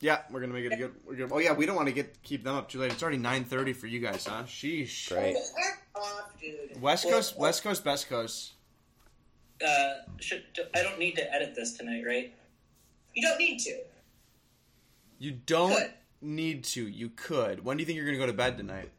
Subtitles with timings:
[0.00, 0.94] Yeah, we're gonna make it a good.
[1.06, 2.92] We're gonna, oh yeah, we don't want to get keep them up too late.
[2.92, 4.44] It's already nine thirty for you guys, huh?
[4.44, 5.08] Sheesh.
[5.08, 5.34] Great.
[5.34, 6.80] Heck off, dude.
[6.80, 8.52] West Or- Coast, or- West Coast, Best Coast.
[9.66, 12.32] Uh, should I don't need to edit this tonight, right?
[13.14, 13.76] You don't need to.
[15.18, 15.92] You don't Could.
[16.20, 16.86] need to.
[16.86, 17.64] You could.
[17.64, 18.90] When do you think you're gonna go to bed tonight?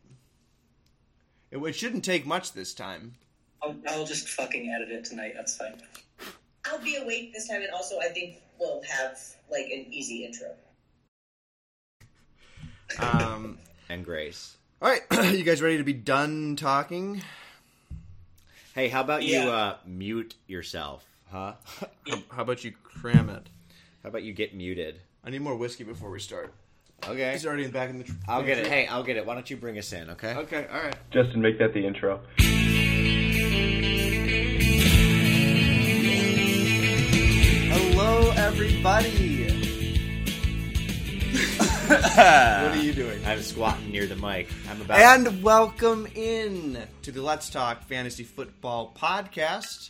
[1.52, 3.16] It, it shouldn't take much this time.
[3.64, 5.32] I'll, I'll just fucking edit it tonight.
[5.36, 5.82] That's fine.
[6.66, 9.18] I'll be awake this time, and also I think we'll have
[9.50, 10.50] like an easy intro.
[12.98, 13.58] Um,
[13.90, 14.56] And Grace.
[14.82, 15.02] all right,
[15.36, 17.22] you guys ready to be done talking?
[18.74, 19.50] Hey, how about you Yeah.
[19.50, 21.54] uh, mute yourself, huh?
[22.08, 23.48] How, how about you cram it?
[24.04, 24.96] How about you get muted?
[25.24, 26.54] I need more whiskey before we start.
[27.08, 27.32] Okay.
[27.34, 28.04] He's already in back in the.
[28.06, 28.68] Tr- I'll get it.
[28.68, 29.26] Hey, I'll get it.
[29.26, 30.34] Why don't you bring us in, okay?
[30.36, 30.66] Okay.
[30.72, 30.96] All right.
[31.12, 32.22] Justin, make that the intro.
[37.72, 39.29] Hello, everybody.
[41.90, 43.20] what are you doing?
[43.26, 44.48] I'm squatting near the mic.
[44.70, 45.00] I'm about.
[45.00, 49.90] And welcome in to the Let's Talk Fantasy Football podcast.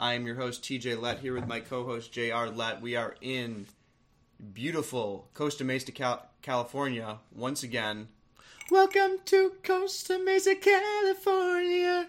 [0.00, 2.80] I'm your host TJ Lett here with my co-host JR Lett.
[2.80, 3.66] We are in
[4.52, 8.08] beautiful Costa Mesa, Cal- California once again.
[8.68, 12.08] Welcome to Costa Mesa, California.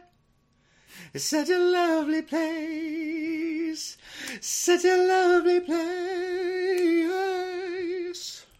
[1.14, 3.96] It's such a lovely place.
[4.42, 6.00] Such a lovely place.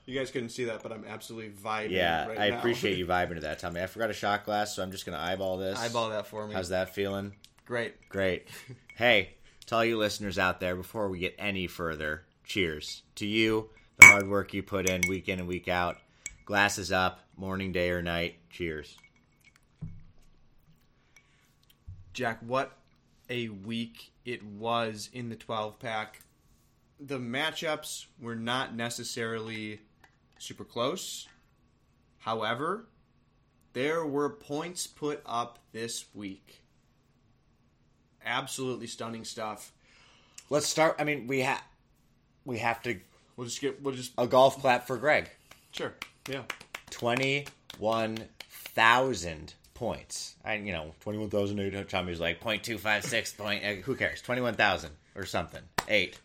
[0.10, 1.92] You guys couldn't see that, but I'm absolutely vibing.
[1.92, 3.80] yeah, right I appreciate you vibing to that, Tommy.
[3.80, 5.78] I forgot a shot glass, so I'm just gonna eyeball this.
[5.78, 6.56] Eyeball that for me.
[6.56, 7.36] How's that feeling?
[7.68, 8.10] Great.
[8.10, 8.48] Great.
[8.96, 9.36] hey,
[9.68, 14.08] to all you listeners out there, before we get any further, cheers to you, the
[14.08, 15.98] hard work you put in week in and week out.
[16.44, 18.38] Glasses up, morning, day, or night.
[18.50, 18.98] Cheers.
[22.14, 22.76] Jack, what
[23.30, 26.24] a week it was in the 12 pack.
[27.00, 29.82] The matchups were not necessarily
[30.40, 31.28] super close.
[32.20, 32.88] However,
[33.74, 36.64] there were points put up this week.
[38.26, 39.72] Absolutely stunning stuff.
[40.50, 40.96] Let's start.
[41.00, 41.62] I mean, we have
[42.46, 43.00] we have to
[43.36, 45.30] We'll just get we'll just a golf clap for Greg.
[45.72, 45.94] sure.
[46.28, 46.42] Yeah.
[46.90, 47.46] Twenty
[47.78, 48.18] one
[48.50, 50.36] thousand points.
[50.44, 51.88] I you know twenty one thousand eight.
[51.88, 53.64] Tommy's like point two five six point.
[53.64, 54.22] uh, Who cares?
[54.22, 55.62] Twenty one thousand or something.
[55.88, 56.20] Eight.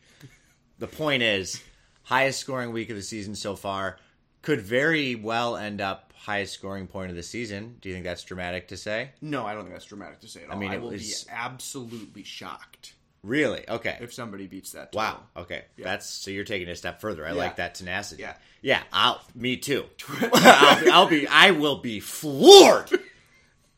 [0.80, 1.62] The point is,
[2.02, 3.96] highest scoring week of the season so far.
[4.44, 7.76] Could very well end up highest scoring point of the season.
[7.80, 9.10] Do you think that's dramatic to say?
[9.20, 10.56] No, I don't think that's dramatic to say at all.
[10.56, 13.64] I mean, I will was- be absolutely shocked Really?
[13.68, 13.96] Okay.
[14.02, 14.94] if somebody beats that.
[14.94, 15.20] Wow.
[15.34, 15.64] Okay.
[15.78, 15.84] Yeah.
[15.84, 17.24] That's so you're taking it a step further.
[17.26, 17.34] I Yeah.
[17.36, 18.20] like that tenacity.
[18.22, 18.34] Yeah.
[18.60, 18.82] Yeah.
[18.92, 19.20] I'll.
[19.34, 19.86] Me too.
[20.34, 21.26] I'll, be- I'll be.
[21.26, 22.90] I will be floored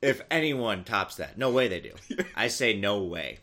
[0.03, 1.38] if anyone tops that.
[1.38, 1.93] No way they do.
[2.37, 3.38] I say no way.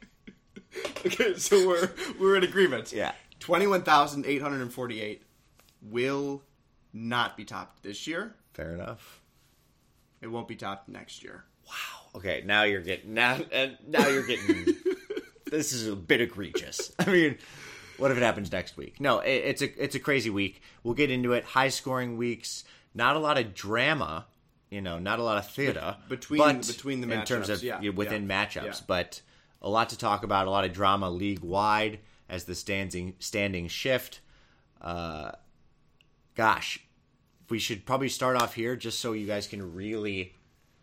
[1.05, 1.89] Okay, so we're
[2.19, 2.91] we're in agreement.
[2.91, 3.13] Yeah.
[3.39, 5.21] Twenty-one thousand eight hundred and forty-eight
[5.81, 6.41] will
[6.93, 8.35] not be topped this year.
[8.53, 9.21] Fair enough.
[10.21, 11.43] It won't be topped next year.
[11.67, 12.11] Wow.
[12.15, 12.43] Okay.
[12.45, 13.13] Now you're getting.
[13.13, 13.39] Now.
[13.51, 14.75] And now you're getting.
[15.51, 16.93] this is a bit egregious.
[16.99, 17.37] I mean.
[17.97, 18.99] What if it happens next week?
[18.99, 20.61] No, it, it's a it's a crazy week.
[20.83, 21.43] We'll get into it.
[21.43, 22.63] High scoring weeks.
[22.95, 24.25] Not a lot of drama.
[24.69, 27.79] You know, not a lot of theater between- but between the in terms of yeah,
[27.79, 28.65] you know, within yeah, matchups.
[28.65, 28.73] yeah.
[28.87, 29.21] But
[29.61, 30.47] a lot to talk about.
[30.47, 34.19] A lot of drama league wide as the standing standing shift.
[34.81, 35.33] Uh,
[36.35, 36.79] gosh,
[37.49, 40.33] we should probably start off here just so you guys can really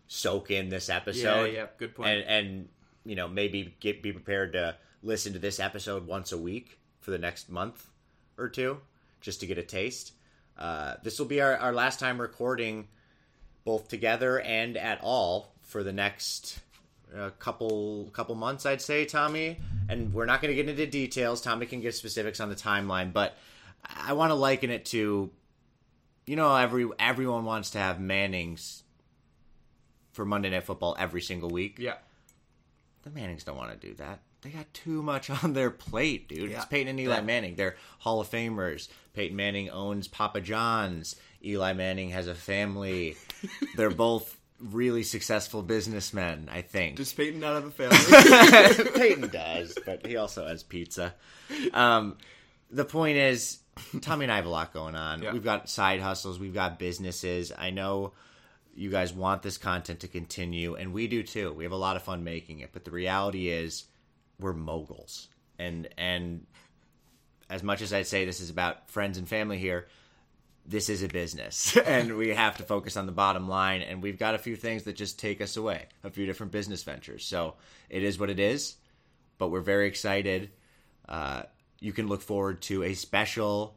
[0.07, 1.45] soak in this episode.
[1.45, 2.09] Yeah, yeah, good point.
[2.09, 2.69] And and
[3.05, 7.11] you know maybe get be prepared to listen to this episode once a week for
[7.11, 7.87] the next month
[8.37, 8.79] or two,
[9.19, 10.13] just to get a taste.
[10.57, 12.87] Uh, this will be our, our last time recording
[13.63, 16.59] both together and at all for the next
[17.17, 19.57] uh, couple couple months, I'd say, Tommy.
[19.89, 21.41] And we're not going to get into details.
[21.41, 23.35] Tommy can give specifics on the timeline, but
[23.83, 25.29] I want to liken it to,
[26.25, 28.83] you know, every everyone wants to have Manning's
[30.13, 31.77] for Monday Night Football every single week.
[31.79, 31.95] Yeah.
[33.03, 34.19] The Mannings don't want to do that.
[34.41, 36.51] They got too much on their plate, dude.
[36.51, 36.57] Yeah.
[36.57, 37.21] It's Peyton and Eli Yeah.
[37.21, 37.55] Manning.
[37.55, 38.87] They're Hall of Famers.
[39.13, 41.15] Peyton Manning owns Papa John's.
[41.43, 43.15] Eli Manning has a family.
[43.75, 46.97] They're both really successful businessmen, I think.
[46.97, 48.91] Does Peyton not have a family?
[48.99, 51.15] Peyton does, but he also has pizza.
[51.73, 52.17] Um,
[52.71, 53.59] the point is,
[54.01, 55.21] Tommy and I have a lot going on.
[55.21, 55.33] Yeah.
[55.33, 57.51] We've got side hustles, we've got businesses.
[57.55, 58.13] I know
[58.73, 61.51] you guys want this content to continue, and we do too.
[61.53, 63.85] We have a lot of fun making it, but the reality is,
[64.39, 65.27] we're moguls,
[65.59, 66.47] and and
[67.49, 69.87] as much as I'd say this is about friends and family here,
[70.65, 74.17] this is a business and we have to focus on the bottom line and we've
[74.17, 77.55] got a few things that just take us away a few different business ventures so
[77.89, 78.75] it is what it is
[79.37, 80.49] but we're very excited
[81.09, 81.43] uh,
[81.81, 83.75] you can look forward to a special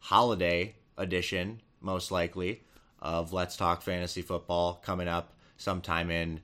[0.00, 2.62] holiday edition, most likely,
[3.00, 6.40] of Let's Talk Fantasy Football coming up sometime in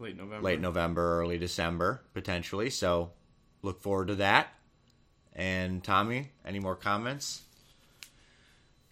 [0.00, 0.44] Late November.
[0.44, 2.70] late November, early December, potentially.
[2.70, 3.10] So
[3.62, 4.48] look forward to that.
[5.34, 7.42] And Tommy, any more comments?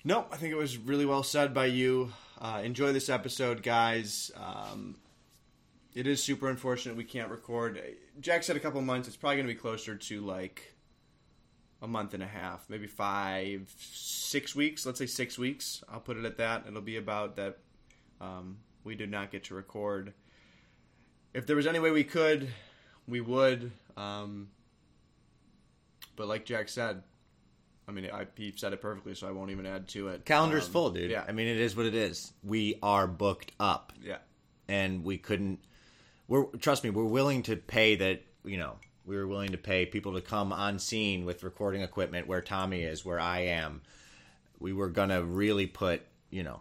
[0.05, 2.12] No, I think it was really well said by you.
[2.41, 4.31] Uh, enjoy this episode, guys.
[4.37, 4.97] Um,
[5.95, 7.81] it is super unfortunate we can't record.
[8.21, 9.09] Jack said a couple months.
[9.09, 10.75] It's probably going to be closer to like
[11.82, 14.87] a month and a half, maybe five, six weeks.
[14.87, 15.82] Let's say six weeks.
[15.93, 16.64] I'll put it at that.
[16.67, 17.58] It'll be about that.
[18.20, 20.14] Um, we did not get to record.
[21.34, 22.49] If there was any way we could,
[23.06, 23.73] we would.
[23.96, 24.49] Um,
[26.17, 27.02] but like Jack said,
[27.87, 30.25] I mean, I, he said it perfectly, so I won't even add to it.
[30.25, 31.11] Calendar's Um, full, dude.
[31.11, 32.32] Yeah, I mean, it is what it is.
[32.43, 33.93] We are booked up.
[34.02, 34.19] yeah,
[34.67, 35.61] and we couldn't
[36.28, 38.75] we're trust me we're willing to pay that you know
[39.06, 42.82] we were willing to pay people to come on scene with recording equipment where tommy
[42.82, 43.81] is where i am
[44.58, 46.61] we were gonna really put you know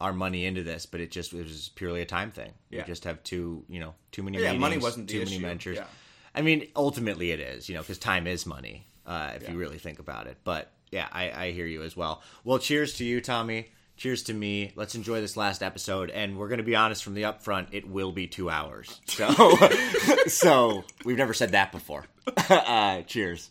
[0.00, 2.80] our money into this but it just it was purely a time thing Yeah.
[2.82, 5.32] we just have too you know too many Yeah, meetings, money wasn't the too many
[5.36, 5.42] issue.
[5.46, 5.86] ventures Yeah.
[6.34, 9.52] i mean ultimately it is you know because time is money uh, if Yeah.
[9.52, 12.94] you really think about it but yeah I, I hear you as well well cheers
[12.98, 14.72] to you tommy cheers to me.
[14.76, 16.10] Let's enjoy this last episode.
[16.10, 19.00] And we're going to be honest from the upfront it will be two hours.
[19.06, 19.30] So
[20.26, 22.04] so we've never said that before.
[22.46, 23.50] Uh, cheers.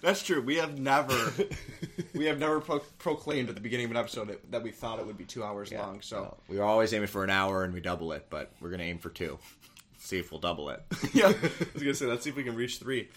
[0.00, 0.40] That's true.
[0.40, 1.14] We have never,
[2.14, 5.06] we have never pro- proclaimed at the beginning of an episode that, we thought it
[5.06, 6.00] would be two hours long.
[6.00, 6.38] So.
[6.48, 8.86] we were always aiming for an hour and we double it but we're going to
[8.86, 9.38] aim for two.
[9.98, 10.82] See if we'll double it.
[11.12, 11.34] Yeah, I
[11.74, 13.08] was gonna say let's see if we can reach three.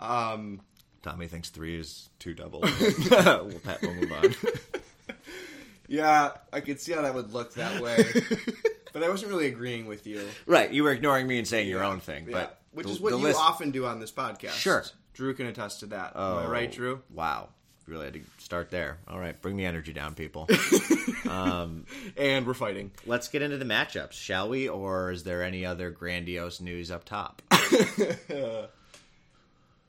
[0.00, 0.60] Um,
[1.02, 2.60] tommy thinks three is two double.
[2.60, 4.34] We'll, pat, we'll move on
[5.88, 8.04] yeah, I could see how that would look that way,
[8.92, 10.22] but I wasn't really agreeing with you.
[10.46, 13.00] right you were ignoring me and saying your own thing Yeah, but which the- is
[13.00, 14.50] what you list- often do on this podcast.
[14.52, 14.84] Sure.
[15.14, 16.16] Drew can attest to that.
[16.16, 17.00] Am Oh, I right, Drew?
[17.10, 17.50] Wow.
[17.86, 18.98] Really had to start there.
[19.06, 20.48] All right, bring the energy down, people.
[21.28, 21.86] Um,
[22.18, 22.90] and we're fighting.
[23.06, 24.68] Let's get into the matchups, shall we?
[24.68, 27.40] Or is there any other grandiose news up top?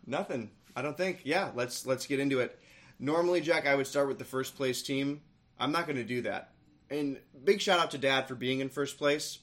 [0.08, 0.50] Nothing.
[0.76, 1.22] I don't think.
[1.24, 2.58] Yeah, let's let's get into it.
[3.00, 5.22] Normally, Jack, I would start with the first place team.
[5.60, 6.52] I'm not going to do that.
[6.90, 9.40] And big shout out to Dad for being in first place.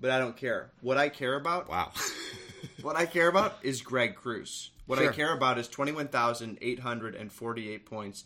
[0.00, 0.70] But I don't care.
[0.80, 1.92] What I care about, Wow.
[2.82, 4.70] what I care about is Greg Cruz.
[4.86, 5.10] What Sure.
[5.10, 8.24] I care about is 21,848 points.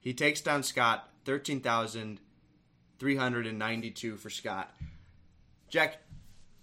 [0.00, 4.74] He takes down Scott 13,392 for Scott.
[5.68, 5.98] Jack,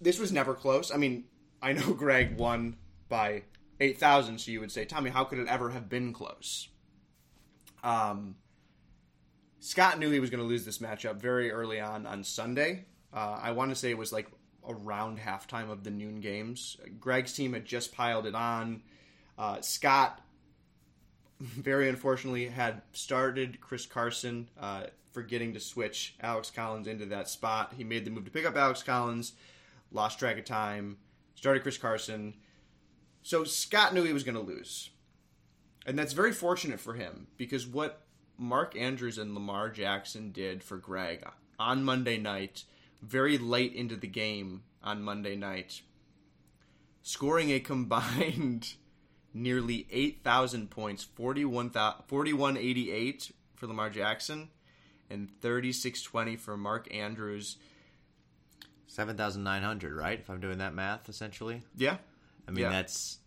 [0.00, 0.90] this was never close.
[0.92, 1.24] I mean,
[1.62, 2.76] I know Greg won
[3.08, 3.42] by
[3.80, 6.68] 8,000, so you would say, Tommy, how could it ever have been close?
[7.84, 8.34] Um,
[9.66, 12.84] Scott knew he was going to lose this matchup very early on on Sunday.
[13.12, 14.28] Uh, I want to say it was like
[14.64, 16.76] around halftime of the noon games.
[17.00, 18.82] Greg's team had just piled it on.
[19.36, 20.20] Uh, Scott,
[21.40, 27.74] very unfortunately, had started Chris Carson, uh, forgetting to switch Alex Collins into that spot.
[27.76, 29.32] He made the move to pick up Alex Collins,
[29.90, 30.96] lost track of time,
[31.34, 32.34] started Chris Carson.
[33.24, 34.90] So Scott knew he was going to lose.
[35.86, 38.05] And that's very fortunate for him because what
[38.38, 41.24] Mark Andrews and Lamar Jackson did for Greg
[41.58, 42.64] on Monday night,
[43.02, 45.80] very late into the game on Monday night,
[47.02, 48.74] scoring a combined
[49.34, 54.48] nearly 8,000 points, 41, 4188 for Lamar Jackson
[55.10, 57.56] and 3620 for Mark Andrews.
[58.88, 60.18] 7,900, right?
[60.18, 61.62] If I'm doing that math, essentially.
[61.76, 61.96] Yeah,
[62.48, 62.70] I mean, Yeah.
[62.70, 63.18] that's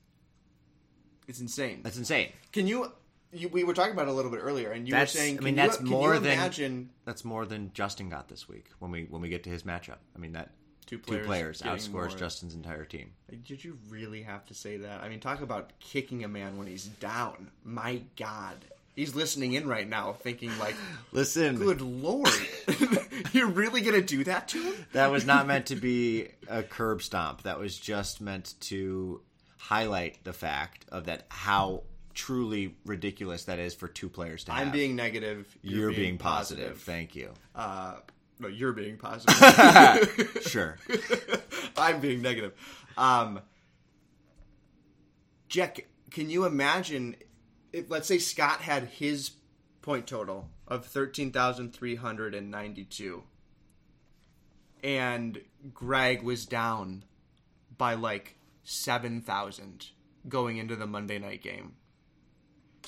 [1.27, 1.81] it's insane.
[1.83, 2.31] that's insane.
[2.51, 2.91] Can you,
[3.31, 5.33] you we were talking about it a little bit earlier and you That's- were saying
[5.33, 8.27] I can mean, you- that's can more you than- imagine That's more than Justin got
[8.27, 9.97] this week when we when we get to his matchup.
[10.15, 10.51] I mean, that
[10.85, 13.11] two two players, players outscores more- Justin's entire team.
[13.45, 15.01] Did you really have to say that?
[15.01, 17.51] I mean, talk about kicking a man when he's down.
[17.63, 18.55] My God,
[18.95, 20.75] he's listening in right now, thinking like,
[21.11, 22.29] Listen, "Good Lord,
[23.33, 27.01] you're really gonna do that to him?" that was not meant to be a curb
[27.03, 27.43] stomp.
[27.43, 29.21] That was just meant to
[29.57, 34.67] highlight the fact of that how truly ridiculous that is for two players to have.
[34.67, 35.57] I'm being negative.
[35.61, 36.79] You're, being, positive.
[36.79, 37.31] Thank you.
[37.55, 37.95] Uh,
[38.39, 40.37] no, you're being positive.
[40.49, 40.77] Sure.
[41.77, 42.53] I'm being negative.
[42.97, 43.41] Um,
[45.47, 47.15] Jack, can you imagine
[47.71, 49.31] if, let's say, Scott had his
[49.81, 53.23] point total of 13,392
[54.83, 55.41] and
[55.73, 57.03] Greg was down
[57.77, 59.87] by like 7,000
[60.27, 61.73] going into the Monday night game?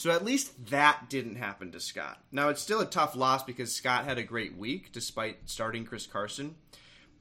[0.01, 2.17] So at least that didn't happen to Scott.
[2.31, 6.07] Now it's still a tough loss because Scott had a great week despite starting Chris
[6.07, 6.55] Carson.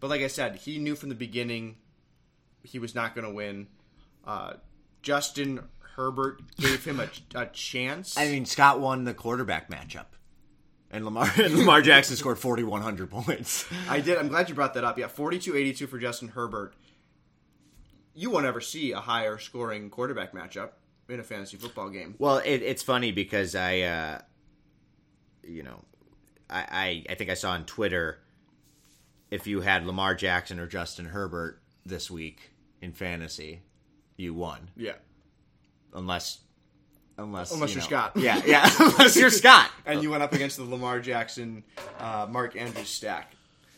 [0.00, 1.76] But like I said, he knew from the beginning
[2.62, 3.66] he was not going to win.
[4.26, 4.54] Uh,
[5.02, 5.60] Justin
[5.94, 8.16] Herbert gave him a, a chance.
[8.16, 10.06] I mean, Scott won the quarterback matchup,
[10.90, 13.66] and Lamar and Lamar Jackson scored forty one hundred points.
[13.90, 14.16] I did.
[14.16, 14.96] I'm glad you brought that up.
[14.96, 16.72] Yeah, 42-82 for Justin Herbert.
[18.14, 20.70] You won't ever see a higher scoring quarterback matchup
[21.10, 22.14] in a fantasy football game.
[22.18, 24.18] Well, it, it's funny because I, uh,
[25.42, 25.84] you know,
[26.48, 28.20] I, I I think I saw on Twitter
[29.30, 32.50] if you had Lamar Jackson or Justin Herbert this week
[32.82, 33.60] in fantasy,
[34.16, 34.70] you won.
[34.76, 34.94] Yeah.
[35.94, 36.40] Unless,
[37.16, 38.12] unless Unless you you're Scott.
[38.16, 38.68] Yeah, yeah.
[38.80, 39.70] unless you're Scott.
[39.86, 41.64] And you went up against the Lamar Jackson,
[41.98, 43.32] uh, Mark Andrews stack.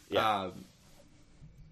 [0.08, 0.42] Yeah.
[0.44, 0.64] Um,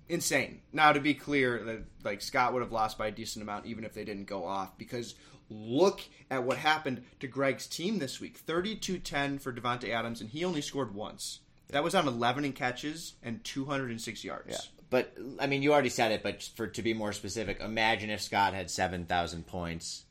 [0.08, 0.60] insane.
[0.72, 3.84] Now, to be clear, that like Scott would have lost by a decent amount even
[3.84, 5.14] if they didn't go off because
[5.50, 10.30] look at what happened to Greg's team this week 32 10 for Davante Adams, and
[10.30, 11.40] he only scored once.
[11.68, 14.48] That was on 11 in catches and 206 yards.
[14.50, 14.80] Yeah.
[14.90, 16.22] But I mean, you already said it.
[16.22, 20.04] But for to be more specific, imagine if Scott had seven thousand points,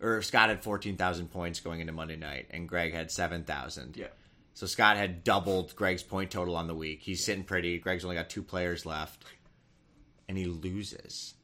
[0.00, 3.42] or if Scott had fourteen thousand points going into Monday night, and Greg had seven
[3.42, 3.96] thousand.
[3.96, 4.06] Yeah.
[4.54, 7.00] So Scott had doubled Greg's point total on the week.
[7.02, 7.78] He's sitting pretty.
[7.78, 9.24] Greg's only got two players left,
[10.28, 11.34] and he loses.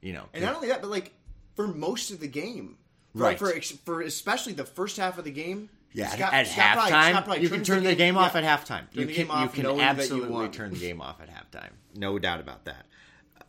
[0.00, 1.12] You know, And not only that, but like
[1.54, 2.76] for most of the game,
[3.14, 3.38] Right.
[3.38, 3.52] For,
[3.84, 5.68] for especially the first half of the game.
[5.92, 6.08] yeah.
[6.08, 8.40] Scott- at Scott halftime, probably you can turn the game off yeah.
[8.40, 8.66] at halftime.
[8.66, 11.70] Turn You can, you can absolutely turn the game off at halftime.
[11.94, 12.86] No doubt about that.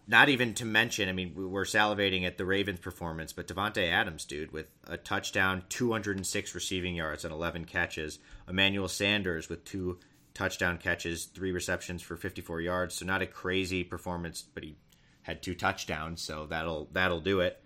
[0.05, 3.89] Not even to mention, I mean, we- we're salivating at the Ravens' performance, but Davante
[3.89, 8.19] Adams, dude, with a touchdown, 206 receiving yards and 11 catches.
[8.49, 9.99] Emmanuel Sanders with two
[10.33, 12.95] touchdown catches, three receptions for 54 yards.
[12.95, 14.75] So not a crazy performance, but he
[15.21, 17.61] had two touchdowns, so that'll that'll do it.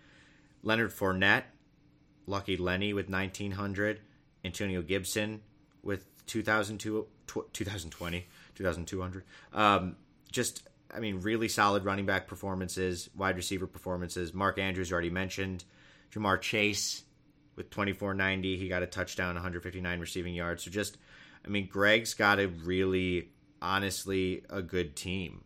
[0.63, 1.43] Leonard Fournette,
[2.27, 4.01] Lucky Lenny with 1900,
[4.43, 5.41] Antonio Gibson
[5.81, 9.23] with 2002 tw- 2020, 2200.
[9.53, 9.95] Um,
[10.31, 14.33] just I mean really solid running back performances, wide receiver performances.
[14.33, 15.63] Mark Andrews already mentioned,
[16.13, 17.03] Ja'Marr Chase
[17.55, 20.63] with 2490, he got a touchdown, 159 receiving yards.
[20.63, 20.97] So just
[21.45, 23.29] I mean Greg's got a really
[23.61, 25.43] honestly a good team,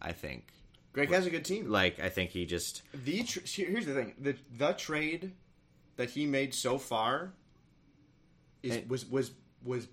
[0.00, 0.52] I think.
[0.92, 1.68] Greg has a good team.
[1.68, 5.32] Like I think he just The tr- here's the thing: the the trade
[5.96, 7.32] that he made so far
[8.62, 9.30] is It- was was
[9.62, 9.88] was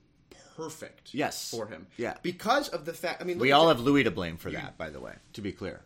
[0.55, 1.13] perfect.
[1.13, 1.49] Yes.
[1.49, 1.87] for him.
[1.97, 2.17] Yeah.
[2.21, 3.21] because of the fact.
[3.21, 5.51] I mean, we all have Louis to blame for that, by the way, to be
[5.51, 5.81] clear.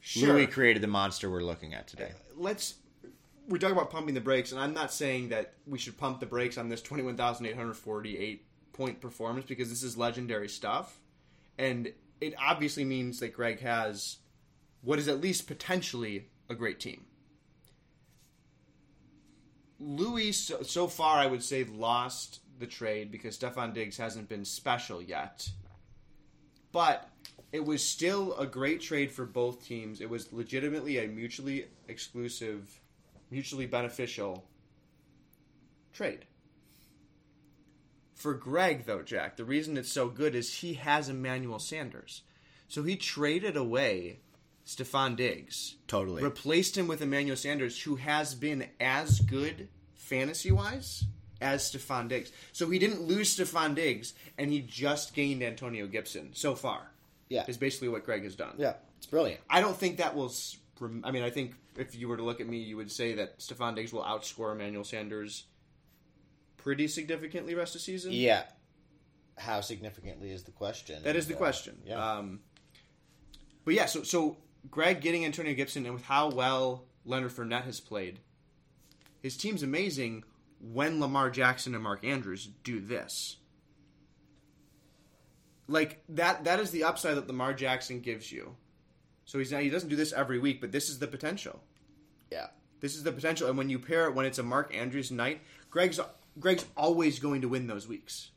[0.00, 0.34] sure.
[0.34, 2.10] Louis created the monster we're looking at today.
[2.14, 2.74] Uh, let's.
[3.48, 6.26] We're talking about pumping the brakes, and I'm not saying that we should pump the
[6.26, 11.00] brakes on this 21,848 point performance because this is legendary stuff,
[11.58, 14.18] and it obviously means that Greg has
[14.82, 17.04] what is at least potentially a great team.
[19.80, 24.44] Louis, so, so far, I would say, lost the trade because Stefon Diggs hasn't been
[24.44, 25.48] special yet.
[26.70, 27.08] But
[27.50, 30.00] it was still a great trade for both teams.
[30.00, 32.78] It was legitimately a mutually exclusive,
[33.30, 34.44] mutually beneficial
[35.92, 36.26] trade.
[38.14, 42.22] For Greg, though, Jack, the reason it's so good is he has Emmanuel Sanders.
[42.68, 44.20] So he traded away
[44.66, 46.22] Stefon Diggs Totally.
[46.22, 51.04] replaced him with Emmanuel Sanders, who has been as good fantasy wise
[51.40, 52.32] as Stefon Diggs.
[52.52, 56.90] So he didn't lose Stefon Diggs, and he just gained Antonio Gibson so far.
[57.28, 57.44] Yeah.
[57.46, 58.54] is basically what Greg has done.
[58.58, 59.40] yeah, it's brilliant.
[59.48, 60.32] I don't think that will.
[61.04, 63.38] I mean, I think if you were to look at me, you would say that
[63.38, 65.44] Stefon Diggs will outscore Emmanuel Sanders
[66.56, 68.12] pretty significantly rest of season.
[68.12, 68.42] Yeah.
[69.38, 71.02] How significantly is the question?
[71.04, 71.78] That is the uh, question.
[71.86, 72.16] yeah.
[72.16, 72.40] Um,
[73.64, 74.36] but yeah, so so
[74.68, 78.18] Greg getting Antonio Gibson and with how well Leonard Fournette has played,
[79.22, 80.24] his team's amazing.
[80.60, 83.38] When Lamar Jackson and Mark Andrews do this,
[85.68, 88.56] like that, that is the upside that Lamar Jackson gives you.
[89.24, 91.62] So he's not, he doesn't do this every week, but this is the potential.
[92.30, 92.48] yeah.
[92.80, 95.42] This is the potential, and when you pair it when it's a Mark Andrews night,
[95.68, 96.00] Greg's
[96.38, 98.30] Greg's always going to win those weeks.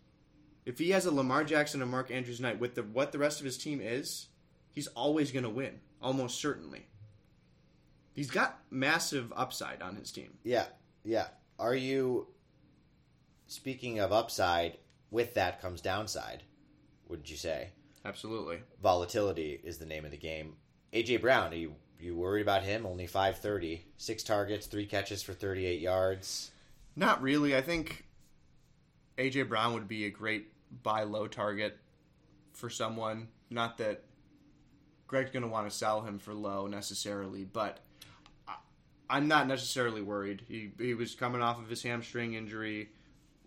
[0.66, 3.40] If he has a Lamar Jackson and Mark Andrews night with the what the rest
[3.40, 4.28] of his team is,
[4.74, 6.88] he's always going to win, almost certainly.
[8.14, 10.34] He's got massive upside on his team.
[10.44, 10.66] Yeah.
[11.04, 11.28] Yeah.
[11.58, 12.28] Are you
[13.48, 14.78] speaking of upside,
[15.12, 16.44] with that comes downside,
[17.08, 17.70] wouldn't you say?
[18.06, 18.60] Absolutely.
[18.82, 20.56] Volatility is the name of the game.
[20.92, 22.86] AJ Brown, are you you worried about him?
[22.86, 26.52] Only 530, six targets, three catches for 38 yards.
[26.96, 27.56] Not really.
[27.56, 28.06] I think
[29.18, 30.52] AJ Brown would be a great
[30.84, 31.78] buy low target
[32.52, 33.30] for someone.
[33.50, 34.04] Not that
[35.08, 37.80] Greg's going to want to sell him for low necessarily, but
[39.10, 40.44] I'm not necessarily worried.
[40.48, 42.90] He he was coming off of his hamstring injury,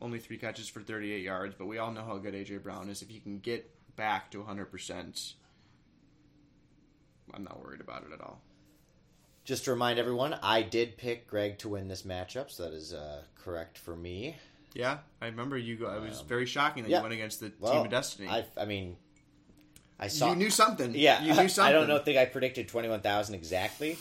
[0.00, 3.02] only three catches for 38 yards, but we all know how good AJ Brown is.
[3.02, 5.32] If he can get back to 100%,
[7.34, 8.40] I'm not worried about it at all.
[9.44, 12.92] Just to remind everyone, I did pick Greg to win this matchup, so that is
[12.92, 14.36] uh, correct for me.
[14.75, 15.76] Yeah, I remember you.
[15.76, 16.98] Go, it was Um, very shocking that yeah.
[16.98, 18.28] you went against the Well, team of destiny.
[18.28, 18.96] I, I mean,
[19.98, 20.30] I saw.
[20.30, 20.92] you knew something.
[20.94, 21.64] Yeah, you knew something.
[21.68, 21.98] I don't know.
[21.98, 23.96] Think I predicted twenty one thousand exactly,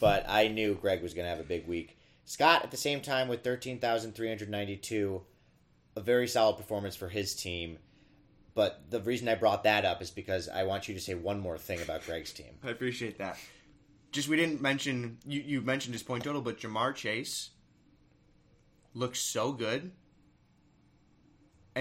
[0.00, 1.96] but I knew Greg was going to have a big week.
[2.24, 5.22] Scott at the same time with thirteen thousand three hundred ninety two,
[5.96, 7.78] a very solid performance for his team.
[8.54, 11.38] But the reason I brought that up is because I want you to say one
[11.38, 12.58] more thing about Greg's team.
[12.64, 13.38] I appreciate that.
[14.10, 15.40] Just we didn't mention you.
[15.40, 17.50] You mentioned his point total, but Ja'Marr Chase
[18.92, 19.92] looks so good,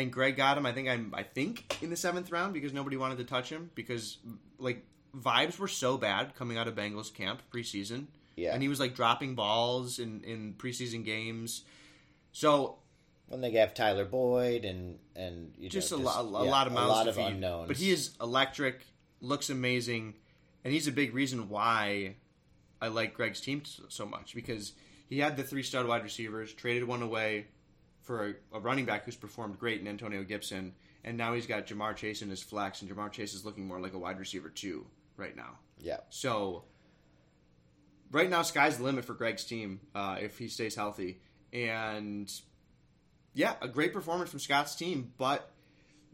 [0.01, 0.65] and Greg got him.
[0.65, 1.13] I think I'm.
[1.15, 4.18] I think in the seventh round because nobody wanted to touch him because
[4.58, 4.86] like
[5.18, 8.08] vibes were so bad coming out of Bengals camp preseason.
[8.36, 8.53] Yeah.
[8.53, 11.63] and he was like dropping balls in in preseason games.
[12.32, 12.77] So
[13.27, 16.68] When they have Tyler Boyd and and you just know, a, lot, a yeah, lot
[16.68, 17.25] of mouths a lot of feed.
[17.25, 17.68] unknowns.
[17.68, 18.82] But he is electric,
[19.20, 20.15] looks amazing,
[20.63, 22.15] and he's a big reason why
[22.82, 24.72] I like Greg's team so much because
[25.10, 27.48] he had the three stud wide receivers, traded one away
[28.10, 30.74] for a, a running back who's performed great in Antonio Gibson,
[31.04, 33.80] and now he's got Ja'Marr Chase in his flex, and Ja'Marr Chase is looking more
[33.80, 35.60] like a wide receiver too right now.
[35.80, 35.98] yeah.
[36.10, 36.63] So
[38.10, 41.22] right now, sky's the limit for Greg's team uh, if he stays healthy.
[41.54, 42.32] And
[43.36, 45.51] yeah, a great performance from Scott's team, but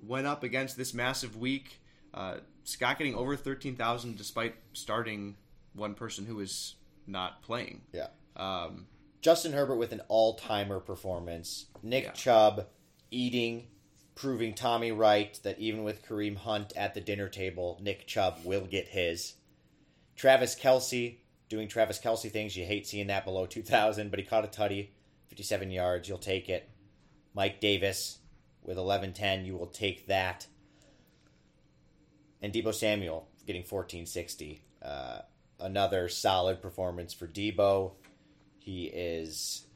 [0.05, 1.79] went up against this massive week.
[2.13, 5.37] Uh, Scott getting over thirteen thousand despite starting
[5.71, 6.75] one person who is
[7.07, 7.83] not playing.
[7.93, 8.07] Yeah.
[8.35, 8.87] Um,
[9.21, 11.65] Justin Herbert with an all timer performance.
[11.81, 12.11] Nick Yeah.
[12.11, 12.67] Chubb
[13.11, 13.67] eating,
[14.13, 18.65] proving Tommy right that even with Kareem Hunt at the dinner table, Nick Chubb will
[18.65, 19.33] get his.
[20.15, 21.17] Travis Kelce
[21.49, 22.55] doing Travis Kelce things.
[22.55, 24.89] You hate seeing that below 2,000, but he caught a tutty,
[25.27, 26.07] 57 yards.
[26.07, 26.69] You'll take it.
[27.33, 28.19] Mike Davis
[28.61, 29.45] with 1110.
[29.45, 30.47] You will take that.
[32.41, 34.61] And Deebo Samuel getting 1460.
[34.81, 35.19] Uh,
[35.59, 37.93] another solid performance for Deebo.
[38.65, 39.67] He is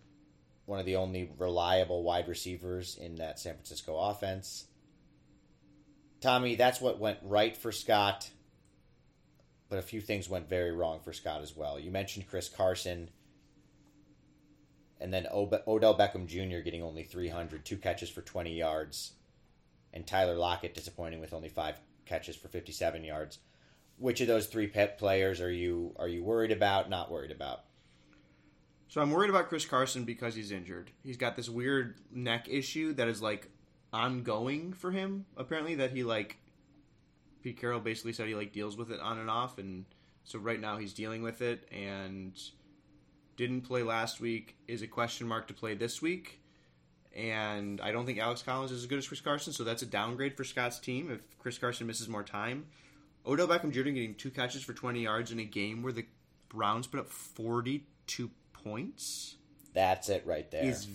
[0.65, 4.65] one of the only reliable wide receivers in that San Francisco offense.
[6.21, 8.31] Tommy, that's what went right for Scott,
[9.69, 11.79] but a few things went very wrong for Scott as well.
[11.79, 13.11] You mentioned Chris Carson,
[14.99, 16.63] and then Odell Beckham Jr.
[16.63, 19.11] getting only 300, two catches for 20 yards,
[19.93, 21.75] and Tyler Lockett disappointing with only five
[22.07, 23.37] catches for 57 yards.
[23.99, 26.89] Which of those three pet players are you are you worried about?
[26.89, 27.65] Not worried about?
[28.89, 30.89] So I'm worried about Chris Carson because he's injured.
[31.03, 33.47] He's got this weird neck issue that is like
[33.93, 35.25] ongoing for him.
[35.37, 36.37] Apparently, that he like
[37.43, 39.85] Pete Carroll basically said he like deals with it on and off, and
[40.23, 42.33] so right now he's dealing with it and
[43.37, 44.57] didn't play last week.
[44.67, 46.41] Is a question mark to play this week,
[47.15, 49.87] and I don't think Alex Collins is as good as Chris Carson, so that's a
[49.87, 52.65] downgrade for Scott's team if Chris Carson misses more time.
[53.23, 53.83] Odell Beckham Jr.
[53.83, 56.07] getting two catches for 20 yards in a game where the
[56.49, 58.31] Browns put up 42
[58.63, 59.35] points
[59.73, 60.63] That's it right there.
[60.63, 60.85] is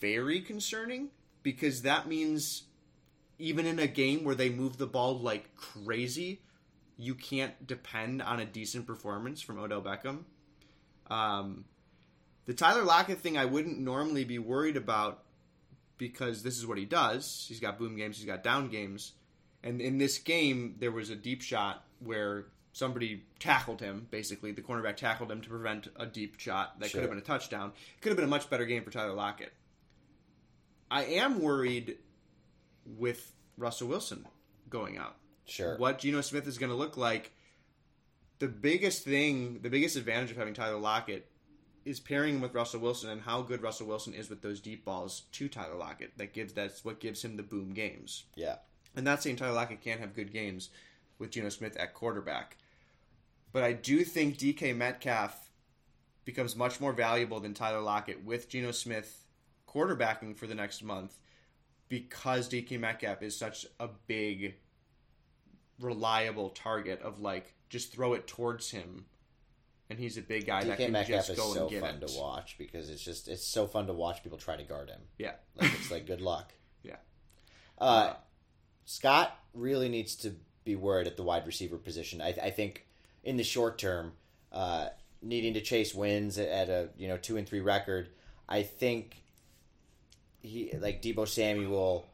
[0.00, 1.08] very concerning
[1.42, 2.64] because that means
[3.38, 6.42] even in a game where they move the ball like crazy,
[6.96, 10.24] you can't depend on a decent performance from Odell Beckham.
[11.08, 11.64] Um,
[12.46, 15.22] the Tyler Lockett thing, I wouldn't normally be worried about
[15.96, 17.46] because this is what he does.
[17.48, 19.12] He's got boom games, he's got down games.
[19.62, 22.46] And in this game, there was a deep shot where
[22.78, 24.06] somebody tackled him.
[24.10, 27.22] Basically, the cornerback tackled him to prevent a deep shot that could have been a
[27.22, 27.72] touchdown.
[27.96, 29.52] It could have been a much better game for Tyler Lockett.
[30.90, 31.98] I am worried
[32.86, 34.26] with Russell Wilson
[34.70, 35.16] going out.
[35.44, 35.76] Sure.
[35.76, 37.32] What Geno Smith is going to look like.
[38.38, 41.28] The biggest thing, the biggest advantage of having Tyler Lockett
[41.84, 44.84] is pairing him with Russell Wilson and how good Russell Wilson is with those deep
[44.84, 46.16] balls to Tyler Lockett.
[46.18, 48.24] That gives that's what gives him the boom games.
[48.36, 48.56] Yeah.
[48.94, 50.70] And not saying Tyler Lockett can't have good games
[51.18, 52.56] with Geno Smith at quarterback.
[53.52, 55.50] But I do think DK Metcalf
[56.24, 59.24] becomes much more valuable than Tyler Lockett with Geno Smith
[59.66, 61.14] quarterbacking for the next month
[61.88, 64.54] because DK Metcalf is such a big,
[65.80, 69.06] reliable target of like, just throw it towards him.
[69.90, 71.80] And he's a big guy that DK can Metcalf just is go so and get
[71.80, 72.06] fun it.
[72.06, 75.00] to watch because it's just it's so fun to watch people try to guard him.
[75.16, 75.32] Yeah.
[75.56, 76.52] Like it's like good luck.
[76.84, 76.96] Yeah.
[77.76, 78.14] Uh,
[78.84, 82.22] Scott really needs to be worried at the wide receiver position.
[82.22, 82.86] I, I think
[83.24, 84.12] in the short term,
[84.52, 84.88] uh,
[85.22, 88.08] needing to chase wins at a you know two and three record,
[88.48, 89.22] I think
[90.40, 92.06] he like Deebo Samuel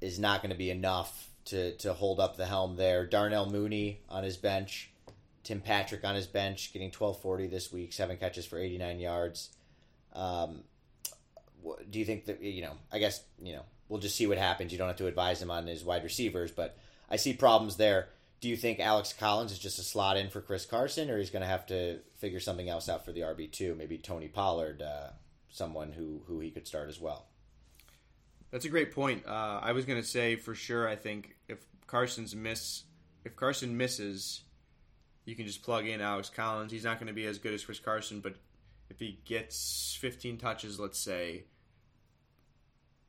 [0.00, 3.06] is not going to be enough to to hold up the helm there.
[3.06, 4.90] Darnell Mooney on his bench,
[5.42, 9.00] Tim Patrick on his bench, getting twelve forty this week, seven catches for eighty nine
[9.00, 9.50] yards.
[10.12, 10.62] Um,
[11.90, 12.72] do you think that you know?
[12.92, 14.72] I guess you know we'll just see what happens.
[14.72, 16.76] You don't have to advise him on his wide receivers, but
[17.10, 18.08] I see problems there.
[18.40, 21.30] Do you think Alex Collins is just a slot in for Chris Carson, or he's
[21.30, 23.74] going to have to figure something else out for the RB two?
[23.74, 25.08] Maybe Tony Pollard, uh,
[25.48, 27.26] someone who who he could start as well.
[28.50, 29.26] That's a great point.
[29.26, 30.88] Uh, I was going to say for sure.
[30.88, 32.84] I think if Carson's miss,
[33.24, 34.42] if Carson misses,
[35.24, 36.72] you can just plug in Alex Collins.
[36.72, 38.36] He's not going to be as good as Chris Carson, but
[38.88, 41.44] if he gets 15 touches, let's say,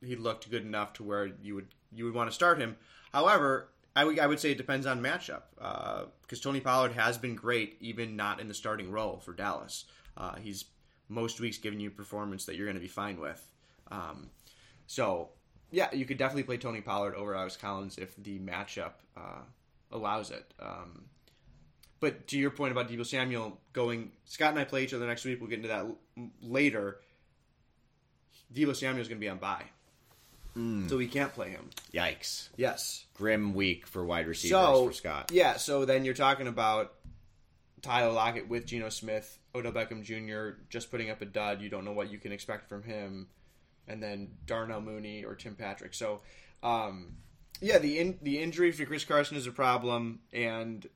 [0.04, 2.76] he looked good enough to where you would you would want to start him.
[3.12, 5.42] However, I would I would say it depends on matchup
[6.22, 9.84] because Tony Pollard has been great, even not in the starting role for Dallas.
[10.16, 10.64] Uh, he's
[11.08, 13.44] most weeks giving you performance that you're going to be fine with.
[13.90, 14.30] Um,
[14.86, 15.30] so
[15.70, 19.42] yeah, you could definitely play Tony Pollard over Alex Collins if the matchup uh,
[19.92, 20.52] allows it.
[20.60, 21.04] Um,
[22.00, 25.24] but to your point about Deebo Samuel going, Scott and I play each other next
[25.24, 25.40] week.
[25.40, 25.98] We'll get into that l-
[26.40, 27.00] later.
[28.54, 29.64] Deebo Samuel is going to be on bye,
[30.88, 31.70] so we can't play him.
[31.92, 32.48] Yikes!
[32.56, 33.04] Yes.
[33.14, 35.30] Grim week for wide receivers So for Scott.
[35.32, 36.94] yeah, so then you're talking about
[37.82, 40.58] Tyler Lockett with Geno Smith, Odell Beckham Jr.
[40.68, 41.60] just putting up a dud.
[41.60, 43.28] You don't know what you can expect from him,
[43.86, 45.94] and then Darnell Mooney or Tim Patrick.
[45.94, 46.22] So,
[46.62, 47.16] um,
[47.60, 50.86] yeah, the in, the injury for Chris Carson is a problem, and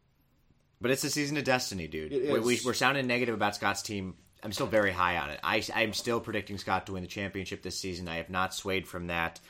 [0.80, 2.12] But it's a season of destiny, dude.
[2.12, 4.14] It We, we, we're sounding negative about Scott's team.
[4.42, 5.40] I'm still very high on it.
[5.42, 8.08] I, I'm still predicting Scott to win the championship this season.
[8.08, 9.40] I have not swayed from that.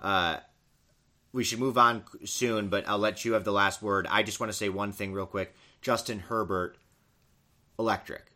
[0.00, 0.38] Uh,
[1.32, 4.06] we should move on soon, but I'll let you have the last word.
[4.10, 5.54] I just want to say one thing real quick.
[5.80, 6.76] Justin Herbert,
[7.78, 8.32] electric,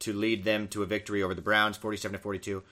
[0.00, 2.62] to lead them to a victory over the Browns, 47 to 42.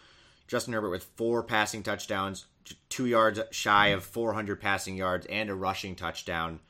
[0.47, 2.47] Justin Herbert with four passing touchdowns,
[2.89, 6.61] two yards shy of 400 passing yards, and a rushing touchdown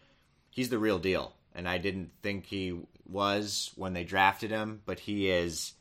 [0.54, 1.34] he's the real deal.
[1.54, 5.72] And I didn't think he was when they drafted him, but he is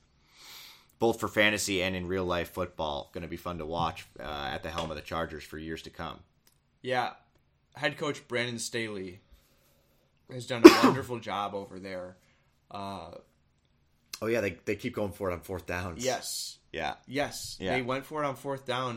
[1.04, 4.50] both for fantasy and in real life football going to be fun to watch uh,
[4.54, 6.18] at the helm of the Chargers for years to come.
[6.82, 7.12] yeah,
[7.76, 9.20] head coach Brandon Staley
[10.32, 12.16] has done a wonderful job over there.
[12.72, 13.12] Uh,
[14.22, 16.06] Oh yeah, they they keep going for it on fourth downs.
[16.06, 17.74] yes, yeah, Yes, Yeah.
[17.76, 18.92] they went for it on fourth down,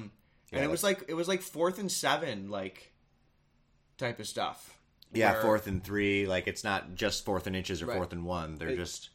[0.52, 2.92] and Yeah, it was like it was like fourth and seven, like
[3.98, 4.78] type of stuff.
[5.12, 5.42] yeah.
[5.42, 7.96] Fourth and three, like it's not just fourth and inches or Right.
[7.96, 8.54] fourth and one.
[8.58, 9.10] They're It- just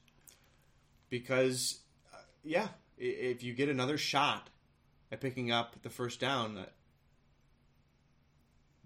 [1.10, 1.80] because,
[2.14, 2.68] uh, yeah,
[3.02, 4.50] if you get another shot
[5.12, 6.66] at picking up the first down,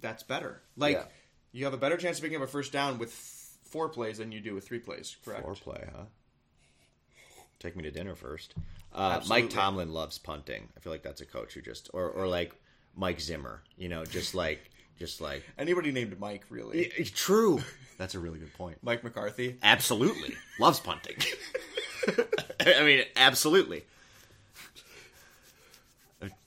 [0.02, 0.62] that's better.
[0.78, 1.06] Like Yeah.
[1.52, 4.18] you have a better chance of picking up a first down with f- four plays
[4.18, 5.16] than you do with three plays.
[5.24, 5.46] Correct.
[5.62, 6.06] play, huh?
[7.60, 8.54] Take me to dinner first.
[8.94, 10.70] Uh, Mike Tomlin loves punting.
[10.76, 12.54] I feel like that's a coach who just or or like
[12.96, 13.64] Mike Zimmer.
[13.78, 16.80] You know, just like just like Anybody named Mike really?
[16.98, 17.62] It's true.
[17.98, 18.78] That's a really good point.
[18.82, 19.58] Mike McCarthy.
[19.64, 20.36] Absolutely.
[20.60, 21.16] Loves punting.
[22.60, 23.84] I mean, absolutely.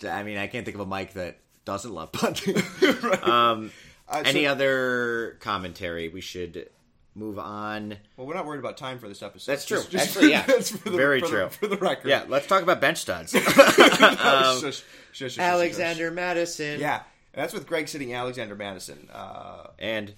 [0.04, 2.56] I mean, I can't think of a Mike that doesn't love punting.
[3.22, 3.70] um,
[4.08, 6.08] Uh, any so- other commentary?
[6.08, 6.70] We should
[7.14, 7.96] move on.
[8.16, 9.52] Well, we're not worried about time for this episode.
[9.52, 9.78] That's true.
[9.78, 10.42] Just- just Actually, yeah.
[10.46, 11.48] that's for the, Very for the- true.
[11.50, 12.08] for the record.
[12.08, 13.32] Yeah, let's talk about bench studs.
[13.32, 15.38] Shush, shush, shush, shush, shush.
[15.38, 16.80] Alexander Mattison.
[16.80, 17.02] Yeah,
[17.34, 20.14] that's with Greg sitting Alexander Mattison uh, And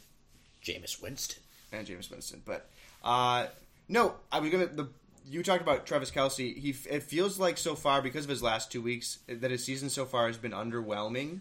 [0.65, 1.43] Jameis Winston.
[1.73, 2.43] and James Winston.
[2.45, 2.69] But
[3.03, 3.47] uh,
[3.89, 4.67] no, I was gonna.
[4.67, 4.89] The
[5.27, 6.57] you talked about Travis Kelce.
[6.57, 9.89] He it feels like so far because of his last two weeks that his season
[9.89, 11.41] so far has been underwhelming.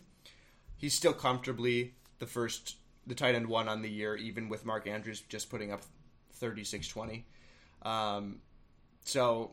[0.77, 4.87] He's still comfortably the first, the tight end one on the year, even with Mark
[4.87, 5.81] Andrews just putting up
[6.41, 7.23] 36-20.
[7.81, 8.39] Um,
[9.03, 9.51] so.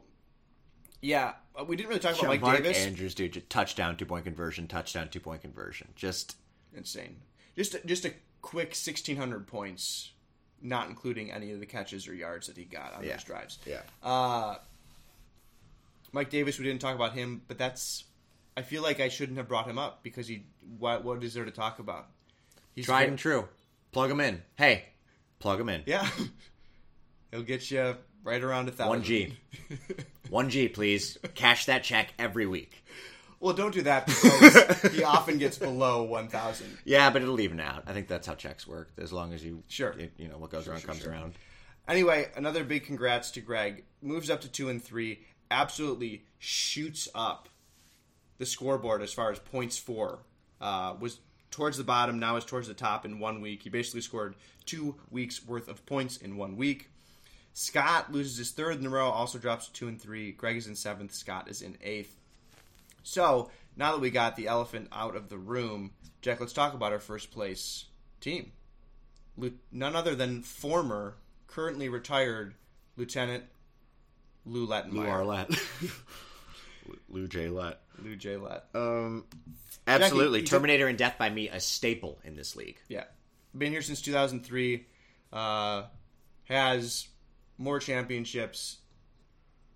[1.02, 2.78] Yeah, uh, we didn't really talk about Mike Mark Davis.
[2.78, 5.88] Andrews, dude, touchdown, two point conversion, touchdown, two point conversion.
[5.94, 6.36] Just
[6.74, 7.16] insane.
[7.54, 10.12] Just just a quick sixteen hundred points,
[10.62, 13.12] not including any of the catches or yards that he got on Yeah.
[13.12, 13.58] those drives.
[13.66, 13.82] Yeah.
[14.02, 14.56] Uh,
[16.12, 18.04] Mike Davis, we didn't talk about him, but that's.
[18.56, 20.44] I feel like I shouldn't have brought him up because he.
[20.78, 22.06] What what is there to talk about?
[22.74, 23.48] He's tried ve- and true.
[23.92, 24.42] Plug him in.
[24.56, 24.84] Hey,
[25.38, 25.82] plug him in.
[25.86, 26.08] Yeah,
[27.30, 28.88] he'll get you right around a thousand.
[28.90, 29.36] One G.
[30.30, 31.18] One G, please.
[31.34, 32.84] Cash that check every week.
[33.40, 36.76] Well, don't do that because he often gets below one thousand.
[36.84, 37.84] Yeah, but it'll even out.
[37.86, 38.90] I think that's how checks work.
[38.98, 39.94] As long as you Sure.
[39.98, 41.12] you, you know what goes around sure, comes sure.
[41.12, 41.34] around.
[41.88, 43.84] Anyway, another big congrats to Greg.
[44.02, 45.20] Moves up to two and three.
[45.50, 47.48] Absolutely shoots up
[48.38, 50.18] the scoreboard as far as points for.
[50.60, 51.20] Uh, was
[51.50, 53.62] towards the bottom, now is towards the top in one week.
[53.62, 56.90] He basically scored two weeks worth of points in one week.
[57.52, 60.32] Scott loses his third in a row, also drops to two and three.
[60.32, 61.14] Greg is in seventh.
[61.14, 62.14] Scott is in eighth.
[63.06, 65.92] So now that we got the elephant out of the room,
[66.22, 67.84] Jack, let's talk about our first place
[68.20, 68.50] team.
[69.70, 71.16] None other than former,
[71.46, 72.54] currently retired
[72.96, 73.44] Lieutenant
[74.44, 75.06] Lou Lou Lettenmeyer.
[75.46, 75.92] Arlette.
[77.08, 77.48] Lou J.
[77.48, 77.80] Lett.
[78.02, 78.36] Lou J.
[78.36, 78.64] Lett.
[78.74, 79.24] Um,
[79.86, 80.40] absolutely.
[80.40, 82.78] he- he- Terminator and Death by Me, a staple in this league.
[82.88, 83.04] Yeah.
[83.56, 84.84] Been here since 2003.
[85.32, 85.84] uh,
[86.44, 87.08] has
[87.58, 88.78] more championships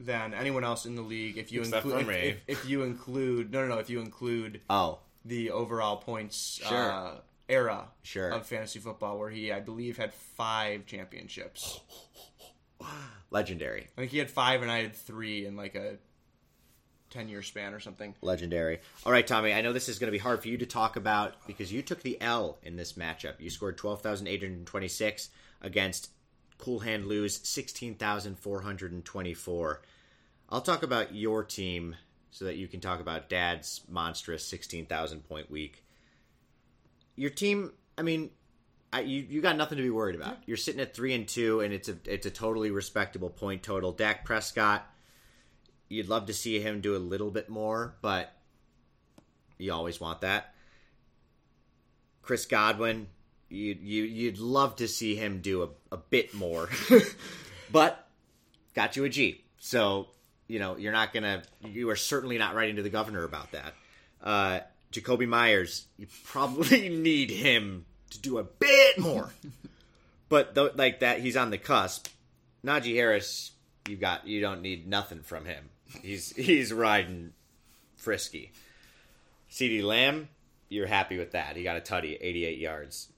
[0.00, 1.36] than anyone else in the league.
[1.38, 4.60] If you Except include, if, if, if you include, no, no, no, if you include
[4.70, 6.90] Oh, the overall points Sure.
[6.90, 7.14] uh,
[7.48, 8.30] era Sure.
[8.30, 11.80] of fantasy football, where he, I believe, had five championships.
[13.30, 13.88] legendary.
[13.96, 15.96] I think he had five, and I had three in like a
[17.10, 18.14] ten-year span or something.
[18.22, 18.78] Legendary.
[19.04, 20.94] All right, Tommy, I know this is going to be hard for you to talk
[20.96, 23.40] about because you took the L in this matchup.
[23.40, 25.28] You scored 12,826
[25.60, 26.10] against
[26.58, 29.82] Cool Hand Lou's 16,424.
[30.50, 31.96] I'll talk about your team
[32.30, 35.84] so that you can talk about Dad's monstrous 16,000 point week.
[37.16, 38.30] Your team, I mean,
[38.92, 40.38] I, you you got nothing to be worried about.
[40.46, 43.92] You're sitting at 3 and 2 and it's a it's a totally respectable point total.
[43.92, 44.90] Dak Prescott
[45.90, 48.32] you'd love to see him do a little bit more, but
[49.58, 50.54] you always want that.
[52.22, 53.08] Chris Godwin,
[53.50, 56.70] you you you'd love to see him do a, a bit more,
[57.72, 58.08] but
[58.74, 59.44] got you a G.
[59.58, 60.08] So
[60.50, 61.42] you know you're not gonna.
[61.64, 63.74] You are certainly not writing to the governor about that.
[64.22, 64.60] Uh,
[64.92, 69.30] Jakobi Meyers, you probably need him to do a bit more,
[70.28, 72.08] but th- like that, he's on the cusp.
[72.64, 73.52] Najee Harris,
[73.88, 75.70] you got you don't need nothing from him.
[76.02, 77.32] He's he's riding
[77.96, 78.52] frisky.
[79.50, 80.28] CeeDee Lamb,
[80.68, 81.56] you're happy with that.
[81.56, 83.08] He got a tutty, 88 yards.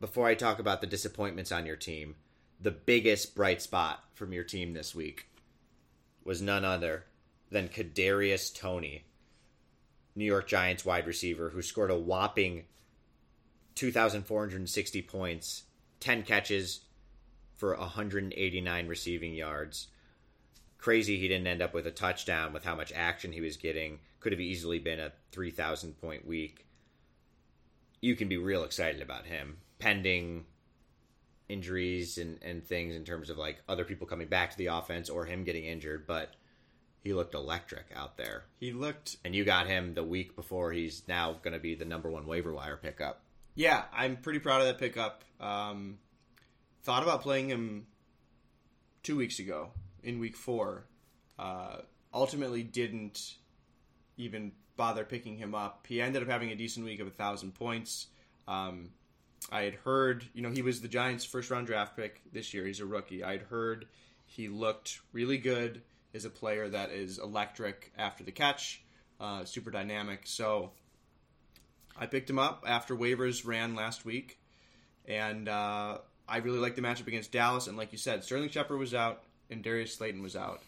[0.00, 2.14] Before I talk about the disappointments on your team,
[2.60, 5.26] the biggest bright spot from your team this week
[6.24, 7.04] was none other
[7.50, 9.04] than Kadarius Toney,
[10.14, 12.64] New York Giants wide receiver, who scored a whopping
[13.74, 15.62] 2,460 points,
[16.00, 16.80] 10 catches
[17.56, 19.88] for 189 receiving yards.
[20.78, 24.00] Crazy he didn't end up with a touchdown with how much action he was getting.
[24.20, 26.66] Could have easily been a 3,000 point week.
[28.00, 30.44] You can be real excited about him, pending
[31.50, 35.10] injuries and, and things in terms of like other people coming back to the offense
[35.10, 36.34] or him getting injured, but
[37.02, 38.44] he looked electric out there.
[38.58, 41.84] He looked And you got him the week before he's now going to be the
[41.84, 43.22] number one waiver wire pickup.
[43.54, 45.24] Yeah, I'm pretty proud of that pickup.
[45.40, 45.98] Um,
[46.82, 47.86] thought about playing him
[49.02, 49.70] two weeks ago
[50.02, 50.84] in week four.
[51.38, 51.78] Uh,
[52.12, 53.34] ultimately, didn't
[54.16, 55.86] even bother picking him up.
[55.88, 58.06] He ended up having a decent week of a thousand points.
[58.46, 58.90] Um,
[59.50, 62.66] I had heard, you know, he was the Giants' first round draft pick this year.
[62.66, 63.24] He's a rookie.
[63.24, 63.86] I had heard
[64.26, 65.82] he looked really good
[66.14, 68.82] as a player that is electric after the catch,
[69.20, 70.22] uh, super dynamic.
[70.24, 70.72] So
[71.96, 74.38] I picked him up after waivers ran last week,
[75.06, 75.98] and uh,
[76.28, 77.66] I really liked the matchup against Dallas.
[77.66, 80.62] And like you said, Sterling Shepard was out and Darius Slayton was out,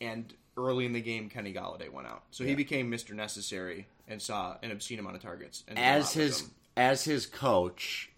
[0.00, 4.20] and early in the game, Kenny Golladay went out, so he became Mister Necessary and
[4.20, 5.64] saw an obscene amount of targets.
[5.66, 8.10] And as his as his coach,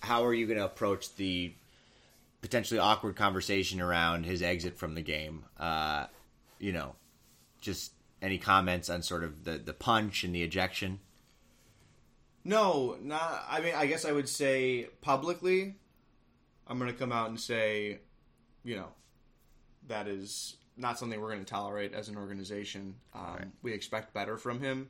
[0.00, 1.52] how are you going to approach the
[2.40, 5.44] potentially awkward conversation around his exit from the game?
[5.58, 6.06] Uh,
[6.58, 6.94] you know,
[7.60, 11.00] just any comments on sort of the the punch and the ejection?
[12.44, 13.44] No, not.
[13.48, 15.74] I mean, I guess I would say publicly,
[16.66, 17.98] I'm going to come out and say,
[18.64, 18.88] you know,
[19.88, 22.94] that is not something we're going to tolerate as an organization.
[23.14, 23.48] Um, Right.
[23.62, 24.88] We expect better from him.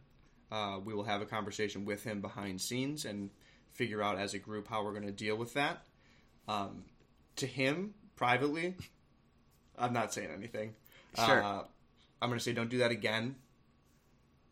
[0.53, 3.31] Uh, we will have a conversation with him behind scenes and
[3.73, 5.83] figure out as a group how we're going to deal with that.
[6.47, 6.85] Um,
[7.37, 8.75] to him privately,
[9.79, 10.75] I'm not saying anything.
[11.17, 11.43] Sure.
[11.43, 11.63] Uh,
[12.21, 13.37] I'm going to say don't do that again,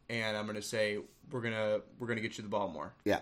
[0.09, 0.99] and I'm going to say
[1.31, 2.93] we're gonna we're gonna get you the ball more.
[3.05, 3.21] Yeah,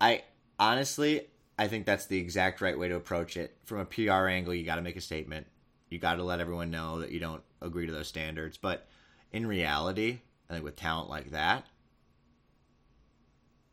[0.00, 0.24] I
[0.58, 1.26] honestly
[1.58, 3.56] I think that's the exact right way to approach it.
[3.64, 5.46] From a PR angle, you got to make a statement.
[5.88, 8.58] You got to let everyone know that you don't agree to those standards.
[8.58, 8.86] But
[9.32, 10.20] in reality,
[10.50, 11.66] I think with talent like that,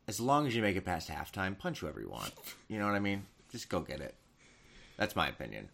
[0.08, 2.32] as long as you make it past halftime, punch whoever you want.
[2.68, 3.26] You know what I mean?
[3.52, 4.14] Just go get it.
[4.96, 5.68] That's my opinion.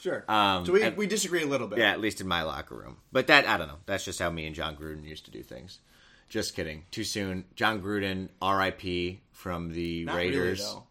[0.00, 0.24] Sure.
[0.28, 1.78] Um, so we, and- we disagree a little bit.
[1.80, 2.98] Yeah, at least in my locker room.
[3.12, 3.78] But that I don't know.
[3.86, 5.80] That's just how me and Jon Gruden used to do things.
[6.28, 6.84] Just kidding.
[6.90, 7.44] Too soon.
[7.56, 9.20] Jon Gruden, R.I.P.
[9.32, 10.60] from the Not Raiders.
[10.60, 10.82] really.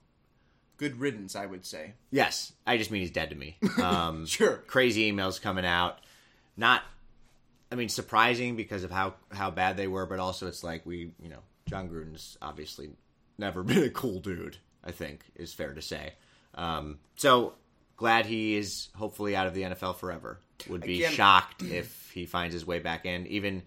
[0.78, 1.94] Good riddance, I would say.
[2.12, 3.58] Yes, I just mean he's dead to me.
[3.82, 4.58] Um, Sure.
[4.68, 6.00] Crazy emails coming out.
[6.56, 6.84] Not,
[7.72, 11.12] I mean, surprising because of how how bad they were, but also it's like we,
[11.22, 12.90] you know, Jon Gruden's obviously
[13.38, 14.58] never been a cool dude.
[14.84, 16.14] I think is fair to say.
[16.56, 17.54] Um, so
[17.98, 20.40] glad he is hopefully out of the NFL forever.
[20.70, 23.28] Would be Again- shocked if he finds his way back in.
[23.28, 23.64] Even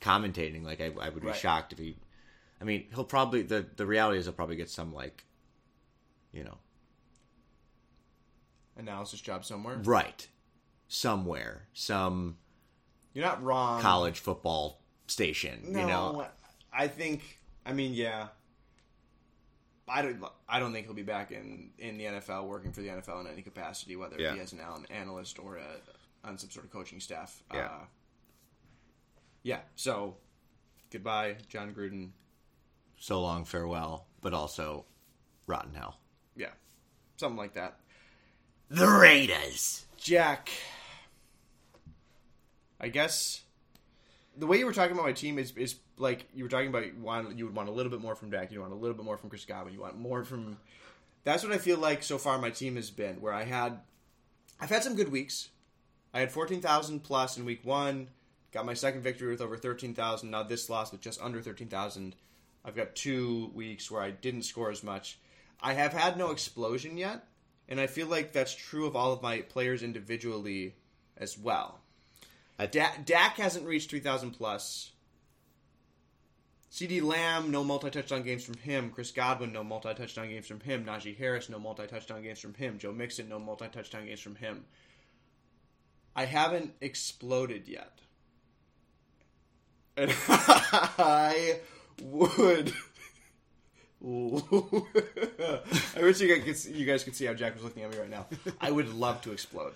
[0.00, 1.36] commentating, like I, I would be Right.
[1.36, 1.96] shocked if he.
[2.60, 5.24] I mean, he'll probably the the reality is he'll probably get some like,
[6.32, 6.56] you know,
[8.76, 9.76] Analysis job somewhere.
[9.84, 10.26] Right.
[10.88, 11.62] Somewhere.
[11.74, 12.36] Some
[13.12, 13.80] You're not wrong.
[13.80, 15.60] college football station.
[15.68, 16.26] No, you know?
[16.76, 17.38] I think.
[17.66, 18.28] I mean, yeah.
[19.86, 20.22] I don't.
[20.48, 23.26] I don't think he'll be back in, in the NFL working for the NFL in
[23.32, 24.32] any capacity, whether Yeah.
[24.32, 27.42] he has an an- analyst or a, on some sort of coaching staff.
[27.52, 27.66] Yeah.
[27.66, 27.84] Uh,
[29.42, 29.60] yeah.
[29.76, 30.16] So,
[30.90, 32.10] goodbye, Jon Gruden.
[32.98, 34.86] So long, farewell, but also
[35.46, 35.98] rotten hell.
[36.36, 36.52] Yeah,
[37.18, 37.78] something like that.
[38.70, 39.84] The Raiders.
[39.98, 40.48] Jack,
[42.80, 43.42] I guess
[44.36, 46.86] the way you were talking about my team is is like you were talking about
[46.86, 48.96] you want you would want a little bit more from Dak, you want a little
[48.96, 50.58] bit more from Chris Godwin, you want more from.
[51.24, 53.20] That's what I feel like so far my team has been.
[53.20, 53.80] Where I had,
[54.60, 55.48] I've had some good weeks.
[56.12, 58.08] I had fourteen thousand plus in week one.
[58.52, 60.30] Got my second victory with over thirteen thousand.
[60.30, 62.14] Now this loss with just under thirteen thousand.
[62.64, 65.18] I've got two weeks where I didn't score as much.
[65.60, 67.26] I have had no explosion yet,
[67.68, 70.74] and I feel like that's true of all of my players individually
[71.16, 71.80] as well.
[72.58, 74.92] Da- Dak hasn't reached 3,000 plus.
[76.70, 78.90] CeeDee Lamb, no multi touchdown games from him.
[78.90, 80.84] Chris Godwin, no multi touchdown games from him.
[80.84, 82.78] Najee Harris, no multi touchdown games from him.
[82.78, 84.64] Joe Mixon, no multi touchdown games from him.
[86.16, 88.00] I haven't exploded yet.
[89.96, 91.60] And I
[92.02, 92.72] would.
[94.04, 97.98] I wish you guys, see, you guys could see how Jack was looking at me
[97.98, 98.26] right now.
[98.60, 99.74] I would love to explode.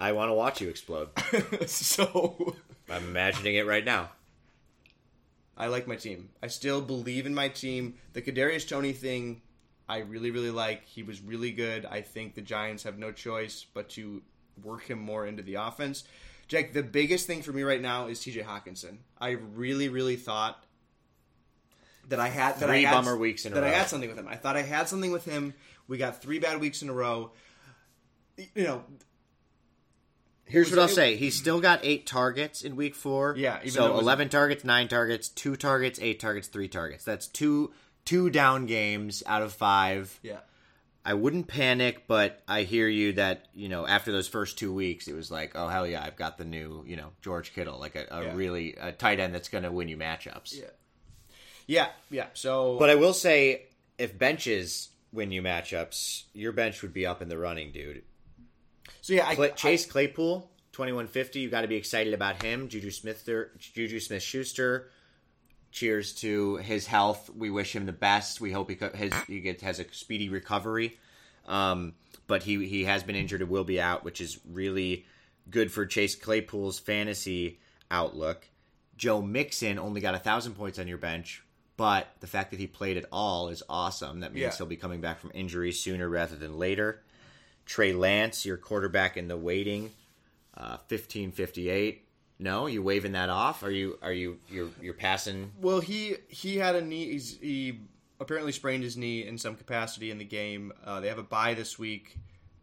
[0.00, 1.10] I want to watch you explode.
[1.66, 2.56] so
[2.88, 4.08] I'm imagining it right now.
[5.58, 6.30] I like my team.
[6.42, 7.96] I still believe in my team.
[8.14, 9.42] The Kadarius Toney thing,
[9.86, 10.86] I really, really like.
[10.86, 11.84] He was really good.
[11.84, 14.22] I think the Giants have no choice but to
[14.64, 16.04] work him more into the offense.
[16.48, 18.40] Jack, the biggest thing for me right now is T.J.
[18.40, 18.96] Hockenson.
[19.20, 20.64] I really, really thought
[22.08, 23.60] that I had that Three I had, bummer weeks in a row.
[23.60, 24.26] that I had something with him.
[24.28, 25.52] I thought I had something with him.
[25.88, 27.32] We got three bad weeks in a row.
[28.54, 28.84] You know,
[30.50, 31.16] Here's what I'll say.
[31.16, 33.34] He's still got eight targets in week four.
[33.36, 37.04] Yeah, even so was- eleven targets, nine targets, two targets, eight targets, three targets.
[37.04, 37.72] That's two
[38.04, 40.18] two down games out of five.
[40.22, 40.38] yeah.
[41.02, 45.08] I wouldn't panic, but I hear you that you know after those first two weeks,
[45.08, 47.94] it was like, oh hell yeah, I've got the new you know George Kittle, like
[47.96, 48.34] a, a Yeah.
[48.34, 50.58] really a tight end that's going to win you matchups.
[50.60, 50.66] Yeah.
[51.66, 52.26] Yeah, yeah.
[52.34, 53.62] So But I will say,
[53.96, 58.02] if benches win you matchups, your bench would be up in the running, dude.
[59.10, 61.40] So yeah, I, Chase Claypool, twenty one fifty.
[61.40, 62.68] You got to be excited about him.
[62.68, 64.90] Juju Smith, Juju Smith Schuster.
[65.72, 67.30] Cheers to his health.
[67.30, 68.40] We wish him the best.
[68.40, 70.98] We hope he co- his, he gets, has a speedy recovery.
[71.46, 71.94] Um,
[72.26, 75.06] but he he has been injured and will be out, which is really
[75.48, 77.58] good for Chase Claypool's fantasy
[77.90, 78.46] outlook.
[78.96, 81.42] Joe Mixon only got a thousand points on your bench,
[81.76, 84.20] but the fact that he played at all is awesome.
[84.20, 84.56] That means Yeah.
[84.58, 87.02] he'll be coming back from injury sooner rather than later.
[87.70, 89.92] Trey Lance, your quarterback in the waiting,
[90.56, 92.04] uh, fifteen fifty eight.
[92.40, 93.62] No, you waving that off?
[93.62, 95.52] Are you are you you're you're passing?
[95.60, 97.16] Well, he he had a knee.
[97.16, 97.78] He
[98.18, 100.72] apparently sprained his knee in some capacity in the game.
[100.84, 102.16] Uh, they have a bye this week.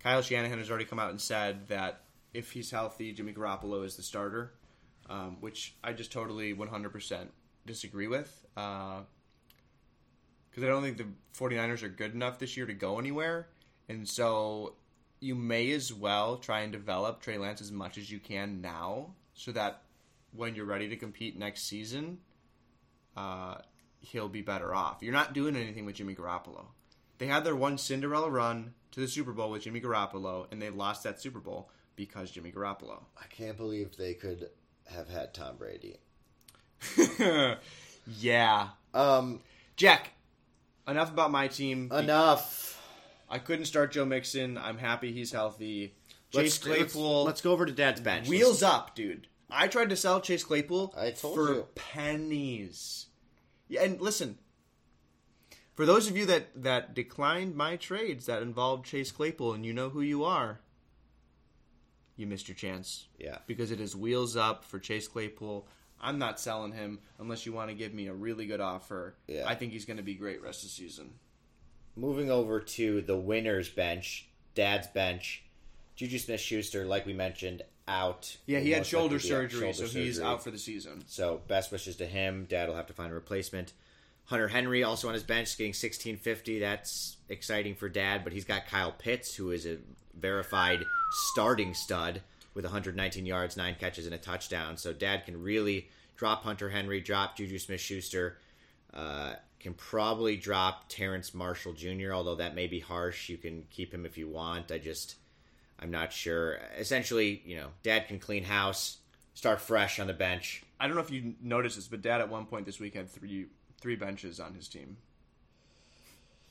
[0.03, 2.01] Kyle Shanahan has already come out and said that
[2.33, 4.51] if he's healthy, Jimmy Garoppolo is the starter,
[5.09, 7.27] um, which I just totally 100%
[7.65, 8.45] disagree with.
[8.55, 9.05] Because
[10.57, 13.47] I don't think the 49ers are good enough this year to go anywhere.
[13.87, 14.73] And so
[15.19, 19.11] you may as well try and develop Trey Lance as much as you can now
[19.33, 19.81] so that
[20.31, 22.19] when you're ready to compete next season,
[23.15, 23.55] uh,
[23.99, 24.97] he'll be better off.
[25.01, 26.65] You're not doing anything with Jimmy Garoppolo.
[27.17, 30.69] They had their one Cinderella run to the Super Bowl with Jimmy Garoppolo, and they
[30.69, 33.03] lost that Super Bowl because Jimmy Garoppolo.
[33.19, 34.49] I can't believe they could
[34.85, 35.97] have had Tom Brady.
[38.19, 38.69] yeah.
[38.93, 39.41] Um,
[39.75, 40.11] Jack,
[40.87, 41.91] enough about my team.
[41.91, 42.76] enough.
[43.29, 44.57] I couldn't start Joe Mixon.
[44.57, 45.95] I'm happy he's healthy.
[46.33, 48.27] Let's, Chase Claypool, Let's, let's go over to Dad's bench.
[48.27, 49.27] wheels up, dude.
[49.49, 51.67] I tried to sell Chase Claypool I told for you.
[51.75, 53.07] pennies.
[53.69, 54.37] Yeah, and listen,
[55.73, 59.73] for those of you that that declined my trades that involved Chase Claypool, and you
[59.73, 60.59] know who you are,
[62.17, 63.07] you missed your chance.
[63.17, 63.37] Yeah.
[63.47, 65.67] because it is wheels up for Chase Claypool.
[65.99, 69.15] I'm not selling him unless you want to give me a really good offer.
[69.27, 69.43] Yeah.
[69.47, 71.13] I think he's going to be great rest of the season.
[71.97, 75.43] Moving over to the winner's bench, Dad's bench.
[75.95, 78.37] Juju Smith Schuster, like we mentioned, out.
[78.45, 81.03] Yeah, he had shoulder likely be out- surgery, shoulder so he's out for the season.
[81.07, 82.45] So best wishes to him.
[82.47, 83.73] Dad will have to find a replacement.
[84.25, 86.59] Hunter Henry also on his bench, getting sixteen fifty.
[86.59, 89.77] That's exciting for Dad, but he's got Kyle Pitts, who is a
[90.13, 90.85] verified
[91.31, 92.21] starting stud
[92.53, 94.77] with 119 yards, nine catches, and a touchdown.
[94.77, 98.37] So Dad can really drop Hunter Henry, drop Juju Smith Schuster.
[98.93, 103.27] Uh, can probably drop Terrace Marshall Jr., although that may be harsh.
[103.29, 104.71] You can keep him if you want.
[104.71, 105.15] I just,
[105.79, 106.59] I'm not sure.
[106.77, 108.97] Essentially, you know, Dad can clean house,
[109.33, 110.63] start fresh on the bench.
[110.79, 113.09] I don't know if you noticed this, but Dad at one point this week had
[113.09, 113.47] three
[113.81, 114.97] three benches on his team.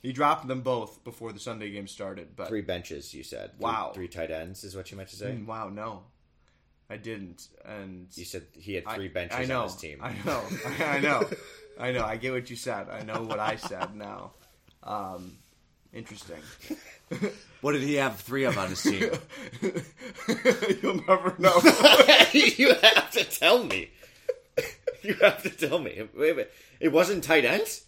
[0.03, 2.37] He dropped them both before the Sunday game started.
[2.37, 3.53] But Three benches, you said.
[3.57, 3.93] Three- Wow.
[3.95, 5.33] Three, tight ends is what you meant to say.
[5.33, 6.05] Mm, wow, no,
[6.89, 7.49] I didn't.
[7.65, 9.99] And You said he had three I- benches I know, on his team.
[10.03, 10.43] I know.
[10.81, 11.29] I know.
[11.79, 12.05] I know.
[12.05, 12.89] I get what you said.
[12.89, 14.33] I know what I said now.
[14.83, 15.39] Um,
[15.93, 16.41] interesting.
[17.67, 19.11] What did he have three of on his team?
[20.83, 21.57] You'll never know.
[22.33, 23.91] you have to tell me.
[25.03, 26.03] You have to tell me.
[26.15, 26.53] Wait a minute.
[26.79, 27.87] It wasn't tight ends?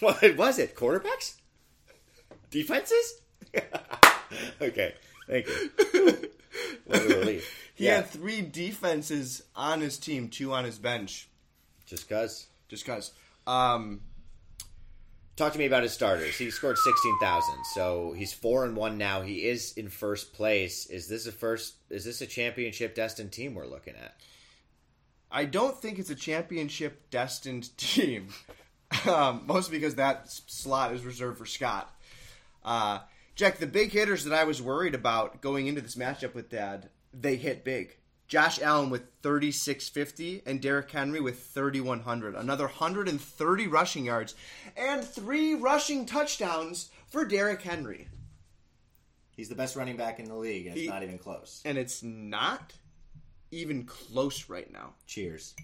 [0.00, 0.74] What was it?
[0.74, 1.36] Quarterbacks?
[2.50, 3.22] Defenses?
[4.60, 4.94] okay.
[5.26, 6.30] Thank you.
[6.84, 7.70] What a relief.
[7.74, 7.96] He yeah.
[7.96, 11.28] had three defenses on his team, two on his bench.
[11.86, 12.46] Just cuz.
[12.68, 13.12] Just cause.
[13.46, 14.00] Um,
[15.36, 16.36] Talk to me about his starters.
[16.36, 19.22] He scored sixteen thousand, so he's four and one now.
[19.22, 20.86] He is in first place.
[20.86, 21.74] Is this a first?
[21.90, 24.14] Is this a championship destined team we're looking at?
[25.32, 28.28] I don't think it's a championship destined team.
[29.08, 31.92] um, mostly because that slot is reserved for Scott.
[32.64, 33.00] Uh,
[33.34, 36.90] Jack, the big hitters that I was worried about going into this matchup with Dad,
[37.12, 37.96] they hit big.
[38.26, 42.34] Josh Allen with 3650 and Derrick Henry with 3100.
[42.34, 44.34] Another 130 rushing yards
[44.76, 48.08] and three rushing touchdowns for Derrick Henry.
[49.36, 51.60] He's the best running back in the league, and it's He- not even close.
[51.64, 52.72] And it's not
[53.50, 54.94] even close right now.
[55.06, 55.54] Cheers.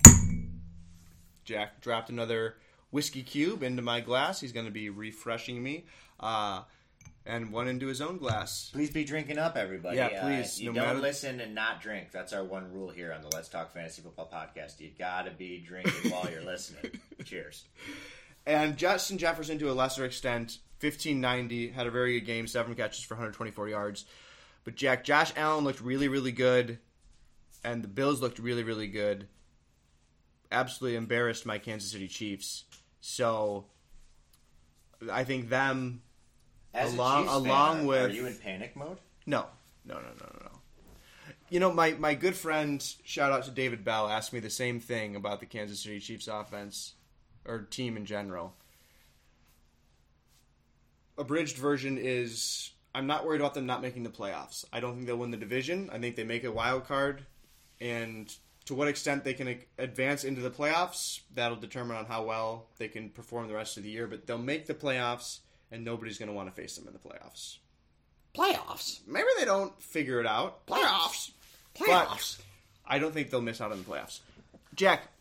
[1.44, 2.56] Jack dropped another
[2.90, 4.40] whiskey cube into my glass.
[4.40, 5.86] He's going to be refreshing me.
[6.18, 6.62] Uh,
[7.26, 8.70] and one into his own glass.
[8.72, 9.96] Please be drinking up, everybody.
[9.98, 12.10] Yeah, Uh, please, you no don't matter- listen and not drink.
[12.12, 14.80] That's our one rule here on the Let's Talk Fantasy Football podcast.
[14.80, 16.98] You gotta be drinking while you're listening.
[17.24, 17.64] Cheers.
[18.46, 23.04] And Justin Jefferson, to a lesser extent, 1590, had a very good game, seven catches
[23.04, 24.06] for 124 yards.
[24.64, 26.78] But Jack, Josh Allen looked really, really good,
[27.62, 29.28] and the Bills looked really, really good.
[30.50, 32.64] Absolutely embarrassed my Kansas City Chiefs.
[33.00, 33.66] So
[35.12, 36.02] I think them
[36.72, 38.98] As Along- a Chiefs fan, along with- are you in panic mode?
[39.26, 39.46] No,
[39.84, 40.50] no, no, no, no, no.
[41.48, 44.78] You know, my, my good friend, shout out to David Bell, asked me the same
[44.78, 46.94] thing about the Kansas City Chiefs offense
[47.44, 48.54] or team in general.
[51.18, 54.64] Abridged version is I'm not worried about them not making the playoffs.
[54.72, 55.90] I don't think they'll win the division.
[55.92, 57.26] I think they make a wild card,
[57.80, 58.32] and
[58.64, 62.88] to what extent they can advance into the playoffs, that'll determine on how well they
[62.88, 64.06] can perform the rest of the year.
[64.06, 65.40] But they'll make the playoffs,
[65.70, 67.58] and nobody's going to want to face them in the playoffs
[68.34, 69.00] Playoffs.
[69.06, 70.64] maybe they don't figure it out.
[70.66, 71.32] Playoffs.
[71.74, 72.40] Playoffs.
[72.86, 74.20] I don't think they'll miss out on the playoffs.
[74.74, 75.02] Jack.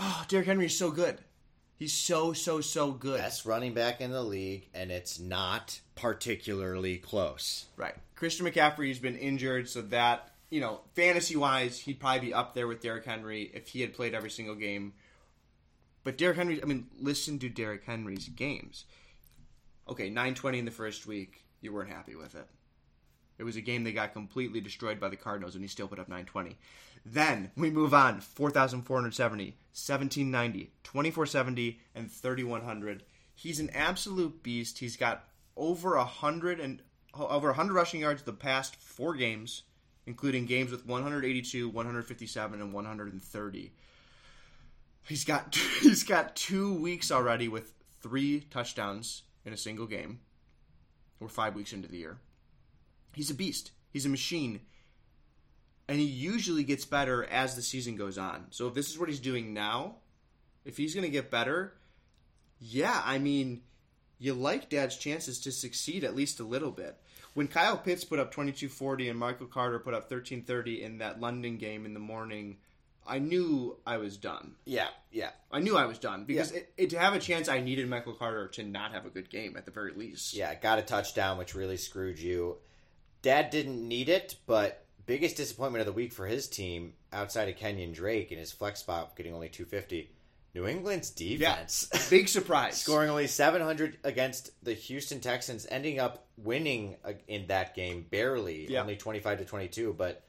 [0.00, 1.18] Oh, Derrick Henry is so good.
[1.76, 3.18] He's so, so, so good.
[3.18, 7.66] Best running back in the league, and it's not particularly close.
[7.76, 7.96] Right.
[8.14, 12.68] Christian McCaffrey's been injured, so that, you know, fantasy wise, he'd probably be up there
[12.68, 14.92] with Derrick Henry if he had played every single game.
[16.04, 18.84] But Derrick Henry, I mean, listen to Derrick Henry's games.
[19.88, 22.46] Okay, 920 in the first week, you weren't happy with it.
[23.38, 25.98] It was a game that got completely destroyed by the Cardinals, and he still put
[25.98, 26.56] up 920.
[27.06, 33.04] Then we move on 4,470, 1790, 2470, and 3100.
[33.34, 34.78] He's an absolute beast.
[34.78, 35.24] He's got
[35.56, 36.82] over a hundred and
[37.14, 39.62] over 100 rushing yards the past four games,
[40.06, 43.72] including games with 182, 157, and 130.
[45.08, 50.20] He's got he's got two weeks already with three touchdowns in a single game.
[51.18, 52.18] We're five weeks into the year.
[53.14, 53.72] He's a beast.
[53.90, 54.60] He's a machine.
[55.88, 58.46] And he usually gets better as the season goes on.
[58.50, 59.96] So if this is what he's doing now,
[60.64, 61.72] if he's going to get better,
[62.60, 63.62] yeah, I mean,
[64.18, 67.00] you like Dad's chances to succeed at least a little bit.
[67.32, 71.56] When Kyle Pitts put up 2240 and Michael Carter put up 1330 in that London
[71.56, 72.58] game in the morning,
[73.08, 74.54] I knew I was done.
[74.64, 75.30] Yeah, yeah.
[75.50, 78.12] I knew I was done because it, it, to have a chance, I needed Michael
[78.14, 80.34] Carter to not have a good game at the very least.
[80.34, 82.58] Yeah, got a touchdown, which really screwed you.
[83.22, 87.56] Dad didn't need it, but biggest disappointment of the week for his team, outside of
[87.56, 90.10] Kenyon Drake and his flex spot getting only 250,
[90.54, 91.88] New England's defense.
[92.10, 92.76] Big surprise.
[92.80, 96.96] Scoring only 700 against the Houston Texans, ending up winning
[97.26, 98.82] in that game barely, Yeah.
[98.82, 99.94] only 25 to 22.
[99.96, 100.22] But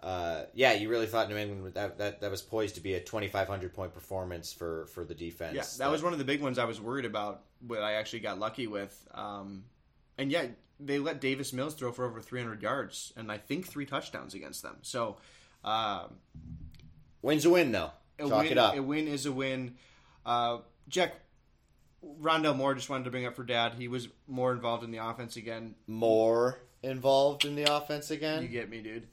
[0.00, 3.00] uh, yeah, you really thought New England that, that that was poised to be a
[3.00, 5.54] 2,500 point performance for for the defense.
[5.54, 7.42] Yeah, that was one of the big ones I was worried about.
[7.66, 9.64] What I actually got lucky with, um,
[10.18, 10.46] and yeah,
[10.78, 14.62] they let Davis Mills throw for over 300 yards and I think three touchdowns against
[14.62, 14.76] them.
[14.82, 15.16] So,
[15.64, 16.16] um,
[17.22, 17.90] Win's a win, though.
[18.18, 18.76] a Chalk win, it up.
[18.76, 19.76] A win is a win.
[20.24, 21.14] Uh, Jack
[22.20, 23.74] Rondale Moore just wanted to bring up for Dad.
[23.74, 25.74] He was more involved in the offense again.
[25.86, 28.42] More involved in the offense again.
[28.42, 29.08] You get me, dude.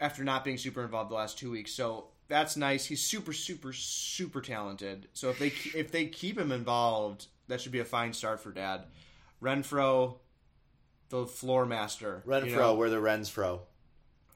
[0.00, 2.86] After not being super involved the last two weeks, so that's nice.
[2.86, 5.08] He's super, super, super talented.
[5.12, 8.50] So if they if they keep him involved, that should be a fine start for
[8.50, 8.84] Dad.
[9.42, 10.16] Renfrow,
[11.10, 12.22] the floor master.
[12.26, 13.60] Renfrow, you know, we're the Rensfro.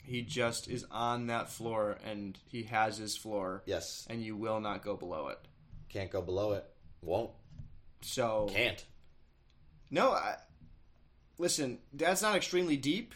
[0.04, 4.06] he just is on that floor, and he has his floor, Yes.
[4.10, 5.38] and you will not go below it.
[5.88, 6.64] Can't go below it.
[7.00, 7.30] Won't.
[8.02, 8.84] So Can't.
[9.90, 10.36] No, I,
[11.38, 13.14] listen, that's not extremely deep.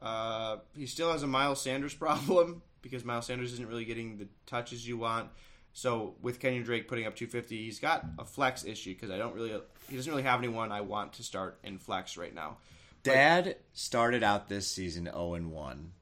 [0.00, 4.28] Uh, he still has a Miles Sanders problem because Miles Sanders isn't really getting the
[4.46, 5.28] touches you want.
[5.72, 9.34] So with Kenyon Drake putting up 250, he's got a flex issue because I don't
[9.34, 9.52] really,
[9.88, 12.56] he doesn't really have anyone I want to start in flex right now.
[13.02, 15.92] Dad started out this season 0 and one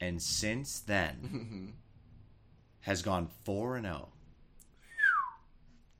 [0.00, 1.74] and since then
[2.80, 4.08] has gone 4 and 0.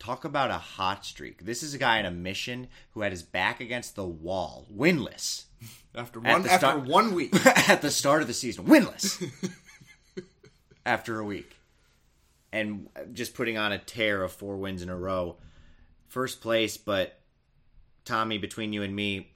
[0.04, 1.46] Talk about a hot streak.
[1.46, 5.44] This is a guy on a mission who had his back against the wall, winless
[5.94, 7.34] After one, after start- one week,
[7.70, 9.26] at the start of the season, winless
[10.86, 11.56] after a week,
[12.52, 15.38] and just putting on a tear of four wins in a row.
[16.08, 17.18] First place, but
[18.04, 19.32] Tommy, between you and me,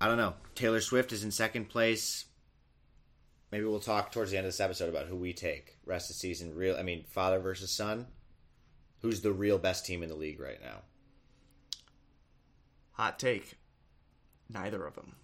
[0.00, 0.34] I don't know.
[0.54, 2.26] Taylor Swift is in second place.
[3.50, 6.14] Maybe we'll talk towards the end of this episode about who we take rest of
[6.14, 6.54] the season.
[6.54, 8.06] Real, I mean, father versus son.
[9.02, 10.82] Who's the real best team in the league right now?
[13.00, 13.54] hot take,
[14.52, 15.14] neither of them.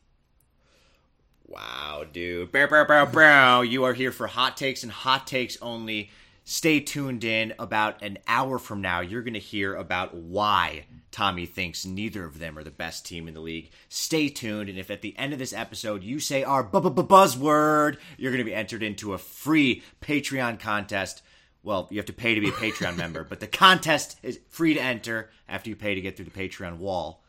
[1.47, 2.51] Wow, dude.
[2.51, 3.61] Bow, bow, bow, bow.
[3.61, 6.11] You are here for hot takes and hot takes only.
[6.45, 7.53] Stay tuned in.
[7.59, 12.39] About an hour from now, you're going to hear about why Tommy thinks neither of
[12.39, 13.71] them are the best team in the league.
[13.91, 14.71] Stay tuned.
[14.71, 17.99] And if at the end of this episode you say our bu- bu- bu- buzzword,
[18.17, 21.23] you're going to be entered into a free Patreon contest.
[21.67, 24.73] Well, you have to pay to be a Patreon member, but the contest is free
[24.73, 27.23] to enter after you pay to get through the Patreon wall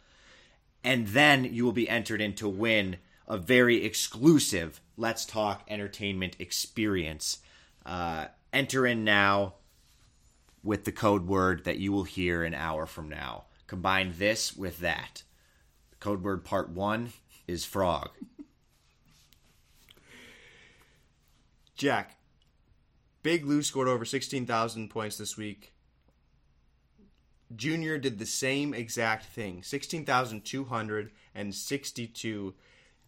[0.88, 2.96] and then you will be entered in to win
[3.28, 7.40] a very exclusive Let's Talk entertainment experience.
[7.86, 9.56] Uh, enter in now
[10.64, 13.44] with the code word that you will hear an hour from now.
[13.68, 15.24] Combine this with that.
[16.00, 17.12] Code word part one
[17.48, 18.12] is frog.
[21.76, 22.17] Jack,
[23.28, 25.74] Big Lou scored over 16,000 points this week.
[27.54, 32.54] Junior did the same exact thing 16,262,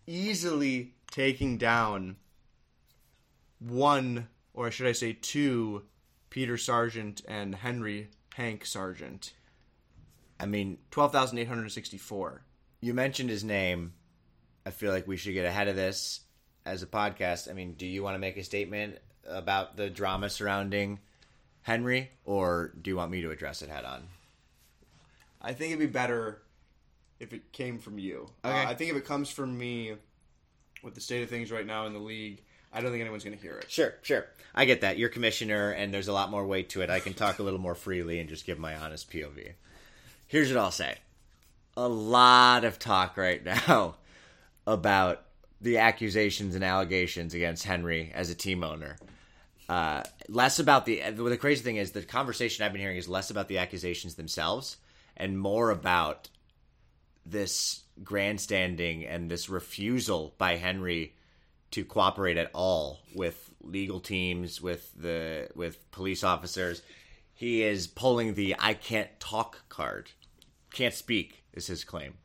[0.05, 2.17] easily taking down
[3.59, 5.83] one, or should I say two,
[6.29, 9.31] Peter Sargent and Henry Hank Sargent.
[10.37, 12.43] I mean, 12,864.
[12.81, 13.93] you mentioned his name.
[14.65, 16.25] I feel like we should get ahead of this
[16.65, 17.49] as a podcast.
[17.49, 20.99] I mean, do you want to make a statement about the drama surrounding
[21.61, 24.03] Henry, or do you want me to address it head on?
[25.41, 26.41] I think it'd be better
[27.19, 28.29] if it came from you.
[28.43, 28.63] Okay.
[28.63, 29.93] Uh, I think if it comes from me,
[30.83, 32.41] with the state of things right now in the league,
[32.71, 33.69] I don't think anyone's going to hear it.
[33.69, 34.25] Sure, sure.
[34.53, 34.97] I get that.
[34.97, 36.89] You're commissioner, and there's a lot more weight to it.
[36.89, 39.53] I can talk a little more freely and just give my honest POV.
[40.27, 40.95] Here's what I'll say
[41.75, 43.95] a lot of talk right now
[44.67, 45.23] about
[45.61, 48.97] the accusations and allegations against Henry as a team owner.
[49.67, 53.29] Uh, less about the the crazy thing is the conversation I've been hearing is less
[53.29, 54.77] about the accusations themselves
[55.15, 56.29] and more about
[57.25, 61.13] this grandstanding and this refusal by Henry
[61.71, 66.81] to cooperate at all with legal teams, with the with police officers.
[67.33, 70.11] He is pulling the "I can't talk" card.
[70.73, 72.15] Can't speak is his claim.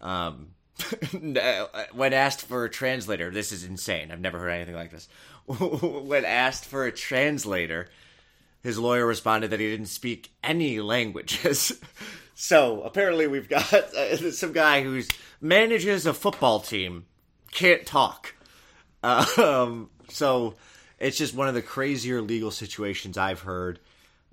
[0.00, 0.53] Um,
[1.92, 4.10] when asked for a translator, this is insane.
[4.10, 5.08] I've never heard anything like this.
[5.46, 7.88] when asked for a translator,
[8.62, 11.80] his lawyer responded that he didn't speak any languages.
[12.34, 15.02] so apparently, we've got uh, some guy who
[15.40, 17.06] manages a football team
[17.52, 18.34] can't talk.
[19.02, 20.54] Um, so
[20.98, 23.78] it's just one of the crazier legal situations I've heard.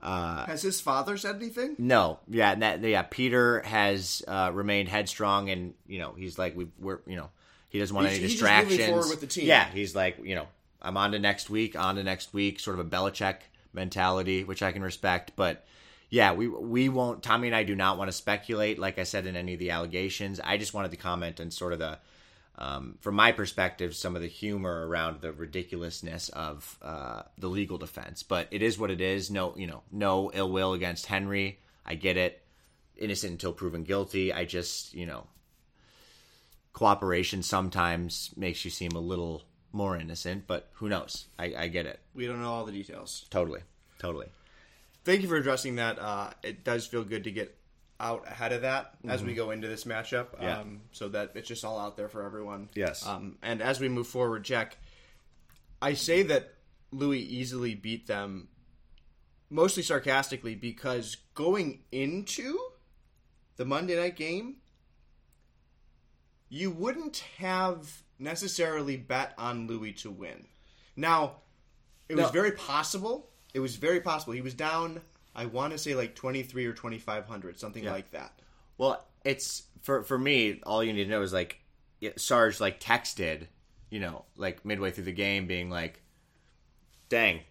[0.01, 1.75] Has his father said anything?
[1.77, 3.03] No, yeah, that, yeah.
[3.03, 7.29] Peter has uh, remained headstrong, and you know he's like we, we're you know
[7.69, 8.85] he doesn't want He's- any he's distractions.
[8.85, 9.45] forward with the team.
[9.47, 10.47] Yeah, he's like you know
[10.81, 13.37] I'm on to next week, on to next week, sort of a Belichick
[13.73, 15.33] mentality, which I can respect.
[15.35, 15.65] But
[16.09, 17.23] yeah, we we won't.
[17.23, 19.71] Tommy and I do not want to speculate, like I said in any of the
[19.71, 20.39] allegations.
[20.43, 21.99] I just wanted to comment on sort of the.
[22.61, 27.79] Um, from my perspective, some of the humor around the ridiculousness of uh, the legal
[27.79, 29.31] defense, but it is what it is.
[29.31, 31.57] No, you know, no ill will against Henry.
[31.83, 32.39] I get it.
[32.95, 34.31] Innocent until proven guilty.
[34.31, 35.25] I just, you know,
[36.71, 39.41] cooperation sometimes makes you seem a little
[39.71, 41.25] more innocent, but who knows?
[41.39, 41.99] I, I get it.
[42.13, 43.25] We don't know all the details.
[43.31, 43.61] Totally.
[43.97, 44.27] Totally.
[45.03, 45.97] Thank you for addressing that.
[45.97, 47.57] Uh, it does feel good to get
[48.01, 50.59] out ahead of that as we go into this matchup, Yeah.
[50.59, 52.69] um, so that it's just all out there for everyone.
[52.73, 53.05] Yes.
[53.05, 54.77] Um, and as we move forward, Jack,
[55.81, 56.55] I say that
[56.91, 58.47] Louis easily beat them,
[59.49, 62.57] mostly sarcastically, because going into
[63.57, 64.57] the Monday night game,
[66.49, 70.47] you wouldn't have necessarily bet on Louis to win.
[70.95, 71.37] Now,
[72.09, 73.29] it was very possible.
[73.53, 74.33] It was very possible.
[74.33, 75.01] He was down,
[75.35, 77.91] I want to say like 23 or 2,500, something Yeah.
[77.93, 78.33] like that.
[78.77, 80.59] Well, it's for for me.
[80.63, 81.59] All you need to know is like
[82.17, 83.47] Sarge like texted,
[83.89, 86.01] you know, like midway through the game, being like,
[87.09, 87.41] "Dang,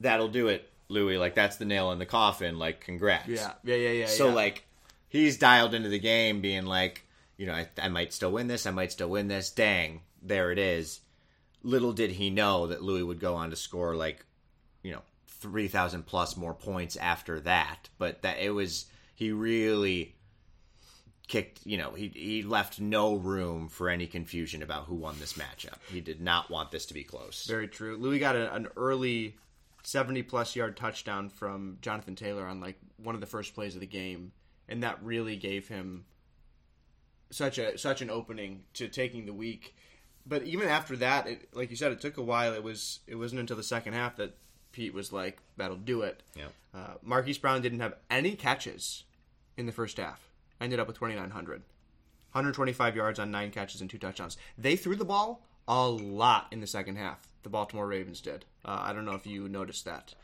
[0.00, 1.18] that'll do it, Louis.
[1.18, 2.58] Like that's the nail in the coffin.
[2.58, 4.06] Like congrats." Yeah, yeah, yeah, yeah.
[4.06, 4.34] So yeah.
[4.34, 4.66] like
[5.08, 7.04] he's dialed into the game, being like,
[7.36, 8.66] you know, I, I might still win this.
[8.66, 9.50] I might still win this.
[9.50, 11.00] Dang, there it is.
[11.62, 14.24] Little did he know that Louis would go on to score like,
[14.82, 15.02] you know,
[15.50, 17.88] three thousand plus more points after that.
[17.98, 20.14] But that it was he really
[21.28, 21.66] kicked.
[21.66, 25.78] You know, he he left no room for any confusion about who won this matchup.
[25.90, 27.46] He did not want this to be close.
[27.46, 27.96] Very true.
[27.96, 29.36] Louis got a, an early
[29.82, 33.80] 70 plus yard touchdown from Jonathan Taylor on like one of the first plays of
[33.80, 34.32] the game,
[34.68, 36.04] and that really gave him
[37.30, 39.76] such a such an opening to taking the week.
[40.26, 42.52] But even after that, it, like you said, it took a while.
[42.52, 44.36] It was it wasn't until the second half that
[44.76, 46.48] Pete was like, "That'll do it." Yeah.
[46.74, 49.04] Uh, Marquise Brown didn't have any catches
[49.56, 50.28] in the first half.
[50.60, 51.62] Ended up with 2,900.
[52.32, 54.36] 125 yards on nine catches and two touchdowns.
[54.58, 57.26] They threw the ball a lot in the second half.
[57.42, 58.44] The Baltimore Ravens did.
[58.66, 60.14] Uh, I don't know if you noticed that.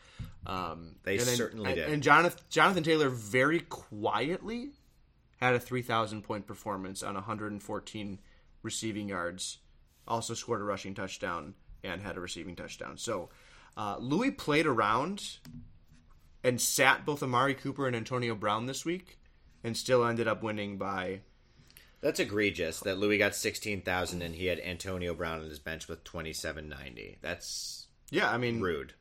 [0.46, 1.88] Um, They and then- certainly and, did.
[1.88, 4.72] And Jonathan, Jonathan Taylor very quietly
[5.40, 8.18] had a 3,000 point performance on 114
[8.62, 9.59] receiving yards.
[10.07, 12.98] Also scored a rushing touchdown and had a receiving touchdown.
[12.98, 13.30] So
[13.76, 15.38] uh, Louis played around
[16.44, 19.18] and sat both Amari Cooper and Antonio Brown this week,
[19.62, 21.20] and still ended up winning by
[22.00, 25.88] That's egregious that Louis got sixteen thousand and he had Antonio Brown on his bench
[25.88, 27.18] with twenty seven ninety.
[27.22, 28.30] That's yeah.
[28.30, 28.94] I mean, rude.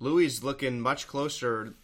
[0.00, 1.74] Louis is looking much closer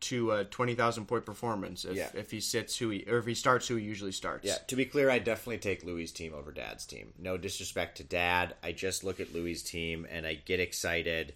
[0.00, 2.08] to a twenty thousand point performance if, Yeah.
[2.14, 4.46] if he sits who he or if he starts who he usually starts.
[4.46, 7.12] Yeah, to be clear, I definitely take Louis' team over Dad's team.
[7.18, 8.54] No disrespect to Dad.
[8.62, 11.34] I just look at Louis' team and I get excited.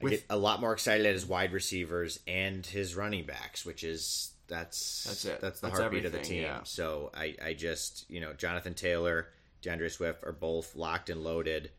[0.00, 3.64] I With- get a lot more excited at his wide receivers and his running backs,
[3.66, 5.40] which is that's That's it.
[5.40, 6.42] That's the That's heartbeat of the team.
[6.42, 6.60] yeah.
[6.64, 9.28] So I, I just you know Jonathan Taylor,
[9.62, 11.70] D'Andre Swift are both locked and loaded.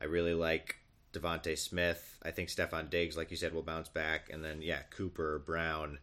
[0.00, 0.76] I really like
[1.12, 2.18] DeVonta Smith.
[2.22, 5.98] I think Stefon Diggs, like you said, will bounce back, and then yeah, Cooper Brown.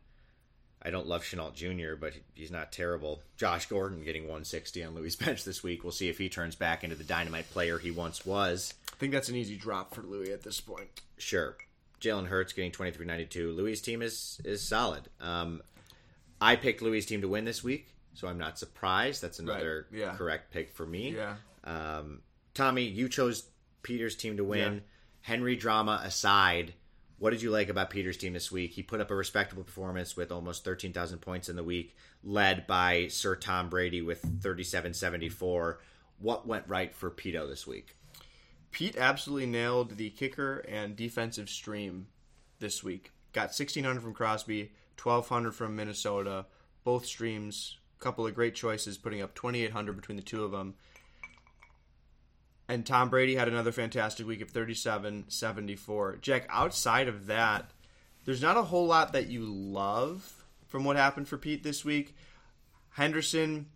[0.82, 3.22] I don't love Shenault Jr., but he's not terrible.
[3.36, 5.84] Josh Gordon getting 160 on Louis' bench this week.
[5.84, 8.74] We'll see if he turns back into the dynamite player he once was.
[8.94, 10.88] I think that's an easy drop for Louis at this point.
[11.18, 11.58] Sure.
[12.00, 13.56] Jalen Hurts getting 23.92.
[13.56, 15.10] Louis' team is is solid.
[15.20, 15.62] Um,
[16.40, 19.22] I picked Louis' team to win this week, so I'm not surprised.
[19.24, 20.00] That's another Right.
[20.00, 20.16] Yeah.
[20.16, 21.16] correct pick for me.
[21.16, 21.38] Yeah.
[21.64, 22.22] Um,
[22.54, 23.48] Tommy, you chose
[23.82, 24.74] Peter's team to win.
[24.76, 24.80] Yeah.
[25.28, 26.74] Henry drama aside,
[27.20, 28.72] what did you like about Peter's team this week?
[28.72, 33.08] He put up a respectable performance with almost 13,000 points in the week, led by
[33.10, 35.80] Sir Tom Brady with 37.74.
[36.20, 37.98] What went right for Pito this week?
[38.72, 42.08] Pete absolutely nailed the kicker and defensive stream
[42.60, 43.12] this week.
[43.34, 44.72] Got 1600 from Crosby,
[45.04, 46.46] 1200 from Minnesota.
[46.86, 50.76] Both streams, couple of great choices, putting up 2800 between the two of them.
[52.70, 56.18] And Tom Brady had another fantastic week of 37 74.
[56.22, 57.72] Jack, outside of that,
[58.26, 62.16] there's not a whole lot that you love from what happened for Pete this week.
[62.92, 63.68] Henderson,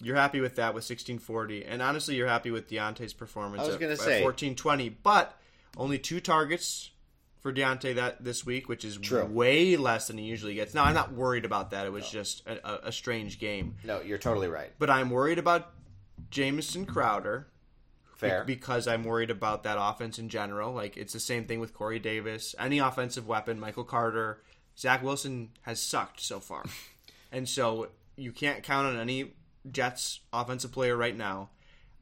[0.00, 1.64] you're happy with that with 1640.
[1.64, 4.88] And honestly, you're happy with Deontay's performance I was at, gonna say- 1420.
[4.88, 5.38] But
[5.76, 6.90] only two targets
[7.40, 9.24] for Deontay that this week, which is True.
[9.24, 10.74] way less than he usually gets.
[10.74, 11.86] Now, I'm not worried about that.
[11.86, 13.76] It was just a, a, a strange game.
[13.84, 14.72] No, you're totally right.
[14.80, 15.70] But I'm worried about
[16.30, 17.46] Jamison Crowder
[18.18, 18.44] Fair.
[18.44, 20.72] because I'm worried about that offense in general.
[20.74, 24.42] Like it's the same thing with Corey Davis, any offensive weapon, Michael Carter,
[24.76, 26.64] Zach Wilson has sucked so far,
[27.32, 29.32] and so you can't count on any
[29.70, 31.50] Jets offensive player right now.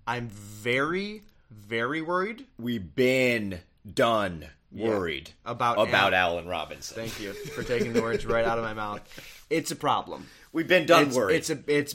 [0.06, 3.60] I'm very, very worried We've been
[3.92, 6.96] done worried about about Al- Allen Robinson.
[6.96, 9.00] Thank you for taking the words right out of my mouth.
[9.50, 10.26] It's a problem.
[10.52, 11.36] We've been done it's, worried.
[11.36, 11.94] It's a it's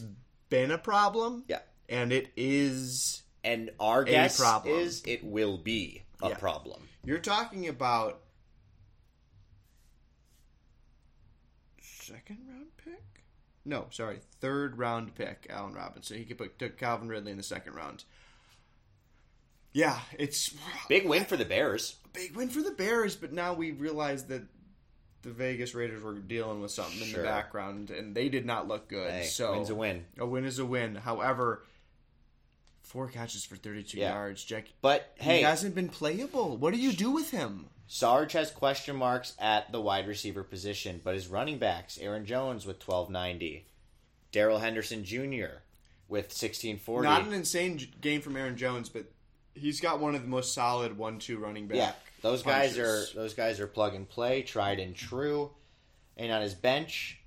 [0.49, 1.43] been a problem.
[1.47, 1.59] Yeah.
[1.89, 3.20] and it is.
[3.43, 4.79] And our guess problem.
[4.79, 6.35] is it will be a Yeah.
[6.37, 6.87] problem.
[7.03, 8.21] You're talking about
[11.81, 13.23] second round pick?
[13.65, 15.47] No, sorry, third round pick.
[15.49, 16.17] Allen Robinson.
[16.17, 18.03] He could put took Calvin Ridley in the second round.
[19.73, 20.53] Yeah, it's
[20.89, 21.95] Big win for the Bears.
[22.11, 24.43] big win for the Bears, but now we realize that
[25.21, 28.89] the Vegas Raiders were dealing with something in the background, and they did not look
[28.89, 29.09] good.
[29.11, 30.05] Hey, so win's a win.
[30.17, 30.95] A win is a win.
[30.95, 31.63] However,
[32.91, 34.11] Four catches for 32 Yeah.
[34.11, 34.43] yards.
[34.43, 36.57] Jack, But hey, he hasn't been playable.
[36.57, 37.67] What do you do with him?
[37.87, 42.65] Sarge has question marks at the wide receiver position, but his running backs, Aaron Jones
[42.65, 43.65] with 1290,
[44.33, 45.61] Darrell Henderson Jr.
[46.09, 47.07] with 1640.
[47.07, 49.05] Not an insane game from Aaron Jones, but
[49.55, 51.77] he's got one of the most solid one-two running back.
[51.77, 55.51] yeah, those guys are those guys are plug and play, tried and true.
[56.17, 57.19] And on his bench,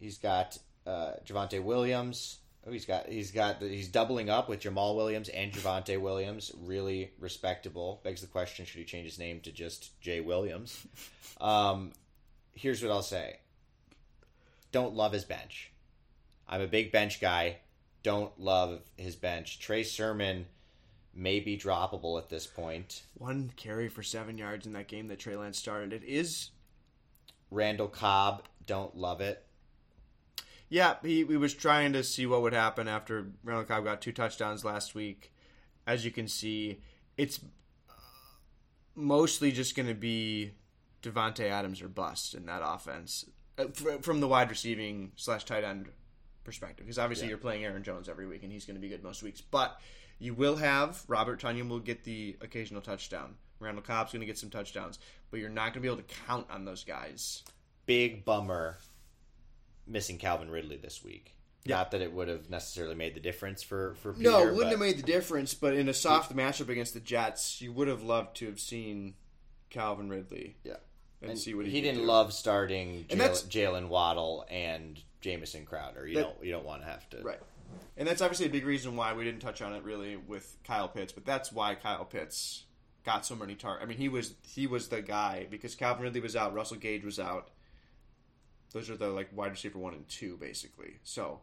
[0.00, 0.58] he's got
[0.88, 2.38] uh, Javonte Williams.
[2.66, 6.50] Oh, he's got he's got he's doubling up with Jamaal Williams and Javonte Williams.
[6.62, 8.00] Really respectable.
[8.04, 10.86] Begs the question: Should he change his name to just Jay Williams?
[11.40, 11.90] Um,
[12.52, 13.38] here's what I'll say:
[14.70, 15.72] Don't love his bench.
[16.48, 17.56] I'm a big bench guy.
[18.04, 19.58] Don't love his bench.
[19.58, 20.46] Trey Sermon
[21.12, 23.02] may be droppable at this point.
[23.14, 25.92] one carry for seven yards in that game that Trey Lance started.
[25.92, 26.50] It is,
[27.50, 29.43] Randall Cobb, don't love it.
[30.74, 30.96] Yeah.
[31.04, 34.64] He, he was trying to see what would happen after Randall Cobb got two touchdowns
[34.64, 35.32] last week.
[35.86, 36.80] As you can see,
[37.16, 37.38] it's
[37.88, 37.92] uh,
[38.96, 40.50] mostly just going to be
[41.00, 43.24] Davante Adams or bust in that offense
[43.56, 43.66] uh,
[44.02, 45.90] from the wide receiving slash tight end
[46.42, 46.86] perspective.
[46.86, 47.30] Because obviously Yeah.
[47.30, 49.40] you're playing Aaron Jones every week, and he's going to be good most weeks.
[49.40, 49.78] But
[50.18, 53.36] you will have Robert Tonyan will get the occasional touchdown.
[53.60, 54.98] Randall Cobb's going to get some touchdowns,
[55.30, 57.44] but you're not going to be able to count on those guys.
[57.86, 58.78] Big bummer
[59.86, 61.34] missing Calvin Ridley this week.
[61.64, 61.76] Yeah.
[61.76, 64.30] Not that it would have necessarily made the difference for for Peter.
[64.30, 65.54] No, it wouldn't have made the difference.
[65.54, 69.14] But in a soft matchup against the Jets, you would have loved to have seen
[69.70, 70.74] Calvin Ridley Yeah.
[71.22, 72.06] and, And see what he, he didn't do.
[72.06, 76.06] love starting Jaylen Waddle and Jamison Crowder.
[76.06, 77.40] You That- don't you don't want to have to right.
[77.96, 80.88] And that's obviously a big reason why we didn't touch on it really with Kyle
[80.88, 82.64] Pitts, but that's why Kyle Pitts
[83.04, 83.82] got so many targets.
[83.84, 87.04] I mean, he was he was the guy because Calvin Ridley was out, Russell Gage
[87.04, 87.48] was out.
[88.74, 90.96] Those are the like wide receiver one and two basically.
[91.04, 91.40] So,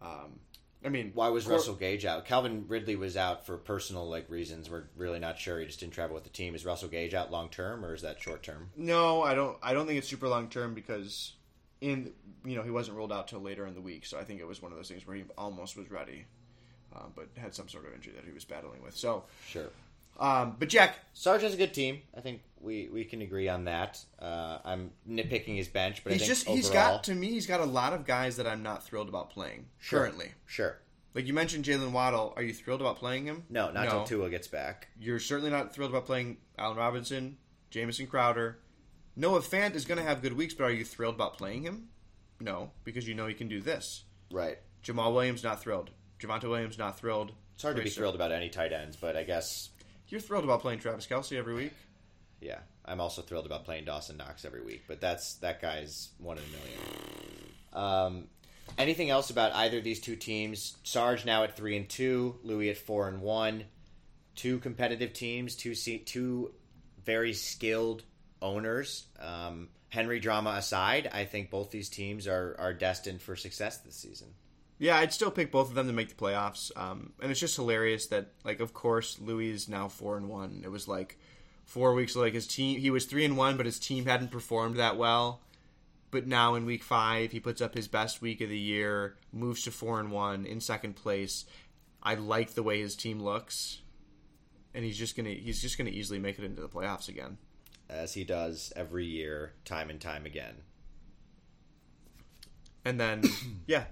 [0.00, 0.38] um,
[0.84, 2.26] I mean, Why was Cor- Russell Gage out?
[2.26, 4.68] Calvin Ridley was out for personal like reasons.
[4.70, 5.58] We're really not sure.
[5.58, 6.54] He just didn't travel with the team.
[6.54, 8.68] Is Russell Gage out long term or is that short term?
[8.76, 9.56] No, I don't.
[9.62, 11.32] I don't think it's super long term because
[11.80, 12.12] in
[12.44, 14.04] you know he wasn't ruled out till later in the week.
[14.04, 16.26] So I think it was one of those things where he almost was ready,
[16.94, 18.94] uh, but had some sort of injury that he was battling with.
[18.94, 19.70] So, Sure.
[20.18, 22.02] Um, but Jack, Sarge has a good team.
[22.16, 23.98] I think we, we can agree on that.
[24.20, 27.28] Uh, I'm nitpicking his bench, but he's I think just he's overall- got to me
[27.30, 30.00] he's got a lot of guys that I'm not thrilled about playing Sure.
[30.00, 30.32] currently.
[30.46, 30.78] Sure.
[31.14, 32.32] Like you mentioned, Jaylen Waddle.
[32.36, 33.44] Are you thrilled about playing him?
[33.48, 34.88] No, not until Tua gets back.
[34.98, 37.36] You're certainly not thrilled about playing Allen Robinson,
[37.70, 38.58] Jamison Crowder.
[39.16, 41.88] Noah Fant is going to have good weeks, but are you thrilled about playing him?
[42.40, 44.02] No, because you know he can do this.
[44.32, 44.58] Right.
[44.82, 45.90] Jamaal Williams not thrilled.
[46.18, 47.30] Javonte Williams not thrilled.
[47.54, 49.70] It's hard to be thrilled about any tight ends, but I guess
[50.14, 51.72] You're thrilled about playing Travis Kelce every week.
[52.40, 52.60] yeah.
[52.84, 56.44] I'm also thrilled about playing Dawson Knox every week, but that's that guy's one in
[56.44, 56.78] a million.
[57.72, 58.28] Um,
[58.78, 60.76] anything else about either of these two teams?
[60.84, 63.64] Sarge now at three and two, Louis at four and one.
[64.36, 66.52] Two competitive teams, two two
[67.04, 68.04] very skilled
[68.40, 69.06] owners.
[69.18, 73.96] Um, Henry drama aside, I think both these teams are are destined for success this
[73.96, 74.28] season.
[74.78, 76.70] Yeah, I'd still pick both of them to make the playoffs.
[76.76, 80.62] Um, and it's just hilarious that, like, of course, Louis is now four and one.
[80.64, 81.18] It was like
[81.64, 82.80] four weeks like his team.
[82.80, 85.40] He was three and one, but his team hadn't performed that well.
[86.10, 89.62] But now in week five, he puts up his best week of the year, moves
[89.62, 91.44] to four and one in second place.
[92.02, 93.80] I like the way his team looks,
[94.74, 97.38] and he's just gonna he's just gonna easily make it into the playoffs again.
[97.88, 100.54] as he does every year, time and time again.
[102.84, 103.22] And then,
[103.66, 103.84] yeah,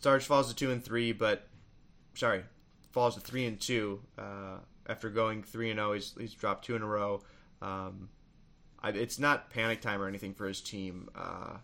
[0.00, 1.46] Sarge falls to two and three, but
[2.14, 2.42] sorry,
[2.90, 5.92] falls to three and two uh, after going three and zero.
[5.92, 7.22] He's he's dropped two in a row.
[7.62, 8.08] Um,
[8.82, 11.08] I, it's not panic time or anything for his team.
[11.14, 11.58] Uh,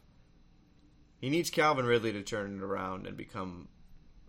[1.18, 3.68] he needs Calvin Ridley to turn it around and become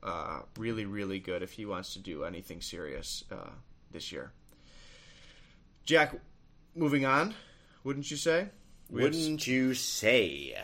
[0.01, 3.49] uh, really, really good if he wants to do anything serious uh,
[3.91, 4.31] this year.
[5.83, 6.15] Jack,
[6.75, 7.33] moving on,
[7.83, 8.47] wouldn't you say?
[8.89, 10.55] We Wouldn't you say?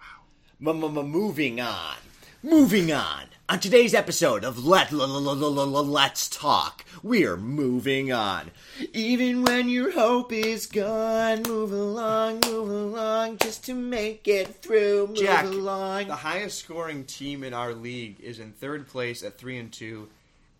[0.00, 1.02] Wow.
[1.04, 1.96] Moving on.
[2.42, 3.24] Moving on.
[3.48, 8.52] On today's episode of Let Let's Talk, we're moving on.
[8.92, 15.08] Even when your hope is gone, move along, move along, just to make it through.
[15.08, 16.06] Move Jack, along.
[16.06, 20.08] the highest scoring team in our league is in third place at three and two.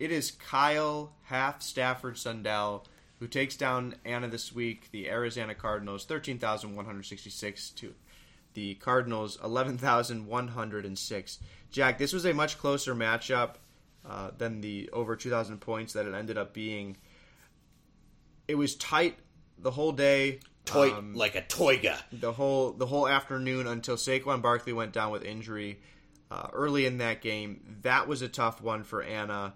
[0.00, 2.86] It is Kyle Half Stafford Sundell
[3.20, 4.88] who takes down Anna this week.
[4.90, 7.94] The Arizona Cardinals thirteen thousand one hundred sixty six to
[8.54, 11.38] the Cardinals eleven thousand one hundred and six.
[11.70, 13.54] Jack, this was a much closer matchup
[14.08, 16.96] uh, than the over two thousand points that it ended up being.
[18.46, 19.18] It was tight
[19.58, 20.40] the whole day.
[20.64, 21.98] Toy Um, like a toiga.
[22.12, 25.80] the whole the whole afternoon until Saquon Barkley went down with injury
[26.30, 27.78] uh, early in that game.
[27.82, 29.54] That was a tough one for Anna.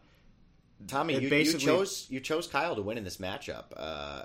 [0.86, 3.64] Tommy, you, you chose you chose Kyle to win in this matchup.
[3.76, 4.24] Uh,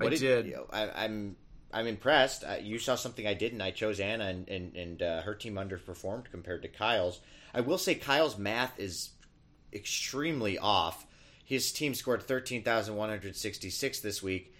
[0.00, 0.46] I what did.
[0.46, 1.36] you know, I, I'm
[1.72, 2.44] I'm impressed.
[2.44, 3.60] Uh, you saw something I didn't.
[3.60, 7.20] I chose Anna, and and, and uh, her team underperformed compared to Kyle's.
[7.54, 9.10] I will say Kyle's math is
[9.72, 11.06] extremely off.
[11.44, 14.54] His team scored thirteen thousand one hundred sixty six this week.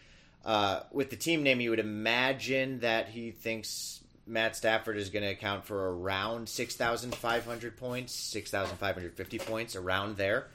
[0.45, 5.23] Uh, with the team name, you would imagine that he thinks Matt Stafford is going
[5.23, 9.77] to account for around six thousand five hundred points, six thousand five hundred fifty points,
[9.77, 10.49] around there.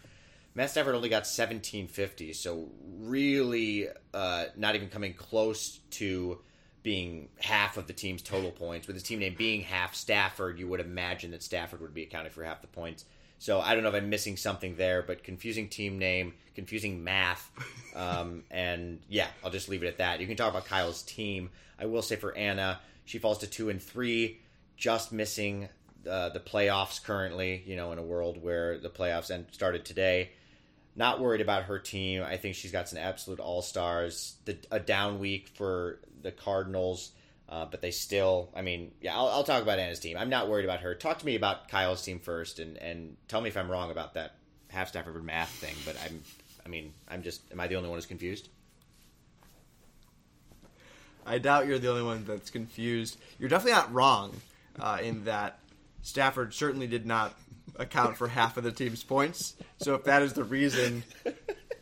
[0.55, 6.39] Matt Stafford only got seventeen fifty, so really uh, not even coming close to
[6.81, 8.87] being half of the team's total points.
[8.87, 12.31] With his team name being half Stafford, you would imagine that Stafford would be accounting
[12.31, 13.05] for half the points.
[13.39, 17.51] So I don't know if I'm missing something there, but confusing team name, confusing math,
[17.95, 20.21] um, and yeah, I'll just leave it at that.
[20.21, 21.49] You can talk about Kyle's team.
[21.77, 24.39] I will say for Anna, she falls to two and three,
[24.77, 25.67] just missing
[26.09, 27.63] uh, the playoffs currently.
[27.65, 30.29] You know, in a world where the playoffs end, started today.
[30.95, 32.23] Not worried about her team.
[32.23, 34.35] I think she's got some absolute all stars.
[34.71, 37.11] A down week for the Cardinals,
[37.49, 38.49] uh, but they still.
[38.55, 40.17] I mean, yeah, I'll, I'll talk about Anna's team.
[40.17, 40.95] I'm not worried about her.
[40.95, 44.13] Talk to me about Kyle's team first, and and tell me if I'm wrong about
[44.13, 44.35] that
[44.69, 45.75] half Stafford math thing.
[45.85, 46.21] But I'm.
[46.65, 47.41] I mean, I'm just.
[47.51, 48.47] Am I the only one who's confused?
[51.25, 53.17] I doubt you're the only one that's confused.
[53.39, 54.35] You're definitely not wrong
[54.79, 55.59] uh, in that
[56.09, 57.33] Stafford certainly did not
[57.77, 59.55] account for half of the team's points.
[59.79, 61.03] So if that is the reason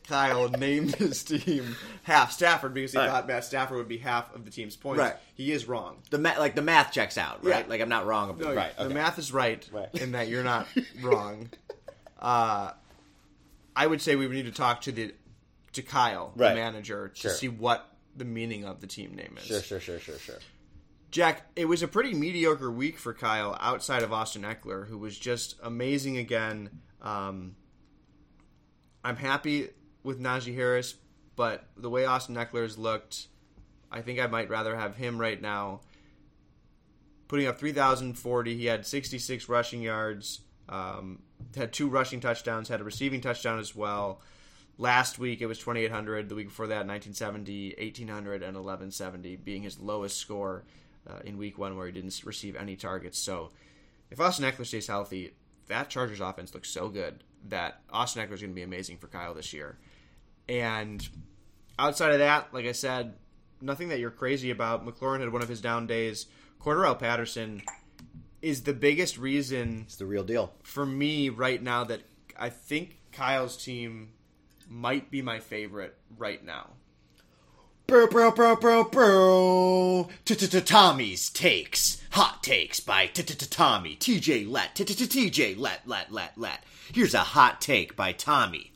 [0.08, 3.10] Kyle named his team half Stafford because he Right.
[3.10, 5.16] thought Matt Stafford would be half of the team's points, Right.
[5.36, 5.98] he is wrong.
[6.10, 7.66] The ma- like the math checks out, right?
[7.66, 7.70] Yeah.
[7.70, 8.30] Like I'm not wrong.
[8.30, 8.76] About, No, right.
[8.78, 8.94] the okay.
[8.94, 9.94] math is right, Right.
[9.96, 10.68] in that you're not
[11.02, 11.50] wrong.
[12.20, 12.72] Uh,
[13.76, 15.14] I would say we would need to talk to the
[15.74, 16.50] to Kyle, Right.
[16.50, 17.32] the manager, to Sure.
[17.32, 19.44] see what the meaning of the team name is.
[19.46, 20.38] Sure, sure, sure, sure, sure.
[21.14, 25.16] Jack, it was a pretty mediocre week for Kyle outside of Austin Ekeler, who was
[25.16, 26.82] just amazing again.
[27.04, 27.56] Um,
[29.06, 29.70] I'm happy
[30.02, 30.96] with Najee Harris,
[31.36, 33.28] but the way Austin Ekeler's looked,
[33.92, 35.82] I think I might rather have him right now.
[37.28, 41.22] Putting up 3,040, he had 66 rushing yards, um,
[41.56, 44.20] had two rushing touchdowns, had a receiving touchdown as well.
[44.80, 46.28] Last week it was 2,800.
[46.28, 50.64] The week before that, 1970, 1,800, and 1170, being his lowest score
[51.10, 53.18] uh, in week one, where he didn't receive any targets.
[53.20, 53.52] So,
[54.10, 55.34] if Austin Ekeler stays healthy,
[55.68, 59.08] that Chargers offense looks so good that Austin Ekeler is going to be amazing for
[59.08, 59.78] Kyle this year.
[60.48, 61.08] And
[61.78, 63.14] outside of that, like I said,
[63.62, 64.86] nothing that you're crazy about.
[64.86, 66.28] McLaurin had one of his down days.
[66.60, 67.62] Cordarrelle Patterson
[68.42, 70.54] is the biggest reason It's the real deal.
[70.64, 72.02] for me right now that
[72.38, 74.12] I think Kyle's team
[74.68, 76.72] might be my favorite right now.
[77.94, 80.10] Bro, bro, bro, bro, bro.
[80.26, 82.02] Tommy's takes.
[82.14, 83.96] Hot takes by Tommy.
[83.96, 84.74] TJ Let.
[84.74, 86.64] TJ Let, Let, Let, Let.
[86.92, 88.72] Here's a hot take by Tommy.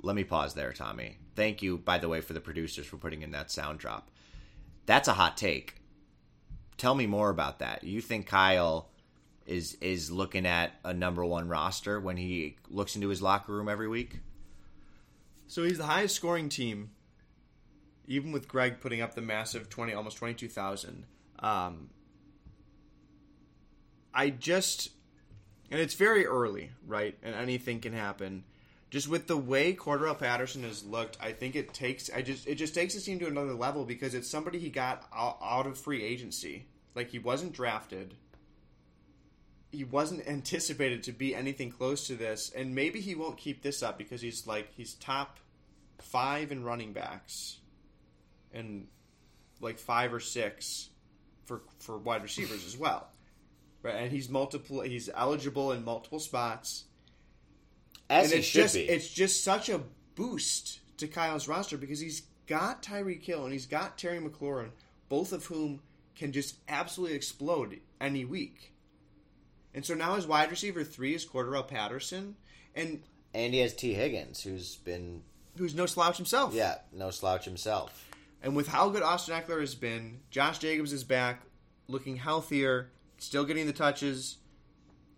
[0.00, 1.18] Let me pause there, Tommy.
[1.36, 4.10] Thank you, by the way, for the producers for putting in that sound drop.
[4.86, 5.82] That's a hot take.
[6.78, 7.84] Tell me more about that.
[7.84, 8.88] You think Kyle
[9.44, 13.68] is is looking at a number one roster when he looks into his locker room
[13.68, 14.20] every week?
[15.48, 16.92] So he's the highest scoring team,
[18.10, 21.06] even with Greg putting up the massive twenty, almost twenty two thousand.
[21.38, 21.90] Um,
[24.12, 24.90] I just,
[25.70, 27.16] and it's very early, right?
[27.22, 28.42] And anything can happen.
[28.90, 32.10] Just with the way Cordell Patterson has looked, I think it takes.
[32.10, 35.06] I just it just takes his team to another level because it's somebody he got
[35.14, 36.66] out of free agency.
[36.96, 38.14] Like he wasn't drafted.
[39.70, 43.84] He wasn't anticipated to be anything close to this, and maybe he won't keep this
[43.84, 45.38] up because he's like he's top
[46.00, 47.59] five in running backs,
[48.52, 48.86] and
[49.60, 50.88] like five or six
[51.44, 53.08] for for wide receivers as well,
[53.82, 53.94] right?
[53.96, 54.80] And he's multiple.
[54.82, 56.84] He's eligible in multiple spots
[58.08, 58.82] As and he it's should just be.
[58.82, 59.80] it's just such a
[60.14, 64.70] boost to Kyle's roster because he's got Tyreek Hill and he's got Terry McLaurin,
[65.08, 65.80] both of whom
[66.16, 68.74] can just absolutely explode any week.
[69.72, 72.34] And so now his wide receiver three is Cordell Patterson,
[72.74, 75.22] and And he has Tee Higgins, who's been,
[75.56, 76.52] who's no slouch himself.
[76.54, 78.09] yeah, no slouch himself.
[78.42, 81.42] And with how good Austin Ekeler has been, Josh Jacobs is back,
[81.88, 84.38] looking healthier, still getting the touches.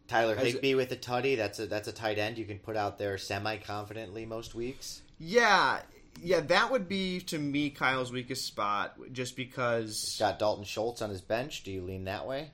[0.09, 1.37] Tyler As- Higbee with a tutty.
[1.37, 5.03] That's a that's a tight end you can put out there semi confidently most weeks.
[5.19, 5.81] Yeah,
[6.21, 11.01] yeah, that would be to me Kyle's weakest spot, just because He's Got Dalton Schultz
[11.01, 11.63] on his bench.
[11.63, 12.51] Do you lean that way?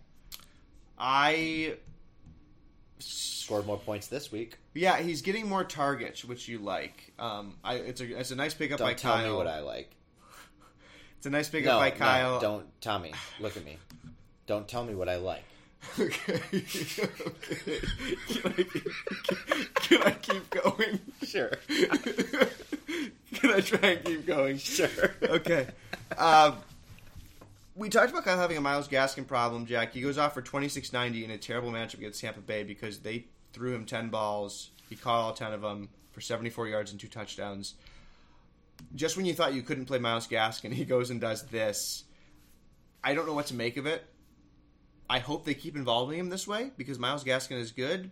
[0.99, 1.77] I
[3.01, 4.59] Scored more points this week.
[4.75, 7.13] Yeah, he's getting more targets, which you like.
[7.19, 9.31] Um, I, it's a it's a nice pickup by Don't tell Kyle.
[9.31, 9.91] me what I like.
[11.19, 12.41] It's a nice pickup No, by no, Kyle.
[12.41, 13.13] don't Tommy.
[13.41, 13.77] Look at me.
[14.47, 15.43] Don't tell me what I like.
[15.99, 16.41] Okay.
[16.55, 16.59] okay.
[18.29, 18.83] Can I keep,
[19.75, 21.01] can I keep going?
[21.25, 21.51] Sure.
[23.35, 24.59] Can I try and keep going?
[24.59, 24.89] Sure.
[25.23, 25.67] Okay.
[26.17, 26.57] Um,
[27.77, 29.93] we talked about of having a Myles Gaskin problem, Jack.
[29.93, 33.75] He goes off for 26.90 in a terrible matchup against Tampa Bay because they threw
[33.75, 34.71] him 10 balls.
[34.89, 37.75] He caught all 10 of them for 74 yards and two touchdowns.
[38.95, 42.05] Just when you thought you couldn't play Myles Gaskin, he goes and does this.
[43.05, 44.05] I don't know what to make of it.
[45.11, 48.11] I hope they keep involving him this way because Myles Gaskin is good,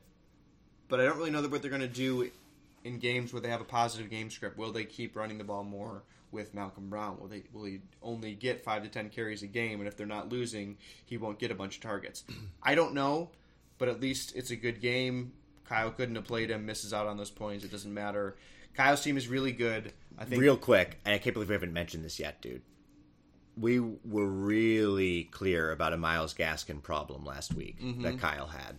[0.89, 2.31] but I don't really know what they're going to do
[2.85, 4.57] in games where they have a positive game script.
[4.57, 7.19] Will they keep running the ball more with Malcolm Brown?
[7.21, 10.07] Will they will he only get five to ten carries a game, and if they're
[10.07, 12.25] not losing, he won't get a bunch of targets?
[12.63, 13.31] I don't know,
[13.79, 15.33] but at least it's a good game.
[15.69, 17.65] Kyle couldn't have played him, misses out on those points.
[17.65, 18.37] It doesn't matter.
[18.77, 19.93] Kyle's team is really good.
[20.19, 22.63] I think Real quick, and I can't believe we haven't mentioned this yet, dude.
[23.57, 28.03] We were really clear about a Myles Gaskin problem last week mm-hmm.
[28.03, 28.79] that Kyle had.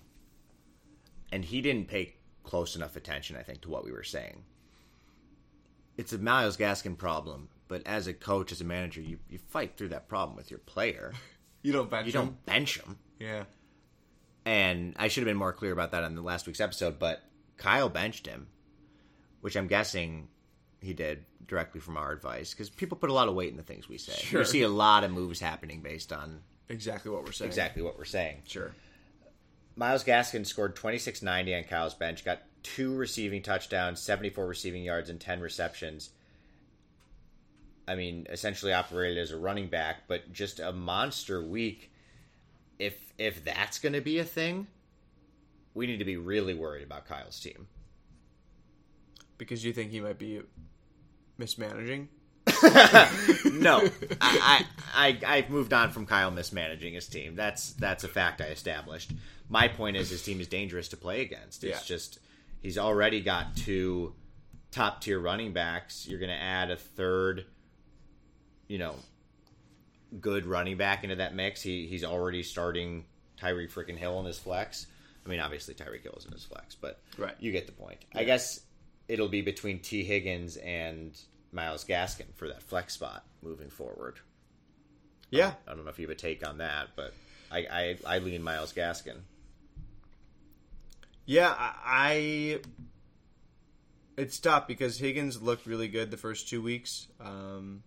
[1.32, 4.44] And he didn't pay close enough attention, I think, to what we were saying.
[5.98, 9.78] It's a Myles Gaskin problem, but as a coach, as a manager, you, you fight
[9.78, 11.14] through that problem with your player.
[11.64, 12.26] you don't bench You him.
[12.26, 12.98] don't bench him.
[13.20, 13.44] Yeah.
[14.46, 17.24] And I should have been more clear about that on the last week's episode, but
[17.58, 18.48] Kyle benched him,
[19.42, 20.28] which I'm guessing
[20.82, 23.64] he did directly from our advice because people put a lot of weight in the
[23.64, 24.14] things we say.
[24.14, 24.42] Sure.
[24.42, 27.50] You see a lot of moves happening based on Exactly what we're saying.
[27.50, 28.42] exactly what we're saying.
[28.48, 28.72] Sure.
[29.76, 35.20] Myles Gaskin scored 26.90 on Kyle's bench, got two receiving touchdowns, 74 receiving yards, and
[35.20, 36.10] 10 receptions.
[37.88, 41.92] I mean, essentially operated as a running back, but just a monster week.
[42.80, 44.68] If if that's going to be a thing,
[45.74, 47.68] we need to be really worried about Kyle's team.
[49.38, 50.42] Because you think he might be
[51.38, 52.10] mismanaging?
[53.52, 53.82] No,
[54.22, 57.36] I, I, I I've moved on from Kyle mismanaging his team.
[57.36, 59.12] That's that's a fact I established.
[59.50, 61.64] My point is his team is dangerous to play against.
[61.64, 61.86] It's Yeah.
[61.86, 62.20] just
[62.62, 64.14] he's already got two
[64.72, 66.08] top tier running backs.
[66.08, 67.46] You're going to add a third,
[68.68, 68.96] you know,
[70.20, 71.62] good running back into that mix.
[71.62, 73.06] He he's already starting
[73.42, 74.88] Tyreek freaking Hill in his flex.
[75.26, 77.36] I mean, obviously Tyreek Hill is in his flex, but Right.
[77.40, 78.00] you get the point.
[78.16, 78.62] I guess
[79.08, 81.18] it'll be between Tee Higgins and
[81.52, 84.20] Myles Gaskin for that flex spot moving forward.
[85.30, 85.54] Yeah.
[85.68, 87.14] I don't know if you have a take on that, but
[87.52, 89.18] I I, I lean Myles Gaskin.
[91.26, 92.60] Yeah, I, I
[94.18, 97.84] it's tough because Higgins looked really good the first two weeks, um,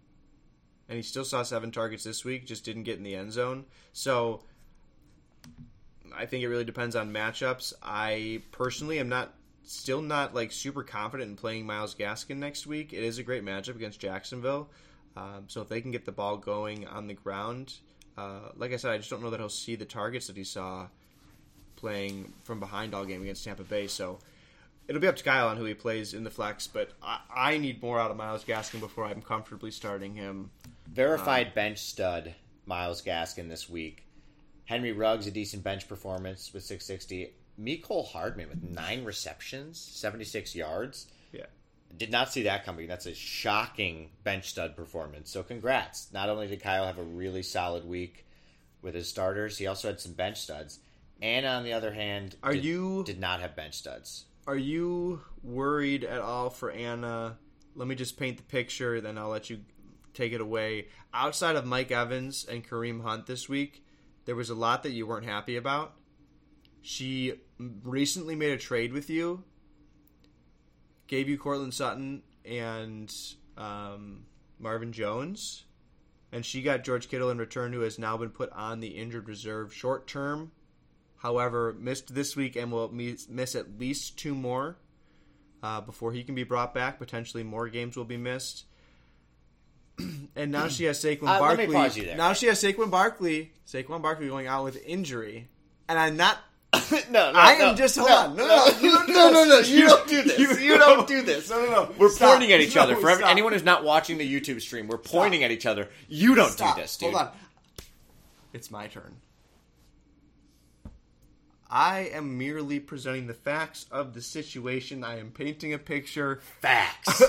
[0.88, 2.46] and he still saw seven targets this week.
[2.46, 3.64] Just didn't get in the end zone.
[3.92, 4.42] So
[6.14, 7.72] I think it really depends on matchups.
[7.82, 9.34] I personally am not
[9.70, 12.92] still not like super confident in playing Myles Gaskin next week.
[12.92, 14.68] It is a great matchup against Jacksonville.
[15.16, 17.74] Um, so if they can get the ball going on the ground,
[18.18, 20.44] uh, like I said, I just don't know that he'll see the targets that he
[20.44, 20.88] saw
[21.76, 23.86] playing from behind all game against Tampa Bay.
[23.86, 24.18] So
[24.88, 26.66] it'll be up to Kyle on who he plays in the flex.
[26.66, 30.50] But I, I need more out of Myles Gaskin before I'm comfortably starting him.
[30.88, 32.34] Verified bench stud
[32.66, 34.04] Myles Gaskin this week.
[34.64, 37.34] Henry Ruggs a decent bench performance with 660.
[37.60, 41.06] Mecole Hardman with nine receptions, 76 yards.
[41.32, 41.46] Yeah.
[41.96, 42.86] Did not see that coming.
[42.88, 45.30] That's a shocking bench stud performance.
[45.30, 46.12] So congrats.
[46.12, 48.26] Not only did Kyle have a really solid week
[48.80, 50.78] with his starters, he also had some bench studs.
[51.20, 54.24] And on the other hand, Are did, you- did not have bench studs.
[54.46, 57.38] Are you worried at all for Anna?
[57.74, 59.60] Let me just paint the picture, then I'll let you
[60.14, 60.88] take it away.
[61.12, 63.84] Outside of Mike Evans and Kareem Hunt this week,
[64.24, 65.92] there was a lot that you weren't happy about.
[66.82, 67.34] She
[67.82, 69.44] recently made a trade with you,
[71.06, 73.12] gave you Courtland Sutton and
[73.56, 74.24] um,
[74.58, 75.64] Marvin Jones,
[76.32, 79.28] and she got George Kittle in return, who has now been put on the injured
[79.28, 80.52] reserve short term.
[81.16, 84.76] However, missed this week and will miss at least two more
[85.62, 86.98] uh, before he can be brought back.
[86.98, 88.64] Potentially, more games will be missed.
[90.34, 91.74] and now she has Saquon Uh, let me Barkley.
[91.74, 92.16] pause you there.
[92.16, 93.52] Now she has Saquon Barkley.
[93.66, 95.48] Saquon Barkley going out with injury,
[95.90, 96.38] and I'm not.
[97.10, 98.36] no, no, I am just hold on.
[98.36, 99.68] No, no, no, you don't no, no, no, this.
[99.70, 100.60] you don't do this.
[100.60, 101.50] You don't do this.
[101.50, 101.92] No, no, no.
[101.98, 102.30] We're Stop.
[102.32, 102.96] pointing at each No, other.
[102.96, 103.30] For every, stop.
[103.30, 105.88] anyone who's not watching the YouTube stream, we're pointing at each other.
[106.08, 106.76] You don't Stop.
[106.76, 107.12] do this, dude.
[107.14, 107.32] Hold on.
[108.52, 109.14] It's my turn.
[111.72, 115.04] I am merely presenting the facts of the situation.
[115.04, 116.40] I am painting a picture.
[116.60, 117.18] Facts.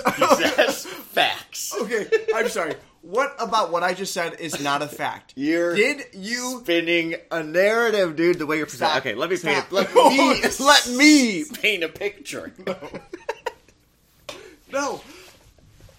[0.56, 1.72] Says facts.
[1.80, 2.74] Okay, I'm sorry.
[3.02, 5.32] What about what I just said is not a fact?
[5.36, 8.38] You're Did you spinning a narrative, dude?
[8.38, 8.90] The way you're presenting.
[8.92, 9.02] Stop.
[9.06, 9.68] Okay, let me Stop.
[9.70, 9.72] paint.
[9.72, 11.44] Let me Let me.
[11.52, 12.52] paint a picture.
[14.72, 15.02] No.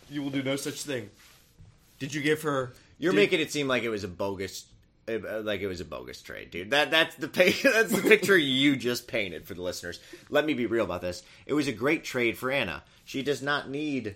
[0.10, 1.10] You will do no such thing.
[2.00, 2.74] Did you give her?
[2.98, 4.66] You're did- making it seem like it was a bogus
[5.08, 6.72] it- uh, like it was a bogus trade, dude.
[6.72, 7.28] That that's the
[7.64, 10.00] that's the picture you just painted for the listeners.
[10.30, 11.24] Let me be real about this.
[11.46, 12.84] It was a great trade for Anna.
[13.06, 14.16] She does not need.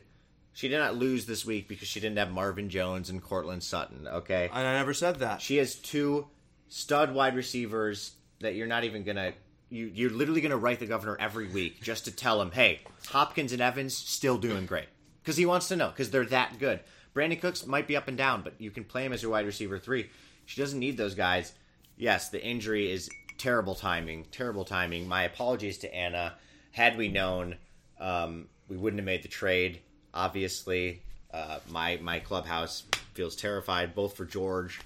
[0.53, 4.07] She did not lose this week because she didn't have Marvin Jones and Courtland Sutton.
[4.07, 5.39] Okay, And I never said that.
[5.39, 6.25] she has two
[6.69, 9.33] stud wide receivers that you're not even gonna.
[9.69, 12.79] You, you're literally gonna write the governor every week just to tell him, hey,
[13.09, 14.85] Hopkins and Evans still doing great
[15.21, 16.79] because he wants to know because they're that good.
[17.13, 19.45] Brandin Cooks might be up and down, but you can play him as your wide
[19.45, 20.09] receiver three.
[20.47, 21.53] She doesn't need those guys.
[21.97, 24.25] Yes, the injury is terrible timing.
[24.31, 25.07] Terrible timing.
[25.07, 26.33] My apologies to Anna.
[26.71, 27.57] Had we known,
[27.99, 29.81] um, we wouldn't have made the trade.
[30.13, 31.01] Obviously,
[31.33, 32.83] uh, my my clubhouse
[33.13, 34.79] feels terrified both for George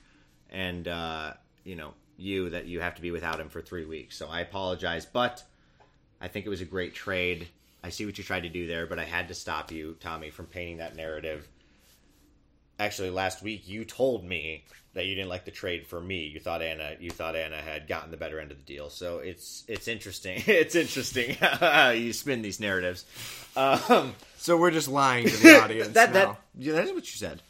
[0.49, 1.33] and uh,
[1.63, 4.17] you know you that you have to be without him for three weeks.
[4.17, 5.43] So I apologize, but
[6.19, 7.47] I think it was a great trade.
[7.83, 10.29] I see what you tried to do there, but I had to stop you, Tommy,
[10.31, 11.47] from painting that narrative.
[12.79, 16.25] Actually, last week you told me that you didn't like the trade for me.
[16.27, 18.89] You thought Anna, you thought Anna had gotten the better end of the deal.
[18.89, 20.43] So it's it's interesting.
[20.47, 23.05] It's interesting how you spin these narratives.
[23.55, 26.25] Um, So we're just lying to the audience that now.
[26.31, 27.41] that yeah, that is what you said.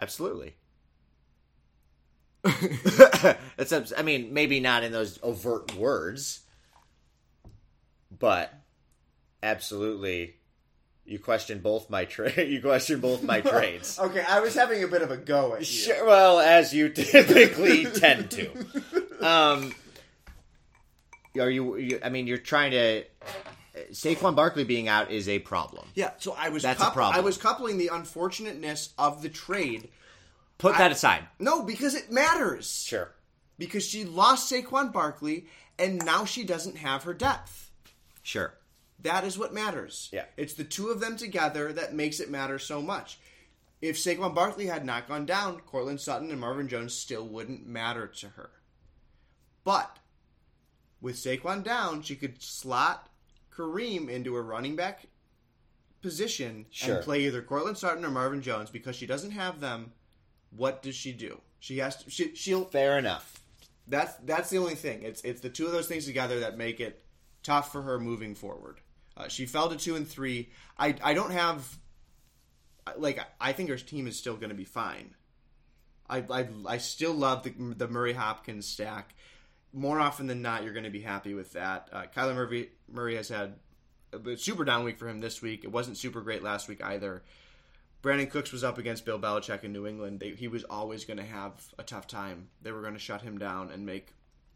[0.00, 0.54] Absolutely.
[3.56, 6.40] It's I mean, maybe not in those overt words,
[8.16, 8.52] but
[9.42, 10.34] absolutely,
[11.06, 12.48] you question both my trade.
[12.48, 13.98] you question both my trades.
[13.98, 15.64] okay, I was having a bit of a go at you.
[15.66, 18.50] Sure, well, as you typically tend to.
[19.20, 19.74] Um,
[21.38, 22.00] are you, you?
[22.02, 23.04] I mean, you're trying to.
[23.90, 25.88] Saquon Barkley being out is a problem.
[25.94, 27.16] Yeah, so I was That's a problem.
[27.16, 29.88] I was coupling the unfortunateness of the trade.
[30.58, 31.24] Put that aside.
[31.40, 32.84] No, because it matters.
[32.86, 33.10] Sure.
[33.58, 35.46] Because she lost Saquon Barkley
[35.78, 37.70] and now she doesn't have her depth.
[38.22, 38.54] Sure.
[39.04, 40.08] That is what matters.
[40.12, 40.24] Yeah.
[40.36, 43.18] It's the two of them together that makes it matter so much.
[43.80, 48.06] If Saquon Barkley had not gone down, Courtland Sutton and Marvin Jones still wouldn't matter
[48.06, 48.50] to her.
[49.62, 49.98] But
[51.00, 53.08] with Saquon down, she could slot
[53.54, 55.06] Kareem into a running back
[56.00, 56.96] position Sure.
[56.96, 59.92] and play either Courtland Sutton or Marvin Jones because she doesn't have them.
[60.50, 61.40] What does she do?
[61.60, 62.10] She has to.
[62.10, 62.64] She, she'll.
[62.64, 63.40] Fair enough.
[63.86, 65.02] That's that's the only thing.
[65.02, 67.04] It's it's the two of those things together that make it
[67.42, 68.80] tough for her moving forward.
[69.16, 70.50] Uh, she fell to two and three.
[70.78, 71.78] I I don't have
[72.96, 75.14] like I think her team is still going to be fine.
[76.08, 79.14] I, I I still love the the Murray Hopkins stack.
[79.72, 81.88] More often than not, you're going to be happy with that.
[81.92, 83.54] Uh, Kyler Murray Murray has had
[84.12, 85.64] a super down week for him this week.
[85.64, 87.22] It wasn't super great last week either.
[88.02, 90.20] Brandin Cooks was up against Bill Belichick in New England.
[90.20, 92.48] They, he was always going to have a tough time.
[92.60, 94.08] They were going to shut him down and make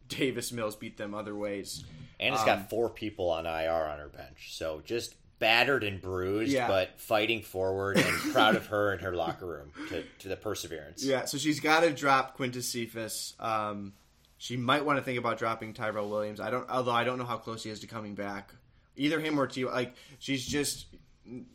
[0.09, 1.85] Davis Mills beat them other ways.
[2.21, 6.51] Anna's Um, got four people on IR on her bench, so just battered and bruised,
[6.53, 6.67] Yeah.
[6.67, 11.05] but fighting forward and proud of her in her locker room to, to the perseverance.
[11.05, 13.35] Yeah, so she's got to drop Quintez Cephus.
[13.39, 13.93] Um,
[14.37, 16.41] she might want to think about dropping Tyrell Williams.
[16.41, 18.53] I don't, although I don't know how close he is to coming back.
[18.97, 19.65] Either him or T.
[19.65, 20.87] Like she's just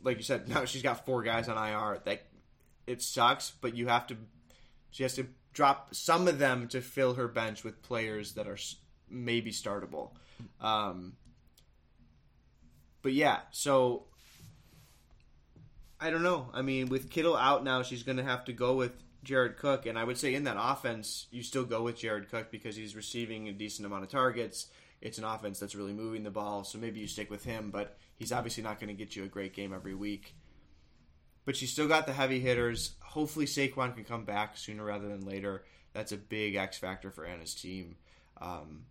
[0.01, 0.47] like you said.
[0.54, 1.99] Now she's got four guys on IR.
[2.06, 2.22] That
[2.88, 4.18] it sucks, but you have to.
[4.91, 8.58] She has to drop some of them to fill her bench with players that are
[9.10, 10.12] maybe startable.
[10.60, 11.14] Um,
[13.01, 14.06] but yeah, so
[15.99, 16.49] I don't know.
[16.54, 18.91] I mean, with Kittle out now, she's going to have to go with
[19.24, 22.51] Jared Cook, and I would say in that offense, you still go with Jared Cook
[22.51, 24.68] because he's receiving a decent amount of targets.
[25.01, 27.70] It's an offense that's really moving the ball, so maybe you stick with him.
[27.72, 30.36] But he's obviously not going to get you a great game every week.
[31.45, 32.95] But she's still got the heavy hitters.
[33.01, 35.63] Hopefully, Saquon can come back sooner rather than later.
[35.93, 37.95] That's a big X factor for Anna's team.
[38.39, 38.86] Um,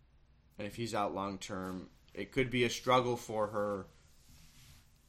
[0.58, 3.86] and if he's out long term, it could be a struggle for her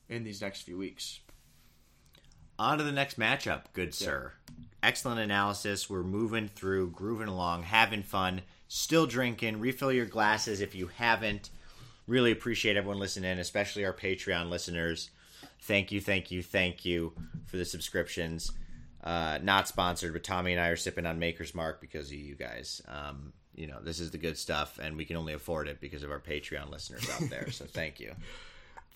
[0.10, 1.20] in these next few weeks.
[2.60, 4.34] On to the next matchup, good sir.
[4.82, 5.90] Excellent analysis.
[5.90, 9.60] We're moving through, grooving along, having fun, still drinking.
[9.60, 11.50] Refill your glasses if you haven't.
[12.06, 15.10] Really appreciate everyone listening in, especially our Patreon listeners.
[15.64, 17.14] Thank you, thank you, thank you
[17.46, 18.52] for the subscriptions.
[19.04, 22.36] Uh, not sponsored, but Tommy and I are sipping on Maker's Mark because of you
[22.36, 22.82] guys.
[22.88, 26.04] Um, you know, this is the good stuff, and we can only afford it because
[26.04, 27.52] of our Patreon listeners out there.
[27.52, 28.14] So thank you.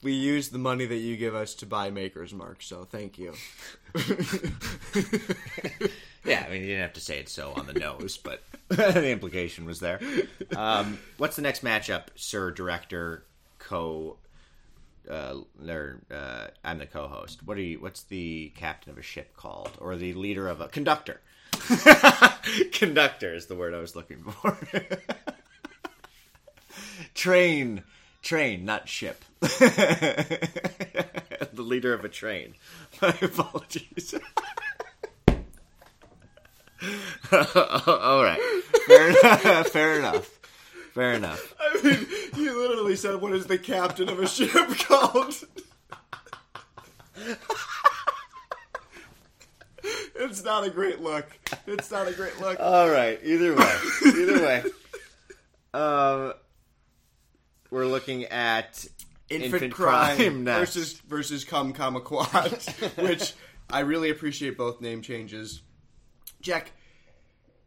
[0.03, 3.33] We use the money that you give us to buy Maker's Mark, so thank you.
[6.27, 9.09] Yeah, I mean, you didn't have to say it so on the nose, but the
[9.09, 9.99] implication was there.
[10.55, 13.23] Um, what's the next matchup, Sir Director,
[13.59, 14.17] Co?
[15.09, 17.45] Uh, or, uh, I'm the co-host.
[17.45, 17.79] What are you?
[17.79, 21.21] What's the captain of a ship called, or the leader of a conductor?
[22.71, 24.57] conductor is the word I was looking for.
[27.13, 27.83] train,
[28.21, 29.23] train, not ship.
[29.39, 30.39] the
[31.57, 32.55] leader of a train.
[33.01, 34.13] My apologies.
[37.31, 38.39] All right.
[38.87, 39.67] Fair enough.
[39.69, 40.36] Fair enough.
[40.97, 41.53] Fair enough.
[41.59, 42.07] I mean,
[42.37, 44.49] you literally said, "What is the captain of a ship
[44.79, 45.35] called?"
[50.15, 51.27] it's not a great look.
[51.67, 52.59] It's not a great look.
[52.59, 53.19] All right.
[53.21, 53.75] Either way.
[54.07, 54.63] Either way.
[55.71, 56.33] Um,
[57.69, 58.83] we're looking at
[59.29, 63.33] infant, infant crime, crime versus versus cum kamaquat, which
[63.69, 65.61] I really appreciate both name changes.
[66.41, 66.71] Jack,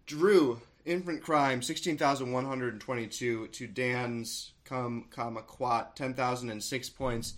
[0.07, 0.61] Drew,
[0.91, 7.35] infant crime, sixteen thousand one hundred and twenty-two to Dan's ten thousand and six points.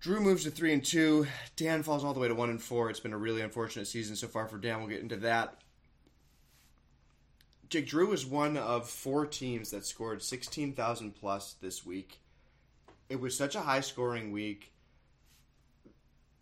[0.00, 1.26] Drew moves to three and two.
[1.56, 2.90] Dan falls all the way to one and four.
[2.90, 4.78] It's been a really unfortunate season so far for Dan.
[4.78, 5.58] We'll get into that.
[7.68, 12.18] Jake Drew was one of four teams that scored sixteen thousand plus this week
[13.12, 14.72] it was such a high scoring week.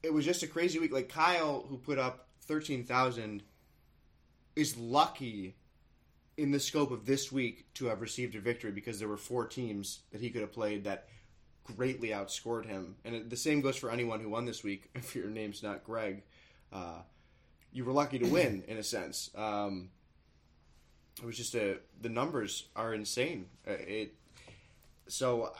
[0.04, 0.92] It was just a crazy week.
[0.92, 3.42] Like Kyle, who put up thirteen thousand,
[4.54, 5.56] is lucky
[6.40, 9.46] in the scope of this week to have received a victory because there were four
[9.46, 11.06] teams that he could have played that
[11.64, 12.96] greatly outscored him.
[13.04, 14.90] And the same goes for anyone who won this week.
[14.94, 16.22] If your name's not Greg,
[16.72, 17.02] uh,
[17.72, 19.30] you were lucky to win in a sense.
[19.36, 19.90] Um,
[21.18, 23.46] it was just a the numbers are insane.
[23.68, 24.14] Uh, It
[25.08, 25.52] so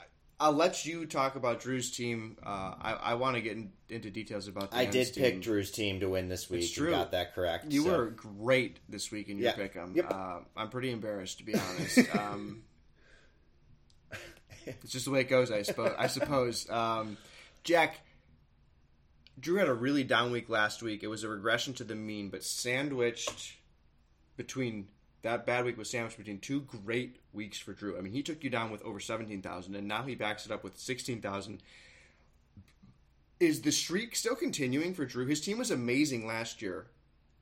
[0.43, 2.39] I'll let you talk about Drew's team.
[2.43, 4.71] Uh, I, I want to get in, into details about.
[4.73, 5.23] I did team.
[5.23, 6.63] pick Drew's team to win this week.
[6.63, 6.87] It's true.
[6.87, 7.71] You got that correct.
[7.71, 9.57] You so- were great this week in your Yeah.
[9.57, 9.93] pick 'em.
[9.95, 10.11] Yep.
[10.11, 12.15] Uh, I'm pretty embarrassed to be honest.
[12.17, 12.63] um,
[14.67, 15.51] it's just the way it goes.
[15.51, 15.93] I suppose.
[15.99, 16.69] I suppose.
[16.71, 17.19] Um,
[17.63, 17.97] Jack.
[19.39, 21.03] Drew had a really down week last week.
[21.03, 23.57] It was a regression to the mean, but sandwiched
[24.37, 24.89] between
[25.23, 27.99] that bad week was sandwiched between two great weeks for Drew.
[27.99, 30.53] I mean, he took you down with over seventeen thousand, and now he backs it
[30.53, 31.63] up with sixteen thousand.
[33.39, 35.27] Is the streak still continuing for Drew?
[35.27, 36.87] His team was amazing last year,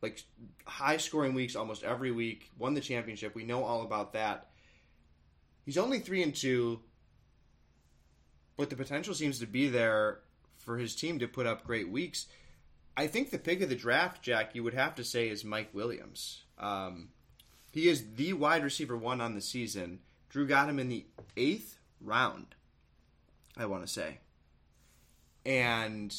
[0.00, 0.22] like
[0.64, 2.50] high scoring weeks almost every week.
[2.58, 3.34] Won the championship.
[3.34, 4.48] We know all about that.
[5.64, 6.80] He's only three and two,
[8.56, 10.20] but the potential seems to be there
[10.56, 12.26] for his team to put up great weeks.
[12.96, 15.72] I think the pick of the draft, Jack, you would have to say is Mike
[15.72, 16.44] Williams.
[16.58, 17.10] Um,
[17.70, 20.00] he is the wide receiver one on the season.
[20.28, 22.54] Drew got him in the eighth round,
[23.56, 24.18] I want to say.
[25.46, 26.14] And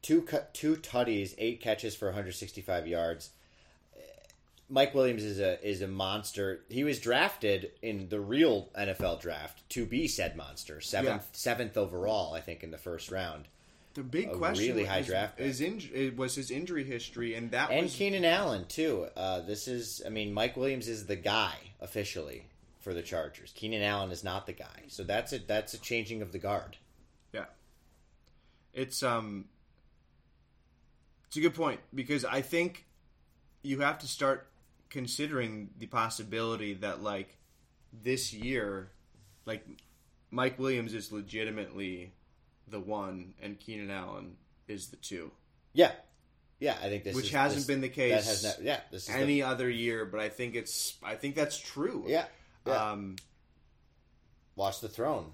[0.00, 3.30] two cu- two tutties, eight catches for 165 yards.
[4.68, 6.62] Mike Williams is a is a monster.
[6.70, 12.32] He was drafted in the real NFL draft to be said monster, seventh seventh overall,
[12.32, 13.48] I think, in the first round.
[13.94, 15.46] The big question really high is, draft pick.
[15.46, 19.06] is inj- it was his injury history, and that And was Keenan Allen too.
[19.16, 22.46] Uh, this is, I mean, Mike Williams is the guy officially
[22.80, 23.52] for the Chargers.
[23.54, 26.76] Keenan Allen is not the guy, so that's a that's a changing of the guard.
[27.32, 27.46] Yeah.
[28.72, 29.46] It's um
[31.26, 32.86] it's a good point because I think
[33.62, 34.48] you have to start
[34.90, 37.38] considering the possibility that like
[37.92, 38.90] this year
[39.46, 39.64] like
[40.30, 42.12] Mike Williams is legitimately
[42.72, 44.36] the one and Keenan Allen
[44.66, 45.30] is the two.
[45.74, 45.92] Yeah,
[46.58, 46.76] yeah.
[46.82, 49.02] I think this Which is- hasn't this- been the That case has not, yeah, this
[49.08, 52.04] is the- Any other year, but I think it's I think that's true.
[52.08, 52.24] yeah.
[52.66, 52.90] yeah.
[52.90, 53.16] Um
[54.56, 55.32] Watch the throne.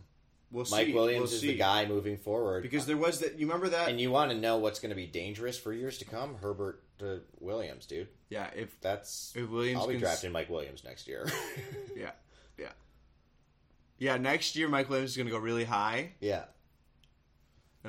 [0.50, 0.76] we'll see.
[0.86, 1.46] Mike Williams We'll is see.
[1.48, 4.36] the guy moving forward because there was that you remember that and you want to
[4.38, 6.36] know what's going to be dangerous for years to come?
[6.36, 8.08] Herbert to Williams, dude.
[8.28, 11.28] yeah, if That's if Williams I'll be drafting Mike Williams next year.
[11.96, 12.12] Yeah,
[12.56, 12.72] yeah,
[13.98, 14.16] yeah.
[14.18, 16.44] Next year, Mike Williams is going to go really high, yeah,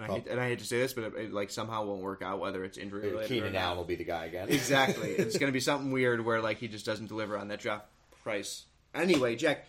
[0.03, 2.01] and I hate, and I hate to say this, but it, it, like somehow won't
[2.01, 3.25] work out whether it's injury related.
[3.25, 3.55] or Keenan.
[3.55, 4.47] Allen will be the guy again.
[4.59, 7.59] Exactly, it's going to be something weird where like he just doesn't deliver on that
[7.59, 7.85] draft
[8.23, 8.65] price.
[8.93, 9.65] Anyway, Jack,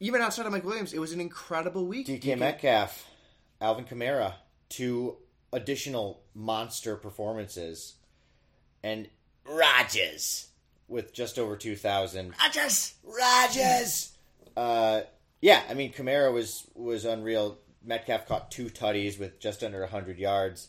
[0.00, 2.06] even outside of Mike Williams, it was an incredible week.
[2.06, 3.06] DK Metcalf,
[3.60, 4.34] Alvin Kamara,
[4.68, 5.16] two
[5.52, 7.94] additional monster performances,
[8.82, 9.08] and
[9.44, 10.48] Rodgers
[10.88, 12.34] with just over two thousand.
[12.40, 14.12] Rodgers, Rodgers.
[14.56, 15.02] Uh,
[15.40, 17.58] yeah, I mean Kamara was was unreal.
[17.86, 20.68] Metcalf caught two tutties with just under hundred yards.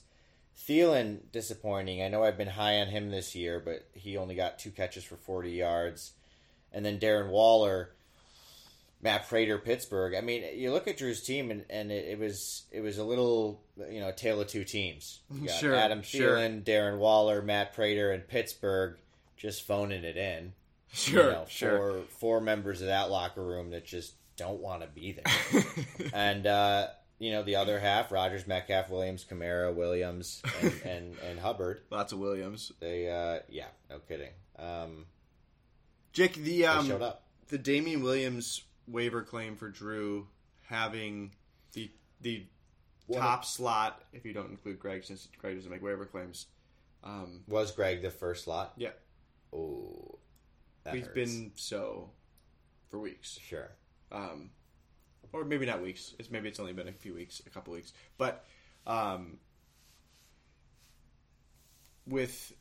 [0.57, 2.02] Thielen disappointing.
[2.02, 5.03] I know I've been high on him this year, but he only got two catches
[5.03, 6.14] for forty yards.
[6.72, 7.91] And then Darren Waller,
[9.02, 10.14] Matt Prater, Pittsburgh.
[10.15, 13.03] I mean, you look at Drew's team, and, and it, it was it was a
[13.03, 15.19] little you know a tale of two teams.
[15.31, 16.38] You got Sure, Adam sure.
[16.38, 18.98] Thielen, Darren Waller, Matt Prater, and Pittsburgh
[19.38, 20.53] just phoning it in
[20.91, 21.77] Sure, you know, sure.
[21.77, 25.64] Four, four members of that locker room that just don't want to be there.
[26.14, 26.88] and, uh,
[27.19, 31.81] you know, the other half, Rodgers, Metcalf, Williams, Kamara, Williams, and, and, and Hubbard.
[31.89, 32.72] Lots of Williams.
[32.80, 34.31] They, uh, yeah, no kidding.
[34.60, 35.06] Um,
[36.14, 37.23] Jake, the um, showed up.
[37.49, 40.27] the Damien Williams waiver claim for Drew
[40.65, 41.31] having
[41.73, 41.91] the
[42.22, 42.45] the
[43.06, 46.48] What top slot, if you don't include Greg, since Greg doesn't make waiver claims.
[47.03, 48.73] Um, Was Greg the first slot?
[48.77, 48.89] yeah,
[49.53, 50.18] Oh,
[50.91, 51.14] He's hurts.
[51.14, 52.10] been so
[52.89, 53.38] for weeks.
[53.41, 53.69] sure.
[54.11, 54.49] um,
[55.39, 56.14] or maybe not weeks.
[56.19, 58.45] It's maybe it's only been a few weeks, a couple weeks, but
[58.85, 59.38] um,
[62.05, 62.53] with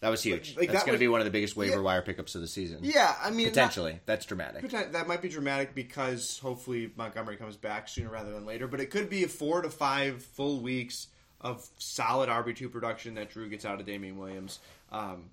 [0.00, 0.50] That was huge.
[0.50, 1.80] Like- like That's that going to be one of the biggest waiver Yeah.
[1.82, 2.78] wire pickups of the season.
[2.82, 4.00] yeah, I mean not- potentially.
[4.06, 4.68] That's dramatic.
[4.70, 8.68] That might be dramatic because hopefully Montgomery comes back sooner rather than later.
[8.68, 11.08] But it could be four to five full weeks
[11.40, 14.60] of solid RB two production that Drew gets out of Damien Williams.
[14.92, 15.30] Um,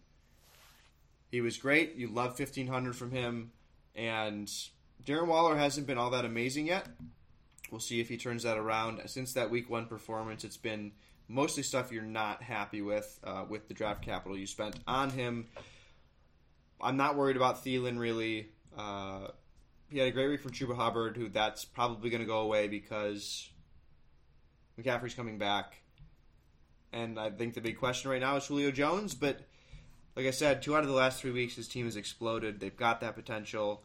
[1.32, 1.96] he was great.
[1.96, 3.52] You love fifteen hundred from him,
[3.96, 4.52] and
[5.04, 6.88] Darren Waller hasn't been all that amazing yet.
[7.72, 9.02] We'll see if he turns that around.
[9.08, 10.92] Since that week one performance, it's been
[11.28, 15.48] mostly stuff you're not happy with uh, with the draft capital you spent on him.
[16.82, 18.50] I'm not worried about Thielen really.
[18.78, 19.28] Uh,
[19.90, 22.68] he had a great week from Chuba Hubbard, who that's probably going to go away
[22.68, 23.50] because
[24.80, 25.82] McCaffrey's coming back.
[26.92, 29.16] And I think the big question right now is Julio Jones.
[29.16, 29.42] But
[30.16, 32.60] like I said, two out of the last three weeks, his team has exploded.
[32.60, 33.84] They've got that potential.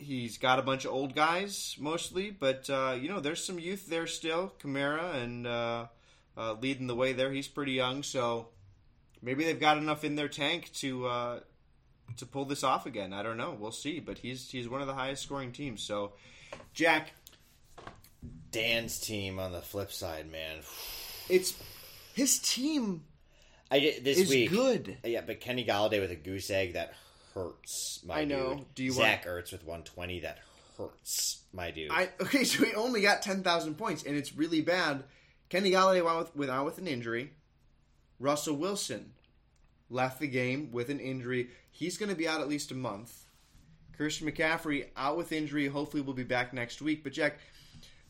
[0.00, 3.86] He's got a bunch of old guys mostly, but uh, you know there's some youth
[3.88, 4.52] there still.
[4.62, 5.86] Kamara and uh,
[6.36, 7.32] uh, leading the way there.
[7.32, 8.48] He's pretty young, so
[9.20, 11.40] maybe they've got enough in their tank to uh,
[12.16, 13.12] to pull this off again.
[13.12, 13.56] I don't know.
[13.58, 13.98] We'll see.
[14.00, 15.82] But he's he's one of the highest scoring teams.
[15.82, 16.12] So,
[16.72, 17.12] Jack,
[18.52, 20.58] Dan's team on the flip side, man.
[21.28, 21.54] it's
[22.14, 23.02] his team
[23.70, 24.50] I this is week.
[24.50, 24.96] good.
[25.04, 26.94] Yeah, but Kenny Golladay with a goose egg that
[27.38, 28.56] hurts, my I know.
[28.56, 28.74] dude.
[28.74, 30.38] Do you Zach Ertz with 120 that
[30.78, 31.90] hurts, my dude.
[31.90, 35.04] I okay, so he only got ten thousand points, and it's really bad.
[35.48, 37.32] Kenny Golladay went with, went out with an injury.
[38.20, 39.12] Russell Wilson
[39.90, 41.50] left the game with an injury.
[41.70, 43.24] He's going to be out at least a month.
[43.96, 45.66] Christian McCaffrey out with injury.
[45.66, 47.02] Hopefully, will be back next week.
[47.02, 47.38] But Jack,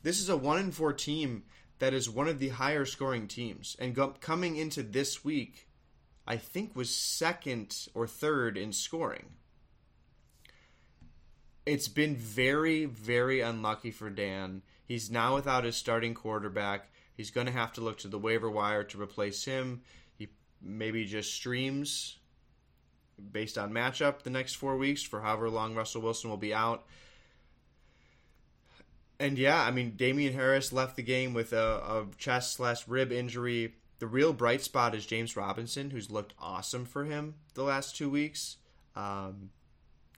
[0.02, 1.44] this is a one in four team
[1.78, 5.67] that is one of the higher scoring teams, and go, coming into this week,
[6.28, 9.30] I think was second or third in scoring
[11.68, 14.62] it's been very, very unlucky for Dan.
[14.86, 16.90] He's now without his starting quarterback.
[17.14, 19.82] He's going to have to look to the waiver wire to replace him.
[20.16, 20.28] He
[20.62, 22.16] maybe just streams
[23.32, 26.86] based on matchup the next four weeks for however long Russell Wilson will be out.
[29.20, 33.12] And yeah, I mean, Damien Harris left the game with a, a chest slash rib
[33.12, 33.74] injury.
[33.98, 38.08] The real bright spot is James Robinson, who's looked awesome for him the last two
[38.08, 38.56] weeks.
[38.94, 39.50] Um,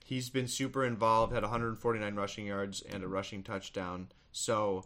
[0.05, 4.09] he's been super involved, had 149 rushing yards and a rushing touchdown.
[4.31, 4.85] So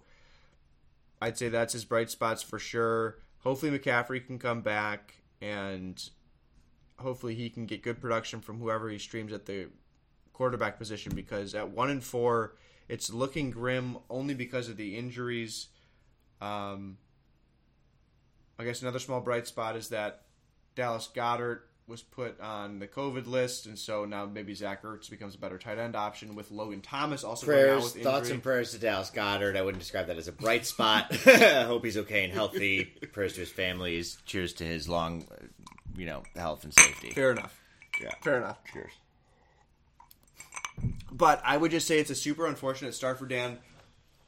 [1.22, 3.18] I'd say that's his bright spots for sure.
[3.40, 6.10] Hopefully McCaffrey can come back and
[6.98, 9.68] hopefully he can get good production from whoever he streams at the
[10.32, 12.56] quarterback position because at 1 and 4
[12.88, 15.68] it's looking grim only because of the injuries.
[16.40, 16.98] Um,
[18.57, 20.22] I guess another small bright spot is that
[20.76, 25.36] Dallas Goedert was put on the COVID list, and so now maybe Zach Ertz becomes
[25.36, 28.72] a better tight end option with Logan Thomas also going out prayers, thoughts, and prayers
[28.72, 29.56] to Dallas Goedert.
[29.56, 31.15] I wouldn't describe that as a bright spot.
[31.27, 32.86] I hope he's okay and healthy.
[32.86, 34.18] prayers to his families.
[34.26, 35.45] Cheers to his long, uh,
[35.95, 37.11] you know, health and safety.
[37.11, 37.61] Fair enough.
[38.02, 38.11] Yeah.
[38.23, 38.57] Fair enough.
[38.73, 38.91] Cheers.
[41.11, 43.60] But I would just say it's a super unfortunate start for Dan.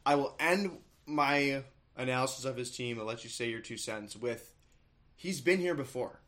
[0.05, 1.63] I will end my
[1.97, 2.99] analysis of his team.
[2.99, 4.53] I'll let you say your two cents with
[5.15, 6.19] he's been here before.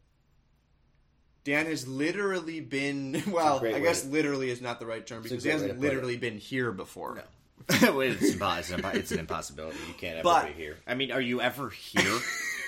[1.46, 5.44] Dan has literally been well, I guess to- literally is not the right term because
[5.44, 5.90] he great way to hasn't put it.
[5.90, 7.24] literally been here before.
[7.82, 9.78] Well, it's, impo- it's, an it's an impossibility.
[9.88, 10.78] You can't ever But- be here.
[10.88, 12.20] I mean, are you ever here?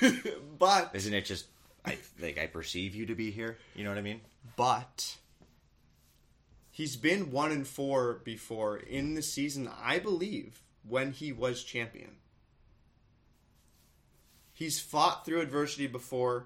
[0.60, 1.46] But Isn't it just
[1.86, 3.58] I like I perceive you to be here?
[3.76, 4.22] You know what I mean?
[4.56, 5.16] but
[6.72, 12.16] he's been one and four before in the season, I believe, when he was champion.
[14.62, 16.46] He's fought through adversity before.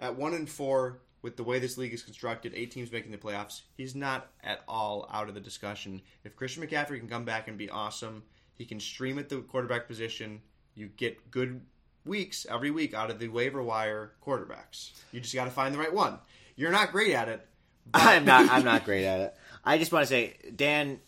[0.00, 3.18] At one and four, with the way this league is constructed, eight teams making the
[3.18, 6.00] playoffs, he's not at all out of the discussion.
[6.24, 8.22] If Christian McCaffrey can come back and be awesome,
[8.56, 10.40] he can stream at the quarterback position.
[10.74, 11.60] You get good
[12.06, 14.92] weeks every week out of the waiver wire quarterbacks.
[15.12, 16.20] You just got to find the right one.
[16.56, 17.46] You're not great at it.
[17.92, 18.48] I'm not.
[18.48, 19.36] I'm not great at it.
[19.62, 20.98] I just want to say, Dan.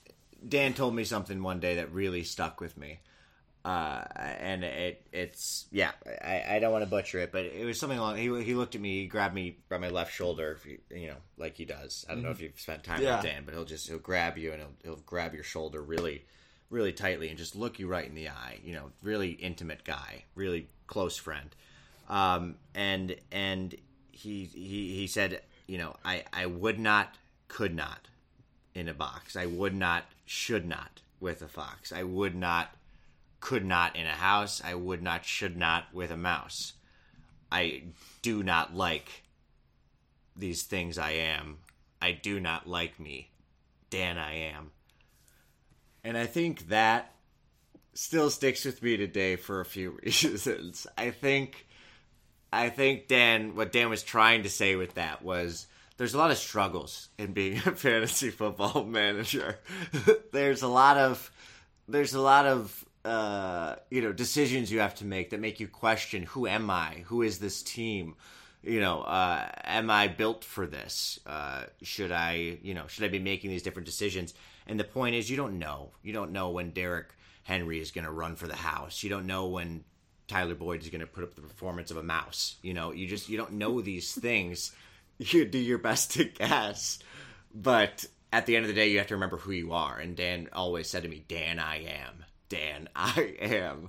[0.46, 3.00] Dan told me something one day that really stuck with me,
[3.66, 4.04] uh,
[4.40, 5.90] and it it's yeah.
[6.24, 8.16] I, I don't want to butcher it, but it was something along.
[8.16, 11.16] He he looked at me, he grabbed me by my left shoulder, you, you know,
[11.36, 12.04] like he does.
[12.08, 13.16] I don't know if you've spent time Yeah.
[13.16, 16.24] with Dan, but he'll just he'll grab you and he'll he'll grab your shoulder really,
[16.70, 18.58] really tightly and just look you right in the eye.
[18.64, 21.50] You know, really intimate guy, really close friend,
[22.08, 23.74] um, and and
[24.12, 27.16] he he he said, you know, I I would not,
[27.48, 28.08] could not
[28.74, 29.34] in a box.
[29.36, 31.92] I would not, should not with a fox.
[31.92, 32.74] I would not,
[33.46, 34.60] could not in a house.
[34.64, 36.72] I would not, should not with a mouse.
[37.52, 37.84] I
[38.20, 39.22] do not like
[40.34, 41.58] these things I am.
[42.02, 43.30] I do not like me.
[43.88, 44.72] Dan, I am.
[46.02, 47.14] And I think that
[47.94, 50.88] still sticks with me today for a few reasons.
[50.98, 51.68] I think
[52.52, 55.68] I think Dan what Dan was trying to say with that was
[55.98, 59.60] there's a lot of struggles in being a fantasy football manager.
[60.32, 61.30] there's a lot of
[61.86, 65.68] there's a lot of uh, you know decisions you have to make that make you
[65.68, 67.04] question who am I?
[67.06, 68.16] Who is this team?
[68.62, 71.20] You know, uh, am I built for this?
[71.24, 74.34] Uh, should I, you know, should I be making these different decisions?
[74.66, 75.92] And the point is, you don't know.
[76.02, 77.14] You don't know when Derrick
[77.44, 79.04] Henry is going to run for the house.
[79.04, 79.84] You don't know when
[80.26, 82.56] Tyler Boyd is going to put up the performance of a mouse.
[82.60, 84.72] You know, you just you don't know these things.
[85.18, 86.98] You do your best to guess,
[87.54, 88.04] but
[88.34, 89.96] at the end of the day, you have to remember who you are.
[89.96, 92.26] And Dan always said to me, "Dan, I am.
[92.48, 93.88] Dan, I am,"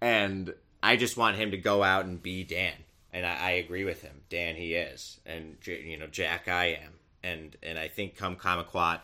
[0.00, 2.74] and I just want him to go out and be Dan.
[3.12, 4.20] And I, I agree with him.
[4.28, 6.92] Dan, he is, and you know, Jack, I am.
[7.22, 9.00] And and I think come Kamaquat,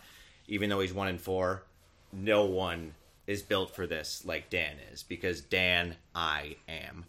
[0.49, 1.65] even though he's one in four,
[2.13, 2.95] no one
[3.27, 7.05] is built for this like Dan is because Dan, I am.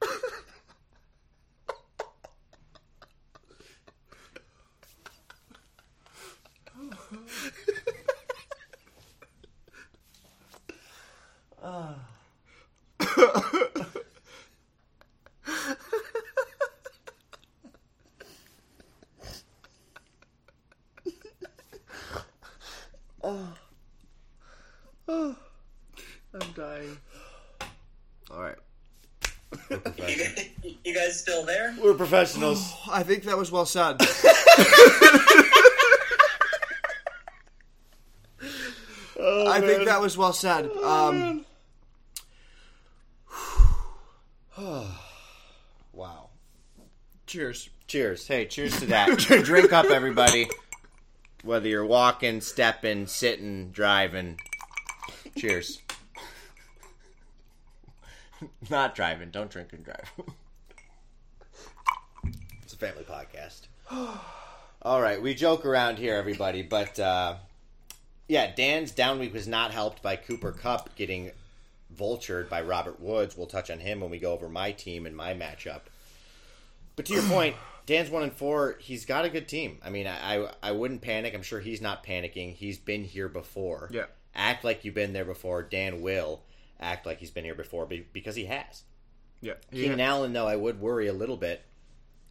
[11.66, 11.96] I'm
[26.54, 26.96] dying.
[28.30, 28.54] All right.
[29.98, 31.74] You, you guys still there?
[31.82, 32.72] We're professionals.
[32.88, 33.96] I think that was well said.
[39.18, 40.70] I think that was well said.
[40.70, 41.44] Um,
[45.92, 46.30] wow.
[47.26, 47.70] Cheers.
[47.88, 48.28] Cheers.
[48.28, 49.18] Hey, cheers to that.
[49.18, 50.48] Drink up, everybody.
[51.42, 54.38] Whether you're walking, stepping, sitting, driving.
[55.36, 55.82] Cheers.
[58.70, 59.30] Not driving.
[59.30, 60.12] Don't drink and drive.
[62.62, 63.62] it's a family podcast.
[64.82, 67.36] All right, we joke around here, everybody, but uh,
[68.28, 71.32] yeah, Dan's down week was not helped by Cooper Kupp getting
[71.96, 73.36] vultured by Robert Woods.
[73.36, 75.80] We'll touch on him when we go over my team and my matchup.
[76.96, 77.56] But to your point,
[77.86, 78.76] Dan's one and four.
[78.80, 79.78] He's got a good team.
[79.84, 81.34] I mean, I, I I wouldn't panic.
[81.34, 82.54] I'm sure he's not panicking.
[82.54, 83.88] He's been here before.
[83.92, 84.06] Yeah.
[84.34, 85.62] Act like you've been there before.
[85.62, 86.42] Dan will
[86.80, 88.82] act like he's been here before because he has.
[89.40, 89.54] Yeah.
[89.72, 91.62] Keenan Allen, though, I would worry a little bit.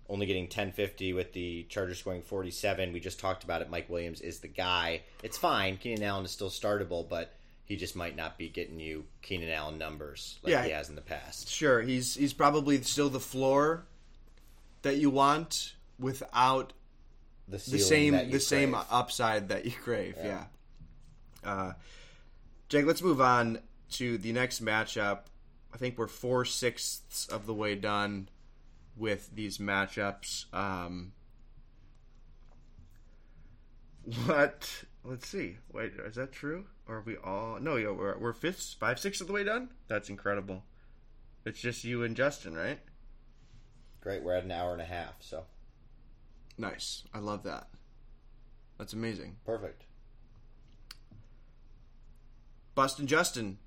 [0.07, 2.93] Only getting 1050 with the Chargers scoring 47.
[2.93, 3.71] We just talked about it.
[3.71, 5.01] Mike Williams is the guy.
[5.23, 5.77] It's fine.
[5.77, 7.33] Keenan Allen is still startable, but
[7.65, 10.63] he just might not be getting you Keenan Allen numbers like Yeah.
[10.63, 11.49] he has in the past.
[11.49, 13.85] Sure, he's he's probably still the floor
[14.86, 16.72] that you want without
[17.48, 20.16] The, the same the same upside that you crave.
[20.18, 20.45] Yeah.
[21.44, 21.74] Uh,
[22.70, 23.60] Jake, let's move on
[23.91, 25.20] to the next matchup.
[25.74, 28.30] I think we're four sixths of the way done
[28.95, 30.52] with these matchups.
[30.53, 31.12] Um,
[34.26, 34.86] what?
[35.03, 35.57] Let's see.
[35.72, 36.66] Wait, is that true?
[36.88, 37.60] Or are we all?
[37.60, 39.70] No, yeah, we're we're fifth, five sixths of the way done.
[39.88, 40.64] That's incredible.
[41.45, 42.80] It's just you and Justin, right?
[44.06, 44.22] Great.
[44.22, 45.45] We're at an hour and a half, so
[46.60, 47.02] Nice.
[47.11, 47.69] I love that.
[48.77, 49.38] That's amazing.
[49.48, 49.86] perfect.
[52.76, 53.57] Bustin Justin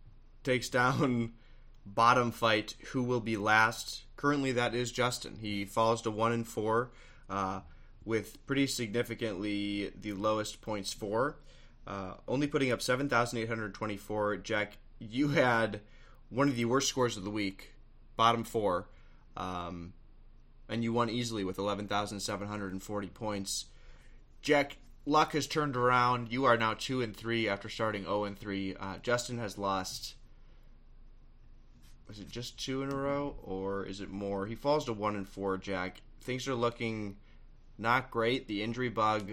[0.45, 1.33] takes down
[1.87, 2.77] bottom fight.
[2.93, 4.03] Who will be last?
[4.15, 5.39] Currently, that is Justin.
[5.41, 6.93] He falls to one and four,
[7.29, 7.63] uh,
[8.05, 11.41] with pretty significantly the lowest points for,
[11.85, 14.37] uh, only putting up seven thousand eight hundred twenty-four.
[14.37, 15.81] Jack, you had
[16.31, 17.73] one of the worst scores of the week,
[18.17, 18.89] bottom four,
[19.37, 19.95] um,
[20.69, 23.67] and you won easily with eleven thousand seven hundred and forty points.
[24.43, 24.77] Jack,
[25.07, 26.31] luck has turned around.
[26.31, 28.77] You are now two and three after starting zero and three.
[28.79, 30.15] Uh, Justin has lost.
[32.07, 34.47] Was it just two in a row, or is it more?
[34.47, 35.59] He falls to one and four.
[35.59, 37.17] Jack, things are looking
[37.77, 38.49] not great.
[38.49, 39.33] The injury bug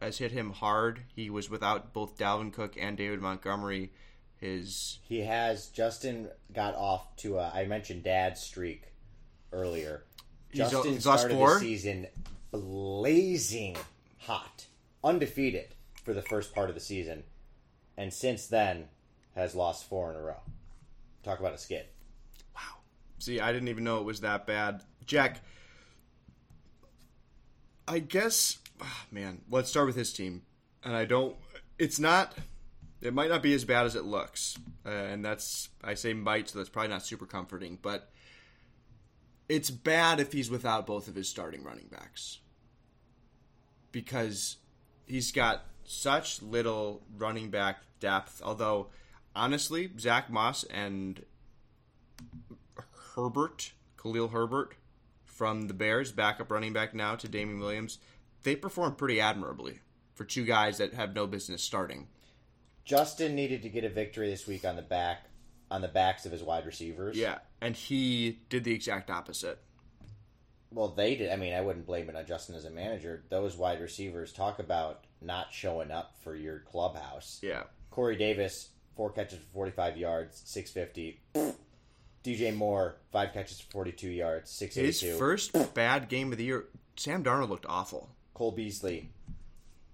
[0.00, 1.02] has hit him hard.
[1.14, 3.92] He was without both Dalvin Cook and David Montgomery.
[4.38, 8.92] His He has Justin got off to a I mentioned dad's streak
[9.52, 10.04] earlier.
[10.56, 12.06] Justin he's started the season
[12.50, 13.76] blazing
[14.18, 14.66] hot,
[15.04, 15.68] undefeated
[16.04, 17.24] for the first part of the season,
[17.96, 18.88] and since then
[19.34, 20.40] has lost four in a row.
[21.22, 21.86] Talk about a skid.
[22.54, 22.78] Wow.
[23.18, 24.82] See, I didn't even know it was that bad.
[25.04, 25.40] Jack,
[27.86, 30.42] I guess, ah, man, let's start with his team.
[30.84, 31.36] And I don't,
[31.78, 32.34] it's not,
[33.00, 34.56] it might not be as bad as it looks.
[34.84, 37.78] Uh, and that's, I say might, so that's probably not super comforting.
[37.82, 38.10] But
[39.48, 42.38] it's bad if he's without both of his starting running backs
[43.92, 44.56] because
[45.06, 48.42] he's got such little running back depth.
[48.44, 48.88] Although,
[49.34, 51.24] honestly, Zach Moss and
[53.14, 54.74] Herbert, Khalil Herbert
[55.24, 57.98] from the Bears, backup running back now to Damien Williams,
[58.42, 59.80] they performed pretty admirably
[60.14, 62.08] for two guys that have no business starting.
[62.84, 65.26] Justin needed to get a victory this week on the back
[65.70, 67.16] on the backs of his wide receivers.
[67.16, 69.58] Yeah, and he did the exact opposite.
[70.72, 71.32] Well, they did.
[71.32, 73.24] I mean, I wouldn't blame it on Justin as a manager.
[73.30, 77.40] Those wide receivers talk about not showing up for your clubhouse.
[77.42, 77.64] Yeah.
[77.90, 81.20] Corey Davis, four catches for 45 yards, 650.
[82.24, 84.86] DJ Moore, five catches for 42 yards, 682.
[84.86, 85.18] His 682.
[85.62, 86.66] first bad game of the year,
[86.96, 88.10] Sam Darnold looked awful.
[88.34, 89.10] Cole Beasley,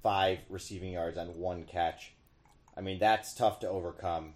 [0.03, 2.13] five receiving yards on one catch.
[2.77, 4.35] I mean, that's tough to overcome.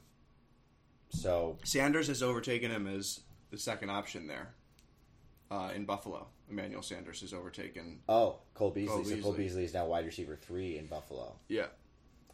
[1.10, 3.20] So, Sanders has overtaken him as
[3.50, 4.48] the second option there
[5.50, 6.26] uh, in Buffalo.
[6.50, 8.00] Emmanuel Sanders has overtaken.
[8.08, 8.94] oh, Cole Beasley.
[8.94, 9.44] Cole So Cole Beasley.
[9.44, 11.36] Beasley is now wide receiver three in Buffalo.
[11.48, 11.66] Yeah.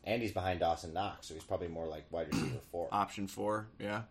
[0.04, 2.88] And he's behind Dawson Knox, so he's probably more like wide receiver four.
[2.92, 3.68] Option four.
[3.78, 4.02] Yeah.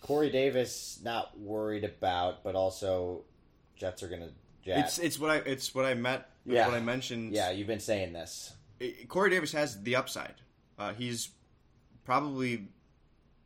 [0.00, 3.24] Corey Davis, not worried about, but also
[3.76, 4.30] Jets are going to.
[4.64, 6.30] It's it's what I it's what I met.
[6.46, 6.66] Yeah.
[6.68, 7.32] What I mentioned.
[7.32, 8.54] yeah, you've been saying this.
[9.08, 10.34] Corey Davis has the upside.
[10.78, 11.30] Uh, he's
[12.04, 12.68] probably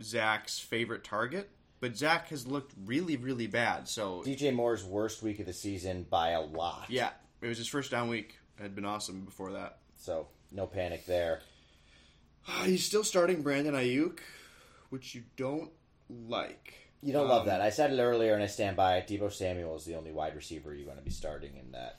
[0.03, 1.51] Zach's favorite target,
[1.81, 3.89] but Zach has looked really really bad.
[3.89, 6.87] So DJ Moore's worst week of the season by a lot.
[6.89, 7.11] yeah,
[7.41, 8.39] it was his first down week.
[8.61, 9.79] Had been awesome before that.
[9.97, 11.41] So no panic there.
[12.65, 14.19] He's still starting Brandon Aiyuk,
[14.91, 15.71] which you don't
[16.09, 16.75] like.
[17.03, 17.61] You don't love Um, that.
[17.61, 19.07] I said it earlier, and I stand by it.
[19.09, 21.99] Deebo Samuel is the only wide receiver you're going to be starting in that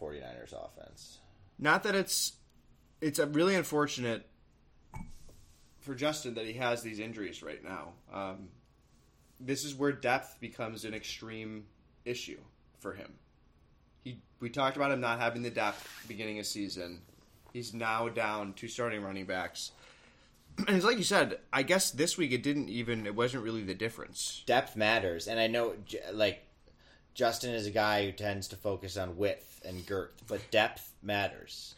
[0.00, 1.18] 49ers offense.
[1.58, 2.32] Not that it's
[3.00, 4.26] it's a really unfortunate
[5.86, 7.92] for Justin that he has these injuries right now.
[8.12, 8.48] Um,
[9.38, 11.64] this is where depth becomes an extreme
[12.04, 12.40] issue
[12.80, 13.14] for him.
[14.02, 17.00] He we talked about him not having the depth beginning of season.
[17.52, 19.70] He's now down to starting running backs.
[20.66, 23.62] And it's like you said, I guess this week it didn't even it wasn't really
[23.62, 24.42] the difference.
[24.46, 25.74] Depth matters, and I know,
[26.14, 26.44] like,
[27.12, 31.74] Justin is a guy who tends to focus on width and girth, but depth matters.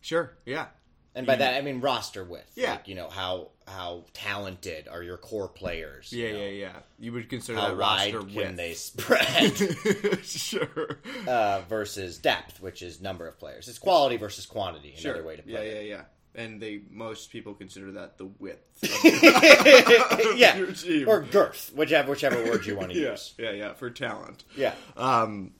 [0.00, 0.66] Sure, yeah.
[1.14, 2.52] And by that, I mean roster width.
[2.54, 2.70] Yeah.
[2.72, 6.12] Like, you know, how how talented are your core players?
[6.12, 6.38] Yeah, you know?
[6.38, 6.72] yeah, yeah.
[7.00, 8.56] You would consider How that wide roster can width.
[8.56, 10.24] they spread?
[10.24, 11.00] sure.
[11.26, 13.66] uh, versus depth, which is number of players.
[13.68, 14.94] It's quality versus quantity.
[15.00, 15.26] Another Sure.
[15.26, 15.86] way to put yeah, it.
[15.86, 16.02] yeah, yeah.
[16.36, 18.62] And they most people consider that the width.
[20.36, 20.64] yeah,
[21.08, 23.34] or girth, whichever whichever word you want to yeah, use.
[23.36, 24.44] yeah, yeah, for talent.
[24.56, 25.50] Yeah, Um,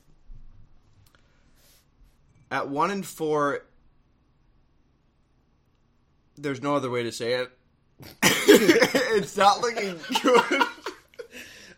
[2.49, 3.65] at one and four,
[6.41, 7.51] there's no other way to say it.
[8.23, 10.61] it's not looking good.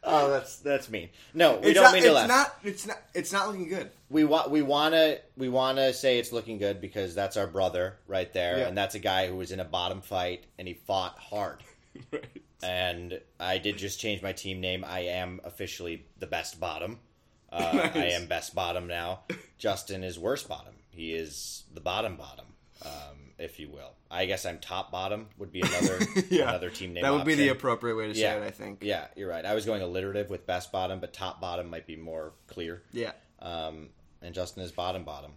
[0.03, 1.10] oh, that's that's mean.
[1.34, 2.27] No, we It's don't not, mean to it's laugh.
[2.27, 2.56] not.
[2.64, 2.98] It's not.
[3.14, 3.90] It's not looking good.
[4.10, 7.48] we want we want to we want to say it's looking good because that's our
[7.48, 8.68] brother right there, Yeah.
[8.68, 11.60] and that's a guy who was in a bottom fight and he fought hard.
[12.11, 12.26] Right.
[12.64, 14.85] And I did just change my team name.
[14.88, 16.99] I am officially the best bottom.
[17.53, 17.95] Uh, Nice.
[17.95, 19.19] I am best bottom now.
[19.60, 20.73] Justin is worst bottom.
[20.90, 22.45] He is the bottom bottom,
[22.84, 23.91] um, if you will.
[24.10, 25.99] I guess I'm top bottom would be another
[26.30, 26.49] Yeah.
[26.49, 27.03] another team name.
[27.03, 28.44] That would be the appropriate way to say it.
[28.44, 28.80] I think.
[28.84, 29.45] Yeah, you're right.
[29.45, 32.82] I was going alliterative with best bottom, but top bottom might be more clear.
[32.91, 33.11] Yeah.
[33.40, 33.90] Um,
[34.22, 35.34] and Justin is bottom bottom.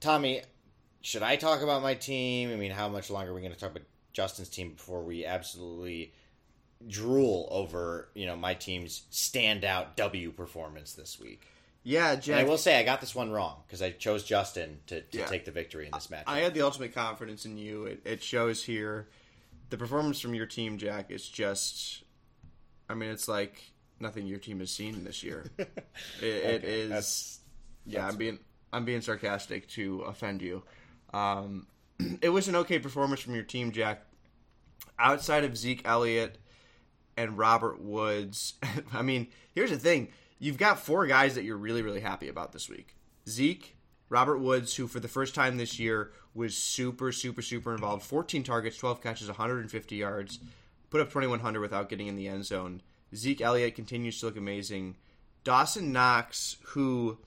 [0.00, 0.42] Tommy,
[1.02, 2.50] should I talk about my team?
[2.52, 5.24] I mean, how much longer are we going to talk about Justin's team before we
[5.24, 6.12] absolutely
[6.86, 11.46] drool over you know my team's standout W performance this week?
[11.88, 15.00] Yeah, And I will say I got this one wrong because I chose Justin to,
[15.00, 15.24] to Yeah.
[15.24, 16.24] take the victory in this match.
[16.26, 17.84] I had the ultimate confidence in you.
[17.86, 19.08] It, it shows here.
[19.70, 22.02] The performance from your team, Jack, is just.
[22.90, 23.70] I mean, it's like
[24.00, 25.46] nothing your team has seen this year.
[25.58, 25.66] It,
[26.22, 26.88] it Okay, is.
[26.90, 27.40] that's-
[27.86, 28.38] yeah, I'm being
[28.70, 30.64] I'm being sarcastic to offend you.
[31.14, 31.68] Um,
[32.20, 34.02] it was an okay performance from your team, Jack.
[34.98, 36.36] Outside of Zeke Elliott
[37.16, 38.54] and Robert Woods,
[38.92, 40.08] I mean, here's the thing:
[40.38, 42.96] you've got four guys that you're really really happy about this week.
[43.28, 43.76] Zeke,
[44.08, 48.04] Robert Woods, who for the first time this year was super super super involved.
[48.04, 50.38] 14 targets, 12 catches, 150 yards,
[50.90, 52.82] put up 2100 without getting in the end zone.
[53.14, 54.96] Zeke Elliott continues to look amazing.
[55.44, 57.18] Dawson Knox, who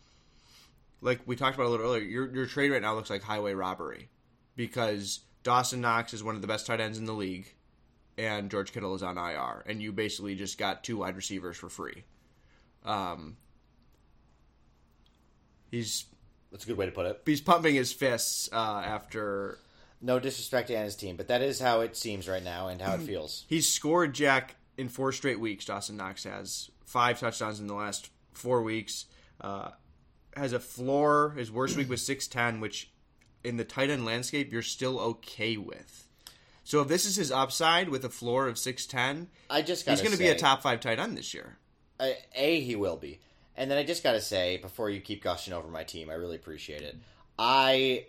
[1.01, 3.53] like we talked about a little earlier, your your trade right now looks like highway
[3.53, 4.09] robbery
[4.55, 7.53] because Dawson Knox is one of the best tight ends in the league,
[8.17, 11.69] and George Kittle is on IR, and you basically just got two wide receivers for
[11.69, 12.03] free.
[12.85, 13.37] Um,
[15.69, 16.05] he's
[16.51, 17.21] That's a good way to put it.
[17.25, 19.57] he's pumping his fists uh, after
[20.01, 22.95] No disrespect to his team, but that is how it seems right now and how
[22.95, 23.45] it feels.
[23.47, 28.09] he's scored Jack in four straight weeks, Dawson Knox has five touchdowns in the last
[28.33, 29.05] four weeks.
[29.39, 29.69] Uh,
[30.35, 31.31] has a floor.
[31.37, 32.89] His worst week was six ten, which
[33.43, 36.07] in the tight end landscape you're still okay with.
[36.63, 39.99] So if this is his upside with a floor of six ten, I just he's
[40.01, 41.57] going to be a top five tight end this year.
[42.01, 43.19] I- a he will be.
[43.55, 46.35] And then i just gotta say before you keep gushing over my team i really
[46.35, 46.97] appreciate it.
[47.37, 48.05] I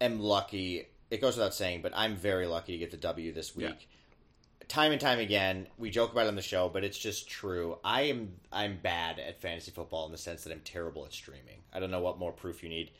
[0.00, 3.56] am lucky it goes without saying but i'm very lucky to get the w this
[3.56, 3.66] week.
[3.68, 4.66] Yeah.
[4.68, 7.78] time and time again we joke about it on the show but it's just true.
[7.82, 11.62] I am i'm bad at fantasy football in the sense that i'm terrible at streaming.
[11.72, 12.90] I don't know what more proof you need.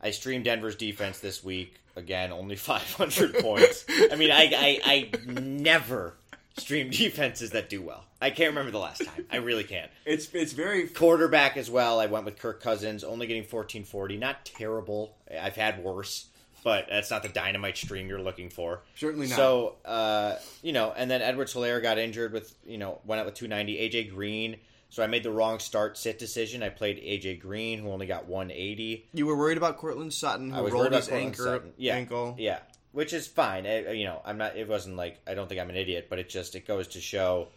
[0.00, 1.74] I streamed denver's defense this week.
[1.96, 3.84] Again only 500 points.
[4.10, 6.16] I mean I, I i never
[6.58, 10.32] stream defenses that do well i can't remember the last time i really can't It's
[10.34, 11.98] it's very quarterback as well.
[11.98, 14.16] I went with Kirk Cousins, only getting fourteen forty.
[14.16, 15.16] Not terrible.
[15.28, 16.26] I've had worse,
[16.62, 18.82] but that's not the dynamite stream you're looking for.
[18.94, 19.36] Certainly not.
[19.36, 23.26] So, uh, you know, and then Edwards Helaire got injured with, you know, went out
[23.26, 23.76] with two ninety.
[23.78, 24.56] AJ Green.
[24.90, 26.62] So I made the wrong start sit decision.
[26.62, 29.06] I played AJ Green, who only got one eighty.
[29.12, 31.72] you were worried about Courtland Sutton, I who was rolled worried about his anchor, Sutton.
[31.76, 31.96] Yeah.
[31.96, 32.36] ankle.
[32.38, 32.60] Yeah,
[32.96, 33.66] which is fine.
[33.66, 34.56] I, you know, I'm not.
[34.56, 37.00] It wasn't like I don't think I'm an idiot, but it just it goes to
[37.02, 37.48] show,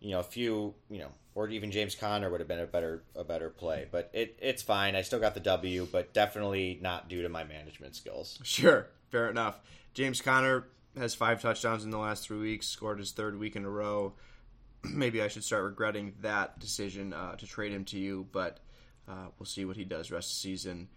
[0.00, 3.02] you know, a few, you know, or even James Conner would have been a better
[3.14, 3.86] a better play.
[3.92, 4.96] But it it's fine.
[4.96, 8.38] I still got the W, but definitely not due to my management skills.
[8.42, 9.60] Sure, fair enough.
[9.92, 13.66] James Conner has five touchdowns in the last three weeks, scored his third week in
[13.66, 14.14] a row.
[14.84, 18.60] Maybe I should start regretting that decision uh, to trade him to you, but
[19.06, 20.88] uh, we'll see what he does rest of the season.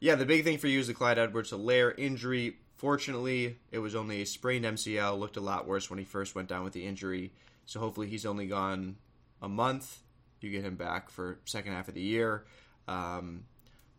[0.00, 2.58] Yeah, the big thing for you is the Clyde Edwards Helaire injury.
[2.78, 5.18] Fortunately, it was only a sprained MCL.
[5.18, 7.32] Looked a lot worse when he first went down with the injury.
[7.66, 8.96] So hopefully he's only gone
[9.42, 9.98] a month.
[10.40, 12.44] You get him back for second half of the year.
[12.86, 13.44] Um,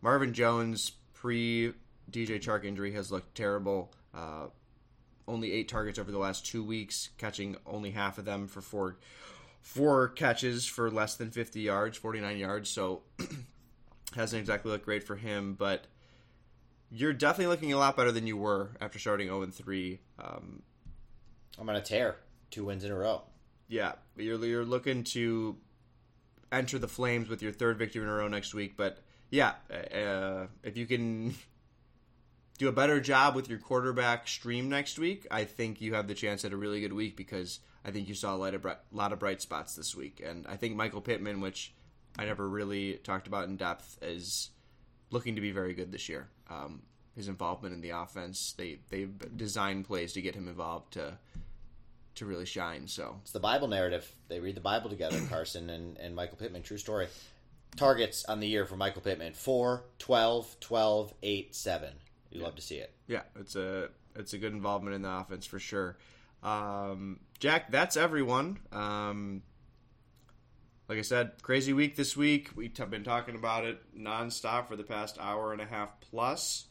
[0.01, 1.73] Marvin Jones pre
[2.09, 3.91] DJ Chark injury has looked terrible.
[4.15, 4.47] Uh,
[5.27, 8.95] only eight targets over the last two weeks, catching only half of them for four
[9.61, 12.69] four catches for less than 50 yards, 49 yards.
[12.69, 13.01] So
[14.15, 15.83] hasn't exactly looked great for him, but
[16.91, 19.99] you're definitely looking a lot better than you were after starting 0 and 3.
[20.17, 20.63] Um,
[21.59, 22.17] I'm on a tear.
[22.51, 23.23] Two wins in a row.
[23.67, 25.57] yeah, you're you're looking to
[26.51, 28.75] enter the flames with your third victory in a row next week.
[28.75, 28.99] But
[29.29, 31.35] yeah, uh, if you can
[32.57, 36.15] do a better job with your quarterback stream next week, I think you have the
[36.15, 38.77] chance at a really good week because I think you saw a lot of bright,
[38.91, 41.73] lot of bright spots this week, and I think Michael Pittman, which
[42.17, 44.49] I never really talked about in depth, is
[45.11, 46.29] looking to be very good this year.
[46.49, 46.81] Um,
[47.15, 51.17] his involvement in the offense, they they've designed plays to get him involved to
[52.15, 52.87] to really shine.
[52.87, 54.09] So It's the Bible narrative.
[54.27, 56.63] They read the Bible together, Carson and, and Michael Pittman.
[56.63, 57.07] True story.
[57.75, 61.93] Targets on the year for Michael Pittman 4, 12, 12, 8, 7.
[62.31, 62.93] You love to see it.
[63.07, 65.97] Yeah, it's a it's a good involvement in the offense for sure.
[66.43, 68.59] Um, Jack, that's everyone.
[68.71, 69.41] Um,
[70.89, 72.49] like I said, crazy week this week.
[72.55, 76.65] We've been talking about it nonstop for the past hour and a half plus.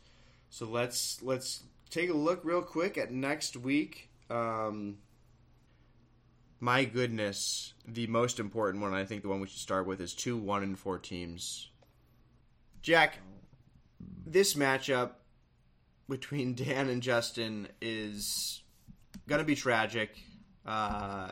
[0.51, 4.11] So let's let's take a look real quick at next week.
[4.29, 4.99] Um,
[6.59, 10.15] my goodness, the most important one, I think the one we should start with is
[10.15, 11.71] two one and four teams.
[12.83, 13.19] Jack,
[14.27, 15.13] this matchup
[16.09, 18.63] between Dan and Justin is
[19.29, 20.11] gonna be tragic.
[20.67, 21.31] Uh,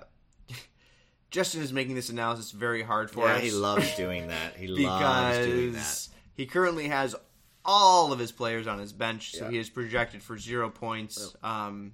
[1.37, 4.57] Justin is making this analysis very hard for us He loves doing that.
[4.57, 6.09] He loves doing that.
[6.35, 7.15] he currently has
[7.63, 9.51] all of his players on his bench, so Yeah.
[9.51, 11.37] he is projected for zero points.
[11.43, 11.93] Um,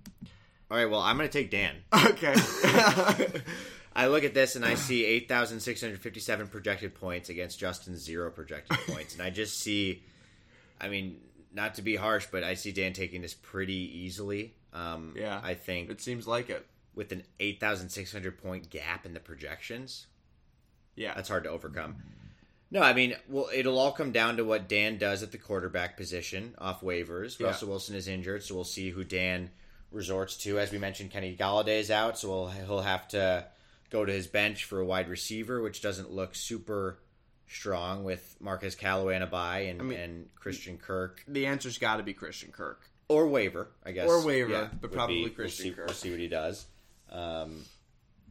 [0.71, 1.75] All right, well, I'm going to take Dan.
[1.93, 2.35] okay,
[3.97, 9.15] I look at this and I see 8,657 projected points against Justin's zero projected points.
[9.15, 10.05] And I just see,
[10.81, 11.19] I mean,
[11.53, 14.55] not to be harsh, but I see Dan taking this pretty easily.
[14.73, 15.41] Um, Yeah.
[15.43, 16.65] I think it seems like it.
[16.95, 20.07] With an 8,600 point gap in the projections,
[20.95, 21.97] Yeah, that's hard to overcome.
[22.71, 25.97] No, I mean, well, it'll all come down to what Dan does at the quarterback
[25.97, 27.39] position off waivers.
[27.39, 27.49] Yeah.
[27.49, 29.51] Russell Wilson is injured, so we'll see who Dan
[29.91, 30.59] resorts to.
[30.59, 33.47] As we mentioned, Kenny Golladay is out, so we'll, he'll have to
[33.91, 36.99] go to his bench for a wide receiver, which doesn't look super
[37.47, 41.99] strong with Marquez Callaway on a bye and, mean- and Christian Kirk the answer's got
[41.99, 42.89] to be Christian Kirk.
[43.09, 45.87] or waiver, I guess, Or waiver, Yeah, but probably be- Christian we'll see, Kirk.
[45.89, 46.65] We'll see what he does.
[47.13, 47.65] Um,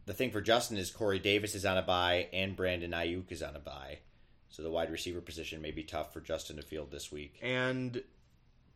[0.08, 3.41] the thing for Justin is Corey Davis is on a bye and Brandon Aiyuk is
[3.44, 3.99] on a bye,
[4.49, 7.38] so the wide receiver position may be tough for Justin to field this week.
[7.41, 8.02] and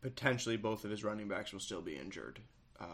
[0.02, 2.38] potentially both of his running backs will still be injured.
[2.80, 2.84] Uh,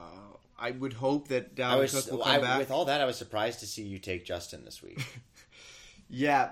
[0.58, 2.58] I would hope that I Dalvin was Cook will I- come back.
[2.58, 3.00] with all that.
[3.00, 5.04] I was surprised to see you take Justin this week.
[6.14, 6.50] Yeah,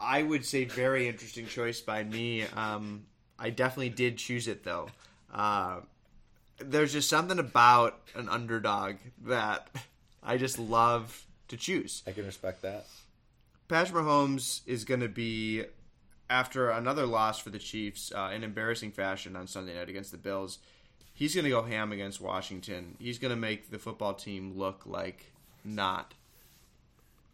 [0.00, 2.44] I would say very interesting choice by me.
[2.44, 3.04] Um,
[3.38, 4.88] I definitely did choose it though.
[5.30, 5.80] Uh,
[6.58, 9.68] there's just something about an underdog that
[10.22, 12.02] I just love to choose.
[12.06, 12.86] I can respect that.
[13.68, 15.64] Patrick Mahomes is going to be
[16.28, 20.18] after another loss for the Chiefs uh, in embarrassing fashion on Sunday night against the
[20.18, 20.58] Bills.
[21.12, 22.96] He's going to go ham against Washington.
[22.98, 25.32] He's going to make the football team look like
[25.64, 26.14] not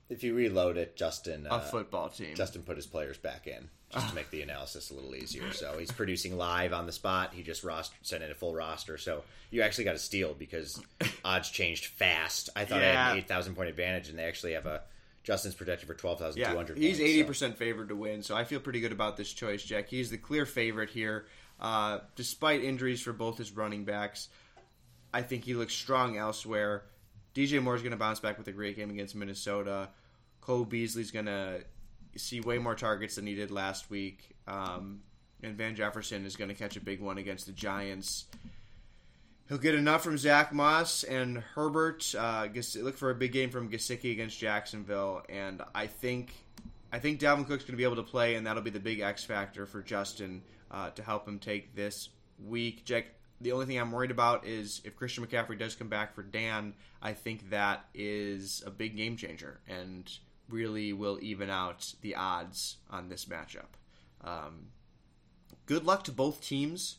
[0.09, 2.35] If you reload it, Justin a uh, football team.
[2.35, 5.53] Justin put his players back in just to make the analysis a little easier.
[5.53, 7.35] So he's producing live on the spot.
[7.35, 8.99] He just roster, sent in a full roster.
[8.99, 10.81] So you actually got a steal because
[11.25, 12.51] odds changed fast.
[12.55, 14.83] I thought I had an eight thousand point advantage, and they actually have a
[15.23, 18.45] Justin's projected for twelve thousand two Yeah, he's eighty percent favored to win, so I
[18.45, 19.89] feel pretty good about this choice, Jack.
[19.89, 21.27] He's the clear favorite here,
[21.61, 24.29] uh, despite injuries for both his running backs.
[25.13, 26.85] I think he looks strong elsewhere.
[27.35, 29.89] DJ Moore's going to bounce back with a great game against Minnesota.
[30.41, 31.61] Cole Beasley's going to
[32.17, 35.01] see way more targets than he did last week, um,
[35.43, 38.27] and Van Jefferson is going to catch a big one against the Giants.
[39.49, 42.15] He'll get enough from Zack Moss and Herbert.
[42.17, 42.47] Uh,
[42.77, 46.33] look for a big game from Gesicki against Jacksonville, and I think
[46.93, 49.01] I think Dalvin Cook's going to be able to play, and that'll be the big
[49.01, 52.11] X factor for Justin uh, to help him take this
[52.45, 52.85] week.
[52.85, 53.07] Jack,
[53.41, 56.75] the only thing I'm worried about is if Christian McCaffrey does come back for Dan.
[57.03, 60.11] I think that is a big game changer and
[60.51, 63.73] really will even out the odds on this matchup.
[64.23, 64.67] Um,
[65.67, 66.97] good luck to both teams.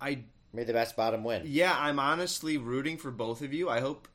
[0.00, 1.42] I May the best bottom win.
[1.46, 3.70] yeah, I'm honestly rooting for both of you.
[3.70, 4.06] I hope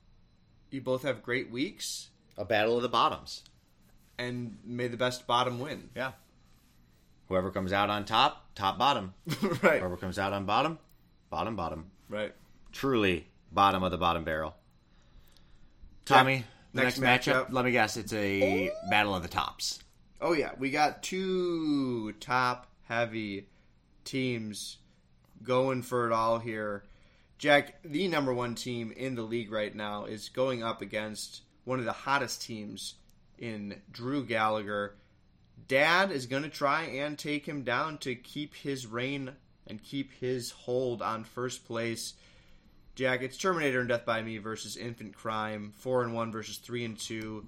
[0.70, 3.44] you both have great weeks, A battle of the bottoms.
[4.20, 5.90] and may the best bottom win.
[5.96, 6.12] Yeah.
[7.30, 9.14] Whoever comes out on top, top bottom.
[9.64, 10.78] right, Whoever comes out on bottom,
[11.30, 11.90] bottom bottom.
[12.10, 12.34] right.
[12.72, 14.56] Truly bottom of the bottom barrel.
[16.06, 16.46] Tommy,
[16.84, 17.48] next next, matchup.
[17.48, 17.54] matchup.
[17.54, 19.80] Let me guess, it's a battle of the tops.
[20.20, 23.48] Oh yeah, we got two top heavy
[24.04, 24.78] teams
[25.44, 26.84] going for it all here.
[27.38, 31.78] Jack, the number one team in the league right now, is going up against one
[31.80, 32.96] of the hottest teams
[33.38, 34.96] in Drew Gallagher.
[35.68, 39.34] Dad is going to try and take him down to keep his reign
[39.68, 42.14] and keep his hold on first place.
[42.98, 46.84] Jack, it's Terminator and Death by Me versus Infant Crime, four and one versus three
[46.84, 47.46] and two.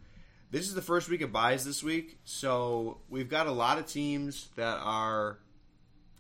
[0.52, 3.88] This is the first week of buys this week, so we've got a lot of
[3.88, 5.40] teams that are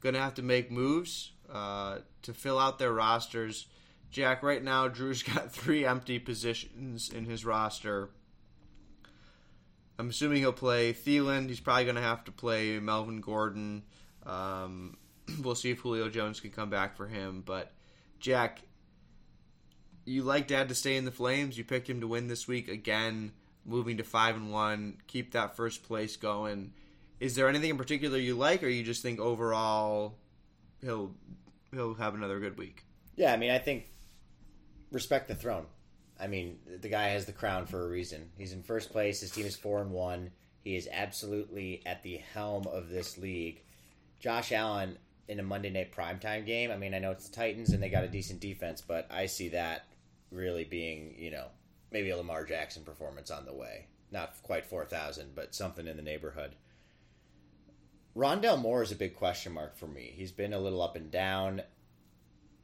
[0.01, 3.67] going to have to make moves uh, to fill out their rosters.
[4.09, 8.09] Jack, right now, Drew's got three empty positions in his roster.
[9.99, 11.47] I'm assuming he'll play Thielen.
[11.47, 13.83] He's probably going to have to play Melvin Gordon.
[14.25, 14.97] Um,
[15.43, 17.43] we'll see if Julio Jones can come back for him.
[17.45, 17.71] But,
[18.19, 18.61] Jack,
[20.05, 21.57] you like Dad to stay in the Flames.
[21.57, 23.31] You picked him to win this week again,
[23.65, 24.97] moving to 5 and 1.
[25.07, 26.73] Keep that first place going.
[27.19, 30.15] Is there anything in particular you like, or you just think overall
[30.81, 31.13] he'll
[31.71, 32.85] he'll have another good week?
[33.15, 33.87] Yeah, I mean, I think
[34.91, 35.65] respect the throne.
[36.19, 38.29] I mean, the guy has the crown for a reason.
[38.37, 39.21] He's in first place.
[39.21, 40.31] His team is four and one.
[40.63, 43.63] He is absolutely at the helm of this league.
[44.19, 44.97] Josh Allen
[45.29, 46.71] in a Monday night primetime game.
[46.71, 49.27] I mean, I know it's the Titans and they got a decent defense, but I
[49.27, 49.85] see that
[50.31, 51.47] really being, you know,
[51.91, 53.87] maybe a Lamar Jackson performance on the way.
[54.11, 56.55] Not quite four thousand, but something in the neighborhood.
[58.15, 60.13] Rondale Moore is a big question mark for me.
[60.15, 61.61] He's been a little up and down.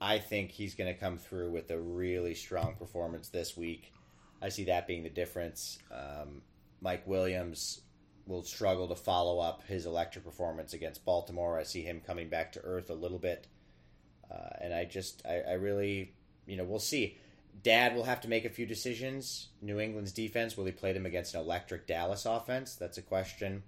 [0.01, 3.93] I think he's going to come through with a really strong performance this week.
[4.41, 5.77] I see that being the difference.
[5.91, 6.41] Um,
[6.81, 7.81] Mike Williams
[8.25, 11.57] will struggle to follow up his electric performance against Baltimore.
[11.59, 13.47] I see him coming back to earth a little bit.
[14.29, 16.15] Uh, and I just, I, I really,
[16.47, 17.17] you know, we'll see.
[17.63, 19.47] Dad will have to make a few decisions.
[19.61, 22.75] New England's defense, will he play them against an electric Dallas offense?
[22.75, 23.63] That's a question.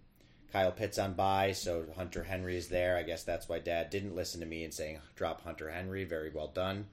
[0.52, 2.96] Kyle Pitts on bye, so Hunter Henry is there.
[2.98, 6.04] I guess that's why Dad didn't listen to me and saying drop Hunter Henry.
[6.04, 6.88] Very well done.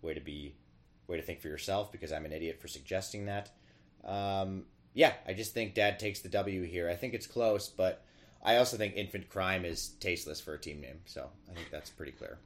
[0.00, 0.54] Way to be,
[1.08, 3.50] way to think for yourself because I'm an idiot for suggesting that.
[4.04, 6.88] Um, yeah, I just think Dad takes the W here.
[6.88, 8.04] I think it's close, but
[8.42, 11.90] I also think Infant Crime is tasteless for a team name, so I think that's
[11.90, 12.38] pretty clear.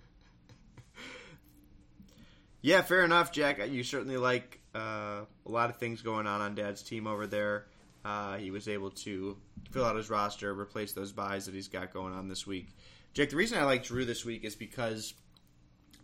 [2.61, 3.61] Yeah, fair enough, Jack.
[3.71, 7.67] You certainly like uh, a lot of things going on on Dad's team over there.
[8.05, 9.37] Uh, he was able to
[9.71, 12.69] fill out his roster, replace those buys that he's got going on this week.
[13.15, 15.15] Jack, the reason I like Drew this week is because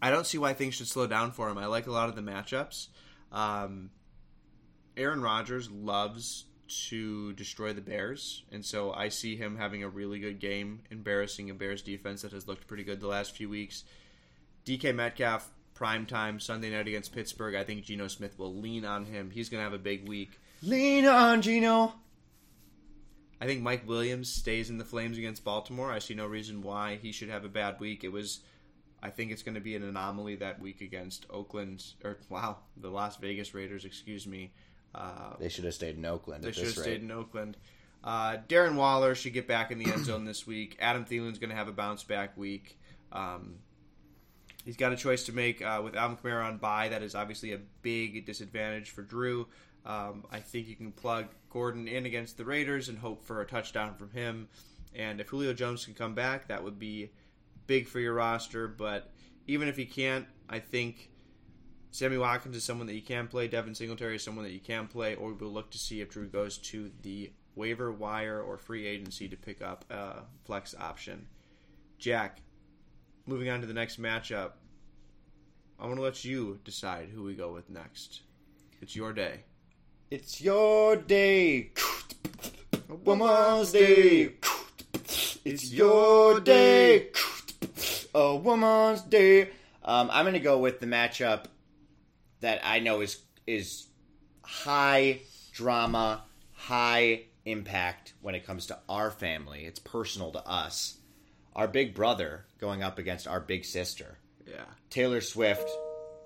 [0.03, 1.59] I don't see why things should slow down for him.
[1.59, 2.89] I like a lot of the matchups.
[3.33, 3.91] Um,
[4.97, 6.45] Aaron Rodgers loves
[6.89, 11.51] to destroy the Bears, and so I see him having a really good game, embarrassing
[11.51, 13.85] a Bears defense that has looked pretty good the last few weeks.
[14.65, 17.55] DK Metcalf, prime time, Sunday night against Pittsburgh.
[17.55, 19.31] I think Geno Smith will lean on him.
[19.31, 20.39] He's going to have a big week.
[20.63, 21.95] Lean on Geno.
[23.41, 25.91] I think Mike Williams stays in the Flames against Baltimore.
[25.93, 28.05] I see no reason why he should have a bad week.
[28.05, 28.41] It was,
[29.03, 32.89] I think it's going to be an anomaly that week against Oakland, or wow, the
[32.89, 34.53] Las Vegas Raiders, excuse me.
[34.95, 36.45] Uh, They should have stayed in Oakland.
[36.45, 37.57] they at should have this stayed in Oakland.
[38.03, 40.77] Uh, Darren Waller should get back in the end zone this week.
[40.81, 42.79] Adam Thielen's going to have a bounce back week.
[43.13, 43.57] Um,
[44.65, 46.89] he's got a choice to make uh, with Alvin Kamara on bye.
[46.89, 49.47] That is obviously a big disadvantage for Drew.
[49.87, 53.47] Um, I think you can plug Gordon in against the Raiders and hope for a
[53.47, 54.49] touchdown from him.
[54.95, 57.11] And if Julio Jones can come back, that would be
[57.67, 58.67] big for your roster.
[58.67, 59.13] But
[59.47, 61.11] even if he can't, I think
[61.91, 63.47] Sammy Watkins is someone that you can play.
[63.49, 65.15] Devin Singletary is someone that you can play.
[65.17, 69.29] Or we'll look to see if Drew goes to the waiver wire or free agency
[69.29, 71.27] to pick up a flex option.
[71.99, 72.41] Jack,
[73.27, 74.53] moving on to the next matchup,
[75.79, 78.23] I want to let you decide who we go with next.
[78.81, 79.41] It's your day.
[80.11, 81.71] It's your day,
[83.05, 84.35] woman's day.
[85.45, 87.09] It's your day,
[88.15, 89.51] a woman's day.
[89.83, 91.47] Um, I'm going to go with the matchup
[92.41, 93.87] that I know is is
[94.43, 95.21] high
[95.53, 99.65] drama, high impact when it comes to our family.
[99.65, 100.99] It's personal to us.
[101.55, 104.19] Our big brother going up against our big sister.
[104.47, 104.65] Yeah.
[104.91, 105.69] Taylor Swift,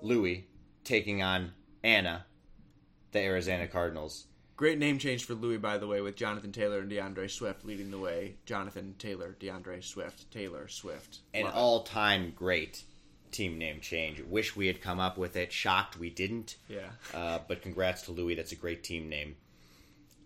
[0.01, 0.47] Louis
[0.83, 1.51] taking on
[1.83, 2.25] Anna,
[3.11, 4.25] the Arizona Cardinals.
[4.55, 7.91] Great name change for Louis, by the way, with Jonathan Taylor and D'Andre Swift leading
[7.91, 8.35] the way.
[8.45, 11.19] Jonathan Taylor, D'Andre Swift, Taylor Swift.
[11.33, 12.83] An Love all-time great
[13.31, 14.19] team name change.
[14.19, 15.53] Wish we had come up with it.
[15.53, 16.57] Shocked we didn't.
[16.67, 16.89] Yeah.
[17.13, 18.35] Uh, but congrats to Louis.
[18.35, 19.37] That's a great team name.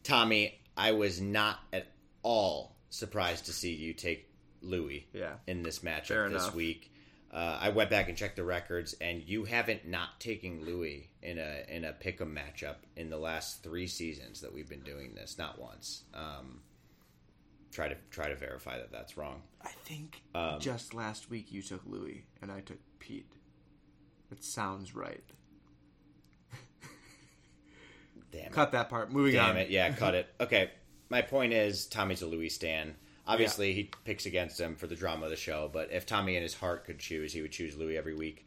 [0.03, 1.87] Tommy, I was not at
[2.23, 4.32] all surprised to see you take
[4.63, 5.35] Louis Yeah.
[5.47, 6.55] in this matchup Fair this enough.
[6.55, 6.89] week.
[7.31, 11.39] Uh, I went back and checked the records, and you haven't not taken Louis in
[11.39, 15.37] a in a pick'em matchup in the last three seasons that we've been doing this.
[15.39, 16.03] Not once.
[16.13, 16.61] Um,
[17.71, 19.41] try to try to verify that that's wrong.
[19.63, 23.31] I think Um, just last week you took Louis and I took Pete.
[24.31, 25.23] It sounds right.
[28.31, 28.51] Damn it.
[28.51, 29.11] Cut that part.
[29.11, 29.55] Moving Damn on.
[29.55, 29.69] Damn it.
[29.69, 30.27] Yeah, cut it.
[30.39, 30.71] Okay.
[31.09, 32.95] My point is Tommy's a Louis Stan.
[33.25, 36.43] Obviously, he picks against him for the drama of the show, but if Tommy in
[36.43, 38.45] his heart could choose, he would choose Louis every week.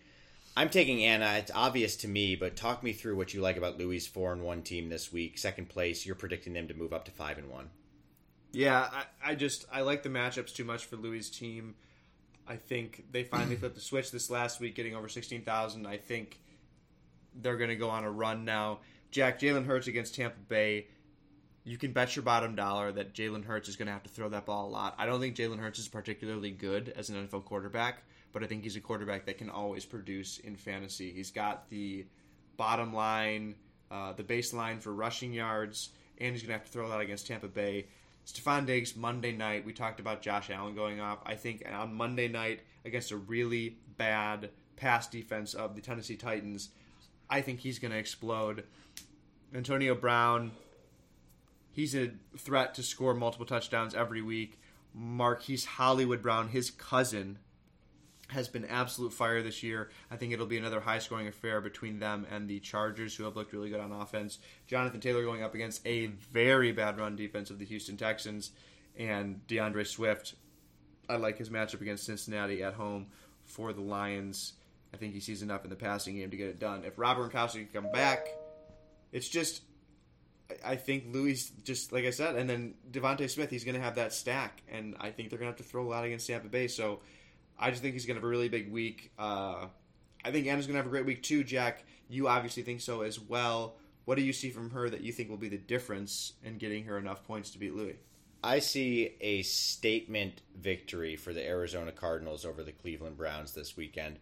[0.55, 1.35] I'm taking Anna.
[1.39, 4.43] It's obvious to me, but talk me through what you like about Louis' four and
[4.43, 5.39] one team this week.
[5.39, 7.71] Second place, you're predicting them to move up to five and one.
[8.53, 11.75] Yeah, I, I just I like the matchups too much for Louis' team.
[12.49, 15.87] I think they finally flipped the switch this last week, getting over sixteen thousand.
[15.87, 16.39] I think
[17.35, 18.81] they're going to go on a run now.
[19.11, 20.87] Jack Jalen Hurts against Tampa Bay.
[21.67, 24.29] You can bet your bottom dollar that Jalen Hurts is going to have to throw
[24.29, 24.95] that ball a lot.
[24.99, 28.63] I don't think Jalen Hurts is particularly good as an NFL quarterback, but I think
[28.63, 31.11] he's a quarterback that can always produce in fantasy.
[31.11, 32.07] He's got the
[32.57, 33.57] bottom line,
[33.91, 35.89] uh, the baseline for rushing yards,
[36.19, 37.89] and he's going to have to throw that against Tampa Bay.
[38.25, 41.19] Stefon Diggs, Monday night, we talked about Josh Allen going off.
[41.27, 46.69] I think on Monday night against a really bad pass defense of the Tennessee Titans,
[47.29, 48.63] I think he's going to explode.
[49.53, 50.53] Antonio Brown,
[51.77, 54.59] he's a threat to score multiple touchdowns every week.
[54.95, 57.39] Marquise Hollywood Brown, his cousin,
[58.29, 59.91] has been absolute fire this year.
[60.11, 63.37] I think it'll be another high scoring affair between them and the Chargers, who have
[63.37, 64.39] looked really good on offense.
[64.67, 68.53] Jonathan Taylor going up against a very bad run defense of the Houston Texans,
[68.99, 70.35] and D'Andre Swift.
[71.11, 73.09] I like his matchup against Cincinnati at home
[73.45, 74.55] for the Lions.
[74.95, 76.85] I think he sees enough in the passing game to get it done.
[76.85, 78.29] If Robert Gronkowski can come back,
[79.13, 79.61] it's just
[80.65, 83.97] I- think Louis just like I said, and then DeVonta Smith, he's going to have
[83.97, 86.49] that stack, and I think they're going to have to throw a lot against Tampa
[86.49, 86.69] Bay.
[86.69, 87.01] So
[87.59, 89.13] I just think he's going to have a really big week.
[89.19, 89.67] Uh,
[90.25, 91.85] I think Anna's going to have a great week too, Jack.
[92.09, 93.77] You obviously think so as well.
[94.05, 96.85] What do you see from her that you think will be the difference in getting
[96.85, 97.97] her enough points to beat Louis?
[98.43, 104.21] I see a statement victory for the Arizona Cardinals over the Cleveland Browns this weekend.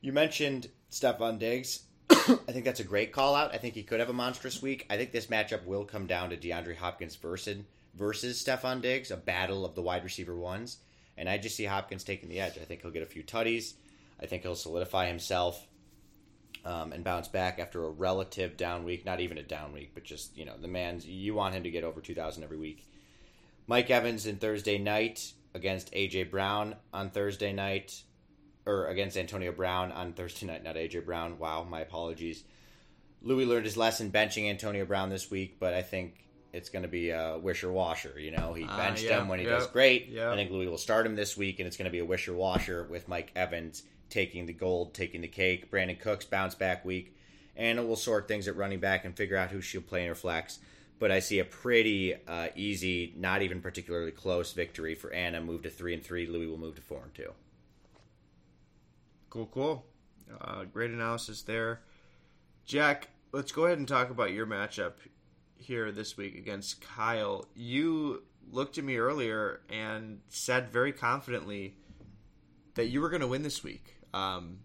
[0.00, 1.80] You mentioned Stefon Diggs.
[2.10, 3.54] I think that's a great call out.
[3.54, 4.86] I think he could have a monstrous week.
[4.90, 7.58] I think this matchup will come down to DeAndre Hopkins versus
[7.94, 10.78] versus Stefon Diggs, a battle of the wide receiver ones.
[11.16, 12.58] And I just see Hopkins taking the edge.
[12.58, 13.74] I think he'll get a few tutties.
[14.20, 15.66] I think he'll solidify himself
[16.64, 19.04] um, and bounce back after a relative down week.
[19.04, 21.06] Not even a down week, but just you know the man's.
[21.06, 22.86] You want him to get over two thousand every week.
[23.66, 28.02] Mike Evans in Thursday night against AJ Brown on Thursday night,
[28.66, 31.38] or against Antonio Brown on Thursday night, not AJ Brown.
[31.38, 32.44] Wow, my apologies.
[33.22, 36.88] Louis learned his lesson benching Antonio Brown this week, but I think it's going to
[36.88, 38.18] be a wisher washer.
[38.18, 40.08] You know, he Ah, benched yeah, him when he yeah, does great.
[40.08, 40.30] yeah.
[40.30, 42.34] I think Louis will start him this week, and it's going to be a wisher
[42.34, 45.70] washer with Mike Evans taking the gold, taking the cake.
[45.70, 47.16] Brandin Cooks bounce back week.
[47.56, 50.14] Anna will sort things at running back and figure out who she'll play in her
[50.14, 50.58] flex.
[50.98, 55.40] But I see a pretty uh, easy, not even particularly close victory for Anna.
[55.40, 56.26] Move to three and three.
[56.26, 57.32] Louis will move to four and two.
[59.32, 59.86] Cool, cool.
[60.42, 61.80] Uh, great analysis there.
[62.66, 64.92] Jack, let's go ahead and talk about your matchup
[65.56, 67.46] here this week against Kyle.
[67.54, 71.76] You looked at me earlier and said very confidently
[72.74, 73.96] that you were going to win this week.
[74.12, 74.58] Um,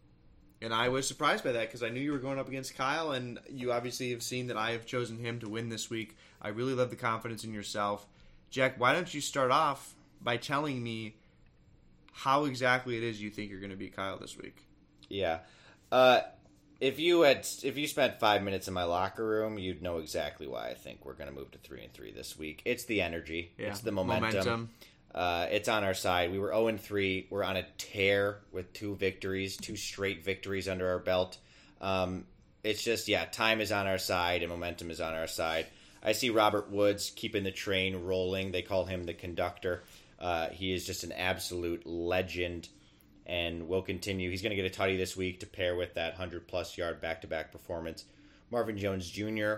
[0.62, 3.14] and I was surprised by that because I knew you were going up against Kyle,
[3.14, 6.18] and you obviously have seen that I have chosen him to win this week.
[6.42, 8.06] I really love the confidence in yourself.
[8.50, 11.16] Jack, why don't you start off by telling me
[12.18, 14.58] how exactly it is you think you're going to beat Kyle this week?
[15.08, 15.40] Yeah.
[15.92, 16.22] Uh,
[16.82, 20.48] if you had if you spent five minutes in my locker room, you'd know exactly
[20.48, 22.64] why I think we're going to move to three and three this week.
[22.66, 23.52] It's the energy.
[23.58, 24.32] Yeah, It's the momentum.
[24.34, 24.70] momentum.
[25.14, 26.32] Uh, it's on our side.
[26.32, 27.28] We were zero and three.
[27.30, 31.38] We're on a tear with two victories, two straight victories under our belt.
[31.82, 32.26] Um,
[32.64, 35.68] it's just yeah, time is on our side and momentum is on our side.
[36.04, 38.52] I see Robert Woods keeping the train rolling.
[38.52, 39.84] They call him the conductor.
[40.20, 42.70] Uh, he is just an absolute legend
[43.26, 44.30] and will continue.
[44.32, 47.02] He's going to get a tutty this week to pair with that 100 plus yard
[47.02, 48.06] back to back performance.
[48.50, 49.56] Marvin Jones Jr.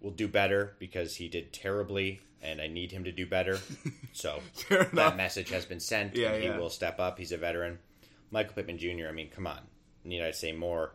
[0.00, 3.58] will do better because he did terribly, and I need him to do better.
[4.14, 4.40] So
[4.94, 6.58] that message has been sent, Yeah, and he yeah.
[6.58, 7.18] will step up.
[7.18, 7.78] He's a veteran.
[8.32, 9.60] Michael Pittman Jr., I mean, come on.
[10.02, 10.92] Need I say more?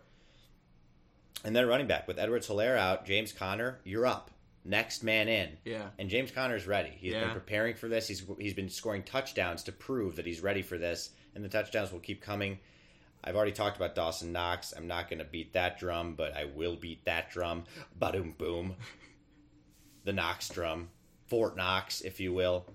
[1.46, 4.30] And then running back with Edwards Helaire out, James Conner, you're up.
[4.66, 5.58] Next man in.
[5.66, 5.90] Yeah.
[6.00, 6.92] And James Conner's ready.
[6.98, 7.26] He's Yeah.
[7.26, 8.08] been preparing for this.
[8.08, 11.92] He's he's been scoring touchdowns to prove that he's ready for this, and the touchdowns
[11.92, 12.60] will keep coming.
[13.24, 14.74] I've already talked about Dawson Knox.
[14.76, 17.64] I'm not going to beat that drum, but I will beat that drum.
[18.00, 18.76] Badoom boom.
[20.04, 20.90] The Knox drum.
[21.28, 22.66] Fort Knox, if you will.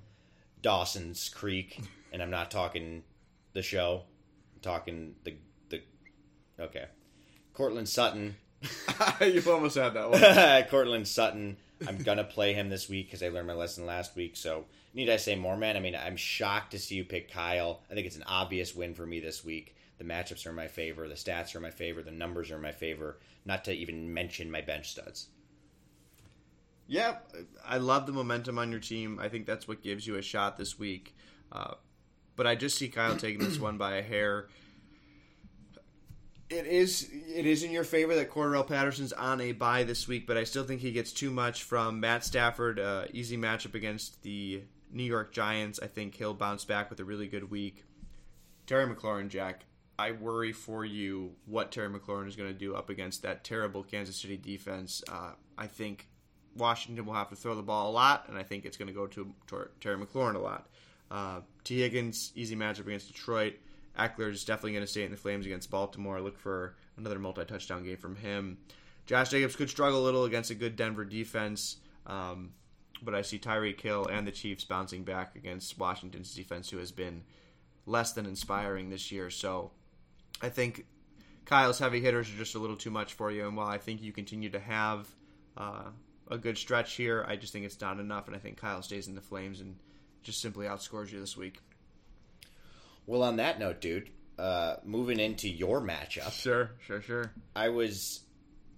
[0.63, 1.81] Dawson's Creek.
[2.13, 3.03] And I'm not talking
[3.53, 4.05] the show.
[4.55, 5.37] I'm talking the
[5.69, 5.83] the
[6.59, 6.87] okay.
[7.53, 8.37] Courtland Sutton.
[9.21, 10.65] you almost had that one.
[10.71, 11.59] Courtland Sutton.
[11.87, 14.37] I'm gonna play him this week because I learned my lesson last week.
[14.37, 14.65] So
[14.95, 15.77] need I say more, man?
[15.77, 17.83] I mean, I'm shocked to see you pick Kyle.
[17.91, 19.77] I think it's an obvious win for me this week.
[19.99, 21.09] The matchups are in my favor.
[21.09, 22.03] The stats are in my favor.
[22.03, 23.19] The numbers are in my favor.
[23.45, 25.29] Not to even mention my bench studs.
[26.87, 27.17] Yeah,
[27.65, 29.19] I love the momentum on your team.
[29.21, 31.15] I think that's what gives you a shot this week.
[31.53, 31.75] Uh,
[32.35, 34.49] but I just see Kyle taking this one by a hair.
[36.51, 40.27] It is it is in your favor that Cordarrelle Patterson's on a bye this week,
[40.27, 42.81] but I still think he gets too much from Matt Stafford.
[42.81, 45.79] Uh, easy matchup against the New York Giants.
[45.83, 47.85] I think he'll bounce back with a really good week.
[48.67, 49.65] Terry McLaurin, Jack.
[49.99, 53.83] I worry for you what Terry McLaurin is going to do up against that terrible
[53.83, 55.03] Kansas City defense.
[55.11, 56.09] Uh, I think
[56.57, 58.95] Washington will have to throw the ball a lot, and I think it's going to
[58.95, 59.35] go to,
[59.81, 60.69] Terry McLaurin a lot.
[61.11, 63.55] Uh, Tee Higgins, easy matchup against Detroit.
[63.99, 66.21] Ekeler is definitely going to stay in the Flames against Baltimore.
[66.21, 68.59] Look for another multi-touchdown game from him.
[69.07, 72.53] Josh Jacobs could struggle a little against a good Denver defense, um,
[73.03, 76.93] but I see Tyreek Hill and the Chiefs bouncing back against Washington's defense, who has
[76.93, 77.23] been
[77.87, 79.31] less than inspiring this year.
[79.31, 79.71] So
[80.43, 80.85] I think
[81.47, 84.03] Kyle's heavy hitters are just a little too much for you, and while I think
[84.03, 85.09] you continue to have
[85.57, 85.85] uh,
[86.31, 89.09] a good stretch here, I just think it's not enough, and I think Kyle stays
[89.09, 89.77] in the Flames and
[90.23, 91.61] just simply outscores you this week.
[93.09, 97.33] Well, on that note, dude, uh, moving into your matchup, Sure, sure, sure.
[97.57, 98.21] I was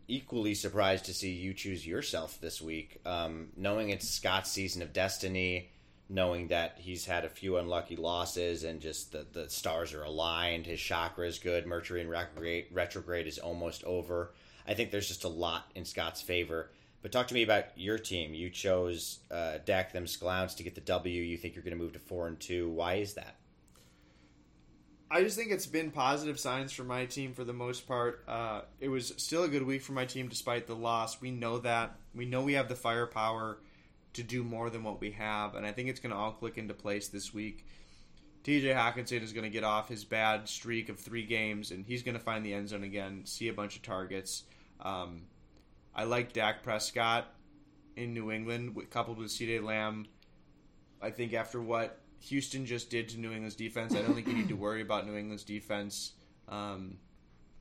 [0.07, 4.93] equally surprised to see you choose yourself this week, um, knowing it's Scott's season of
[4.93, 5.71] destiny,
[6.09, 10.65] knowing that he's had a few unlucky losses and just the, the stars are aligned.
[10.65, 11.67] His chakra is good.
[11.67, 14.33] Mercury in retrograde, retrograde is almost over.
[14.65, 16.71] I think there's just a lot in Scott's favor.
[17.03, 18.33] But talk to me about your team.
[18.33, 21.21] You chose uh, Dak them Sclowns to get the W.
[21.21, 22.69] You think you're going to move to four and two.
[22.69, 23.40] Why is that?
[25.13, 28.23] I just think it's been positive signs for my team for the most part.
[28.29, 31.21] Uh, it was still a good week for my team despite the loss.
[31.21, 31.97] We know that.
[32.15, 33.59] We know we have the firepower
[34.13, 36.59] to do more than what we have, and I think it's going to all click
[36.59, 37.67] into place this week.
[38.45, 42.03] TJ Hockenson is going to get off his bad streak of three games, and he's
[42.03, 44.45] going to find the end zone again, see a bunch of targets.
[44.81, 45.23] Um,
[45.95, 47.27] I like Dak Prescott
[47.97, 50.07] in New England, coupled with CeeDee Lamb.
[51.03, 54.35] I think after what Houston just did to New England's defense, I don't think you
[54.35, 56.13] need to worry about New England's defense.
[56.49, 56.99] Um,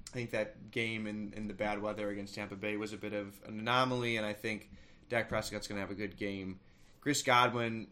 [0.10, 3.14] I think that game in, in the bad weather against Tampa Bay was a bit
[3.14, 4.70] of an anomaly, and I think
[5.08, 6.60] Dak Prescott's going to have a good game.
[7.00, 7.88] Chris Godwin,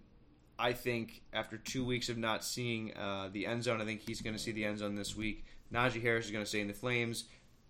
[0.60, 4.22] I think after two weeks of not seeing uh, the end zone, I think he's
[4.22, 5.46] going to see the end zone this week.
[5.72, 7.26] Najee Harris is going to stay in the Flames.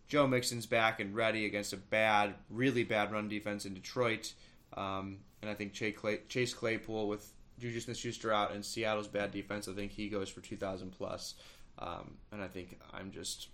[0.07, 4.33] Joe Mixon's back and ready against a bad, really bad run defense in Detroit.
[4.75, 5.95] Um, and I think Chase,
[6.29, 10.41] Chase Claypool with Juju Smith-Schuster out and Seattle's bad defense, I think he goes for
[10.41, 11.35] 2,000 plus.
[11.79, 13.49] Um, and I think I'm just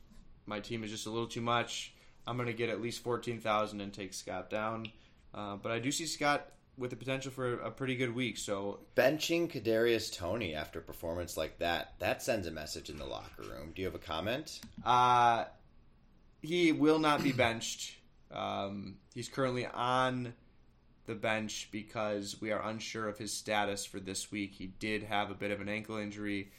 [0.45, 1.93] my team is just a little too much.
[2.27, 4.87] I'm going to get at least 14,000 and take Scott down.
[5.33, 8.37] Uh, but I do see Scott with the potential for a pretty good week.
[8.37, 13.05] So Benching Kadarius Toney after a performance like that, that sends a message in the
[13.05, 13.71] locker room.
[13.75, 14.59] Do you have a comment?
[14.85, 15.45] uh,
[16.41, 17.97] he will not be benched.
[18.31, 20.33] Um, he's currently on
[21.05, 24.53] the bench because we are unsure of his status for this week.
[24.53, 26.51] He did have a bit of an ankle injury.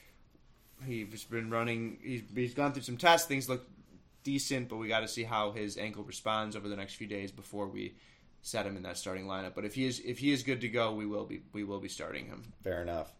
[0.84, 1.98] He's been running.
[2.02, 3.26] He's, he's gone through some tests.
[3.26, 3.66] Things look
[4.22, 7.30] decent, but we got to see how his ankle responds over the next few days
[7.30, 7.94] before we
[8.42, 9.54] set him in that starting lineup.
[9.54, 11.80] But if he is if he is good to go, we will be we will
[11.80, 12.52] be starting him.
[12.62, 13.12] Fair enough.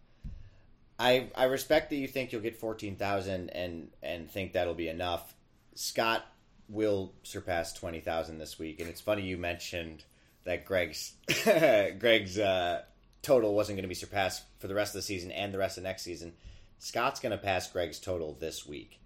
[0.98, 4.88] I I respect that you think you'll get fourteen thousand and and think that'll be
[4.88, 5.34] enough.
[5.74, 6.26] Scott
[6.68, 10.05] will surpass twenty thousand this week, and it's funny you mentioned
[10.44, 11.14] that Greg's
[11.44, 12.82] Greg's uh,
[13.22, 15.78] total wasn't going to be surpassed for the rest of the season and the rest
[15.78, 16.32] of next season.
[16.78, 19.00] Scott's going to pass Greg's total this week,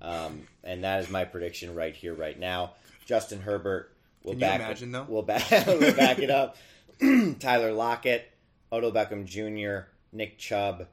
[0.00, 2.72] um, and that is my prediction right here, right now.
[3.06, 3.92] Justin Herbert
[4.22, 5.06] will Can you back imagine, though?
[5.08, 6.56] We'll back we'll back it up.
[7.40, 8.30] Tyler Lockett,
[8.72, 10.86] Odell Beckham Jr., Nick Chubb,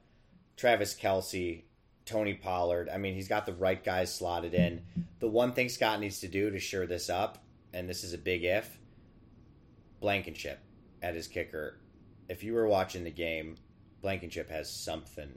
[0.57, 1.61] Travis Kelce,
[2.05, 2.89] Tony Pollard.
[2.89, 4.81] I mean, he's got the right guys slotted in.
[5.19, 7.37] The one thing Scott needs to do to shore this up,
[7.73, 8.77] and this is a big if,
[10.01, 10.59] Blankenship
[11.01, 11.77] at his kicker.
[12.27, 13.55] If you were watching the game,
[14.01, 15.29] Blankenship has something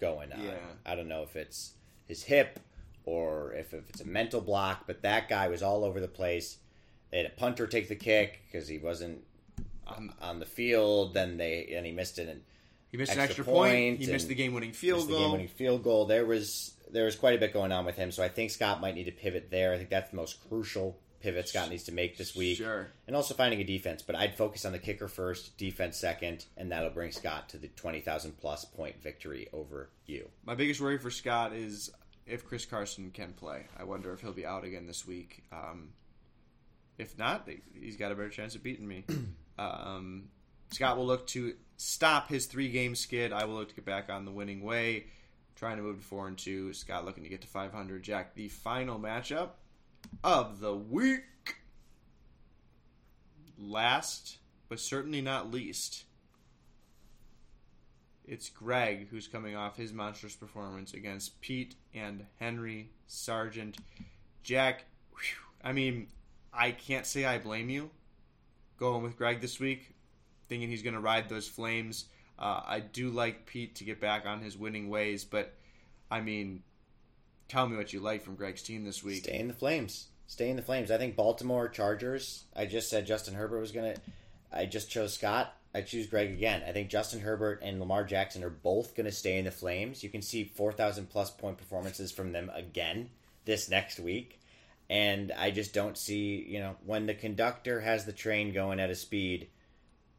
[0.00, 0.42] going on.
[0.42, 0.52] Yeah.
[0.84, 1.72] I don't know if it's
[2.06, 2.60] his hip
[3.04, 6.58] or if, if it's a mental block, but that guy was all over the place.
[7.10, 9.24] They had a punter take the kick because he wasn't
[9.86, 11.14] Um, on the field.
[11.14, 12.42] Then they and he missed it and
[12.90, 13.72] he missed an Extra extra point.
[13.72, 15.18] point He missed the game winning field goal.
[15.20, 16.04] game-winning field goal.
[16.06, 18.80] There was there was quite a bit going on with him, so I think Scott
[18.80, 19.72] might need to pivot there.
[19.74, 22.88] I think that's the most crucial pivot Scott needs to make this week, Sure.
[23.06, 24.02] and also finding a defense.
[24.02, 27.68] But I'd focus on the kicker first, defense second, and that'll bring Scott to the
[27.68, 30.28] twenty thousand plus point victory over you.
[30.44, 31.90] My biggest worry for Scott is
[32.26, 33.66] if Chris Carson can play.
[33.78, 35.44] I wonder if he'll be out again this week.
[35.50, 35.90] Um,
[36.98, 37.48] if not,
[37.80, 39.04] he's got a better chance of beating me.
[39.58, 40.28] um,
[40.72, 43.32] Scott will look to stop his three game skid.
[43.32, 45.06] I will look to get back on the winning way,
[45.56, 46.72] trying to move to four and two.
[46.74, 48.02] Scott looking to get to 500.
[48.02, 49.50] Jack, the final matchup
[50.22, 51.22] of the week.
[53.60, 54.38] Last,
[54.68, 56.04] but certainly not least,
[58.24, 63.78] it's Greg who's coming off his monstrous performance against Pete and Henry Sargent.
[64.42, 66.08] Jack, whew, I mean,
[66.52, 67.90] I can't say I blame you
[68.78, 69.94] going with Greg this week,
[70.48, 72.06] thinking he's going to ride those flames.
[72.38, 75.54] Uh, I do like Pete to get back on his winning ways, but
[76.10, 76.62] I mean,
[77.48, 79.24] tell me what you like from Greg's team this week.
[79.24, 80.08] Stay in the flames.
[80.26, 80.90] Stay in the flames.
[80.90, 82.44] I think Baltimore Chargers.
[82.54, 83.94] I just said Justin Herbert was gonna.
[84.52, 85.54] I just chose Scott.
[85.74, 86.62] I choose Greg again.
[86.66, 90.02] I think Justin Herbert and Lamar Jackson are both going to stay in the flames.
[90.02, 93.10] You can see 4,000 plus point performances from them again
[93.44, 94.40] this next week.
[94.88, 98.88] And I just don't see, you know, when the conductor has the train going at
[98.88, 99.48] a speed,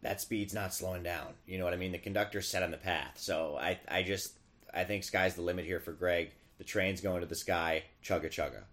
[0.03, 1.33] that speed's not slowing down.
[1.47, 1.91] You know what I mean?
[1.91, 3.13] The conductor's set on the path.
[3.15, 4.33] So I, I just,
[4.71, 6.29] I think sky's the limit here for Greg.
[6.59, 8.63] The train's going to the sky, chugga chugga.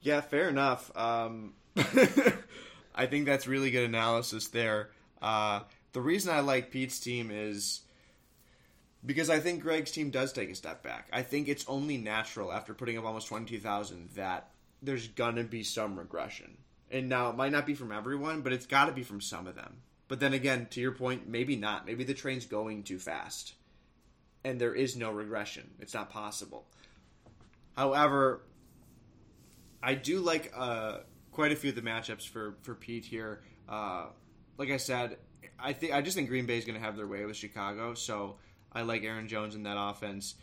[0.00, 0.96] Yeah, fair enough.
[0.96, 1.54] Um,
[2.94, 4.90] I think that's really good analysis there.
[5.20, 5.60] Uh,
[5.92, 7.80] the reason I like Pete's team is
[9.04, 11.08] because I think Greg's team does take a step back.
[11.12, 14.50] I think it's only natural after putting up almost 22,000 that
[14.82, 16.56] there's going to be some regression.
[16.90, 19.46] And now it might not be from everyone, but it's got to be from some
[19.46, 19.78] of them.
[20.08, 21.86] But then again, to your point, maybe not.
[21.86, 23.54] Maybe the train's going too fast.
[24.44, 25.70] And there is no regression.
[25.80, 26.66] It's not possible.
[27.76, 28.42] However,
[29.82, 30.98] I do like uh,
[31.32, 33.42] quite a few of the matchups for for Pete here.
[33.68, 34.06] Uh,
[34.56, 35.18] like I said,
[35.58, 37.94] I think I just think Green Bay is going to have their way with Chicago.
[37.94, 38.36] So
[38.72, 40.36] I like Aaron Jones in that offense.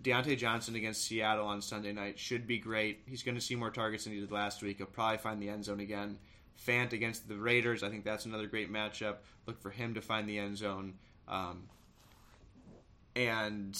[0.00, 3.00] Diontae Johnson against Seattle on Sunday night should be great.
[3.06, 4.78] He's going to see more targets than he did last week.
[4.78, 6.18] He'll probably find the end zone again.
[6.66, 9.16] Fant against the Raiders, I think that's another great matchup.
[9.46, 10.94] Look for him to find the end zone.
[11.26, 11.64] Um,
[13.18, 13.76] and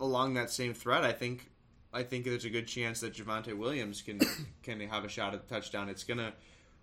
[0.00, 1.48] along that same thread, I think
[1.92, 4.20] I think there's a good chance that Javonte Williams can
[4.62, 5.88] can have a shot at the touchdown.
[5.88, 6.32] It's gonna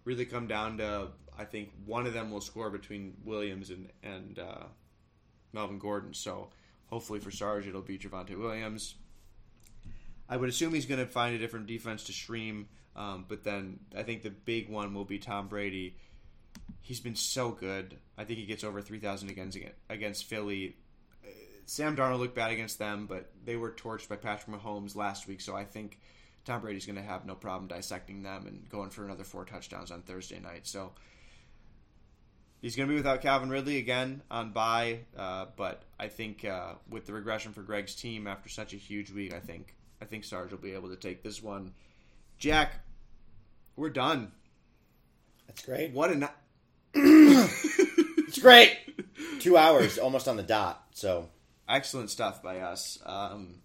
[0.05, 4.39] really come down to I think one of them will score between Williams and and
[4.39, 4.63] uh,
[5.51, 6.13] Melvin Gordon.
[6.13, 6.49] So
[6.87, 8.95] hopefully for Sarge it'll be Javonte Williams.
[10.29, 12.67] I would assume he's going to find a different defense to stream,
[12.97, 15.95] um, but then I think the big one will be Tom Brady.
[16.81, 17.97] He's been so good.
[18.17, 19.57] I think he gets over three thousand against
[19.89, 20.77] against Philly.
[21.67, 25.41] Sam Darnold looked bad against them, but they were torched by Patrick Mahomes last week,
[25.41, 25.99] so I think
[26.45, 29.91] Tom Brady's going to have no problem dissecting them and going for another four touchdowns
[29.91, 30.65] on Thursday night.
[30.65, 30.93] So
[32.61, 36.75] he's going to be without Calvin Ridley again on bye, uh, but I think uh,
[36.89, 40.23] with the regression for Greg's team after such a huge week, I think I think
[40.23, 41.73] Sarge will be able to take this one.
[42.37, 42.79] Jack,
[43.75, 44.31] we're done.
[45.47, 45.91] That's great.
[45.91, 46.29] What an
[46.93, 48.77] it's great.
[49.41, 50.85] Two hours, almost on the dot.
[50.93, 51.27] So
[51.69, 52.97] Excellent stuff by us.
[53.05, 53.55] Um,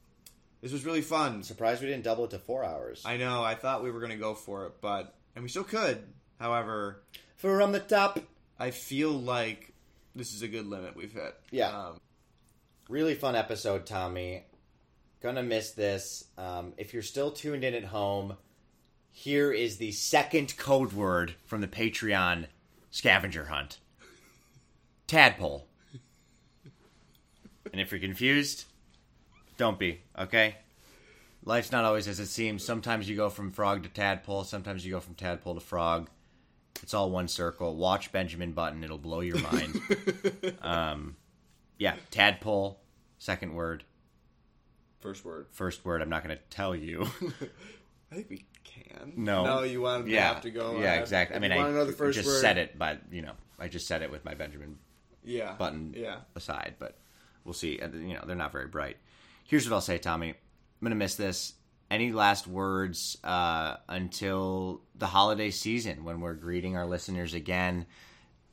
[0.61, 1.43] this was really fun.
[1.43, 3.03] surprised we didn't double it to four hours.
[3.05, 3.43] I know.
[3.43, 6.03] I thought we were going to go for it, but and we still could.
[6.39, 7.03] However,
[7.37, 8.19] From the top.
[8.59, 9.73] I feel like
[10.15, 11.35] this is a good limit we've hit.
[11.51, 11.69] Yeah.
[11.77, 12.01] Um,
[12.89, 14.45] Really fun episode, Tommy.
[15.23, 16.25] Gonna miss this.
[16.37, 18.37] Um, if you're still tuned in at home,
[19.13, 22.47] here is the second code word from the Patreon
[22.91, 23.79] scavenger hunt
[25.07, 25.67] tadpole.
[27.73, 28.65] And if you're confused,
[29.57, 30.57] don't be, okay?
[31.45, 32.65] Life's not always as it seems.
[32.65, 36.09] Sometimes you go from frog to tadpole, sometimes you go from tadpole to frog.
[36.83, 37.77] It's all one circle.
[37.77, 39.81] Watch Benjamin Button, it'll blow your mind.
[40.63, 41.17] um,
[41.79, 42.81] yeah, tadpole,
[43.19, 43.85] second word.
[45.01, 45.47] first word.
[45.51, 47.07] First word, I'm not going to tell you.
[48.11, 49.15] I think we can.
[49.17, 49.45] No.
[49.45, 50.79] No, you want to yeah, have to go.
[50.81, 51.37] Yeah, uh, exactly.
[51.37, 52.41] I mean, I know the first just word.
[52.41, 54.79] said it, but you know, I just said it with my Benjamin
[55.25, 55.55] Yeah.
[55.55, 56.19] Button Yeah.
[56.37, 56.97] aside, but
[57.45, 57.79] we'll see.
[57.81, 58.97] Uh, You know, they're not very bright.
[59.45, 60.31] Here's what I'll say, Tommy.
[60.31, 60.37] I'm
[60.83, 61.55] gonna miss this.
[61.91, 67.87] Any last words uh, until the holiday season when we're greeting our listeners again?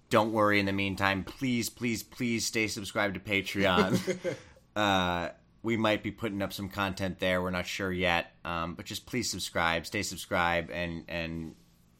[0.10, 0.60] Don't worry.
[0.60, 4.18] In the meantime, please, please, please stay subscribed to Patreon.
[4.76, 5.30] uh,
[5.61, 7.41] we might be putting up some content there.
[7.41, 11.56] We're not sure yet, um, but just please subscribe, stay subscribed, and and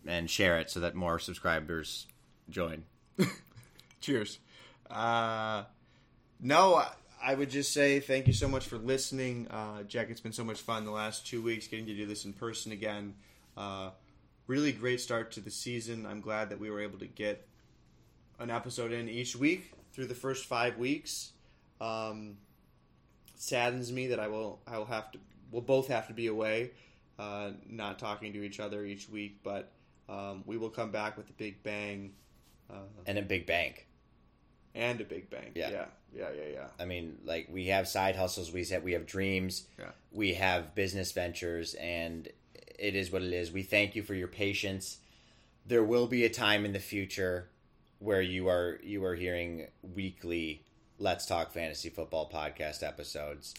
[0.06, 2.07] and share it so that more subscribers
[2.49, 2.84] join.
[4.02, 4.40] Cheers.
[4.90, 5.64] Uh,
[6.40, 6.84] no,
[7.22, 9.48] I- would just say thank you so much for listening.
[9.49, 12.26] Uh, Jack, it's been so much fun the last two weeks getting to do this
[12.26, 13.14] in person again.
[13.57, 13.91] Uh,
[14.48, 16.06] really great start to the season.
[16.06, 17.45] I'm glad that we were able to get
[18.40, 21.32] an episode in each week through the first five weeks.
[21.82, 22.38] Um,
[23.36, 25.20] saddens me that I will I will have to
[25.52, 26.72] we'll both have to be away,
[27.18, 29.72] uh, not talking to each other each week, but
[30.07, 32.14] um, we will come back with a big bang
[32.70, 32.76] uh,
[33.06, 33.88] And a big bank.
[34.76, 35.52] and a big bang.
[35.56, 35.70] Yeah.
[35.72, 36.52] yeah, yeah, yeah.
[36.53, 36.68] yeah.
[36.80, 39.91] I mean, like we have side hustles, we have we have dreams, Yeah.
[40.11, 42.27] we have business ventures, and
[42.77, 43.52] it is what it is.
[43.52, 44.98] We thank you for your patience.
[45.65, 47.49] There will be a time in the future
[47.99, 50.64] where you are you are hearing weekly
[50.98, 53.53] Let's Talk Fantasy Football podcast episodes.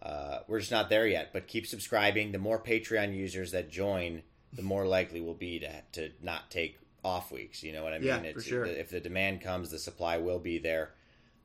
[0.00, 2.32] Uh, we're just not there yet, but keep subscribing.
[2.32, 4.22] The more Patreon users that join,
[4.52, 7.62] the more likely we'll be to to not take off weeks.
[7.62, 8.06] You know what I mean?
[8.08, 8.64] Yeah, for sure.
[8.64, 10.92] If the demand comes, the supply will be there.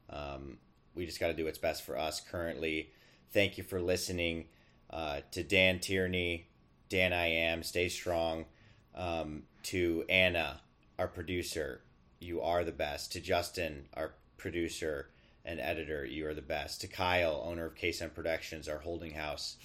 [0.10, 0.58] Um,
[0.94, 2.90] we just got to do what's best for us currently.
[3.32, 4.46] Thank you for listening
[4.90, 6.48] uh, to Dan Tierney,
[6.90, 8.46] Dan I am, stay strong.
[8.94, 10.62] Um, to Anna,
[10.98, 11.82] our producer,
[12.20, 13.12] you are the best.
[13.14, 15.10] To Justin, our producer
[15.44, 16.82] and editor, you are the best.
[16.82, 19.58] To Kyle, owner of KSM Productions, our holding house,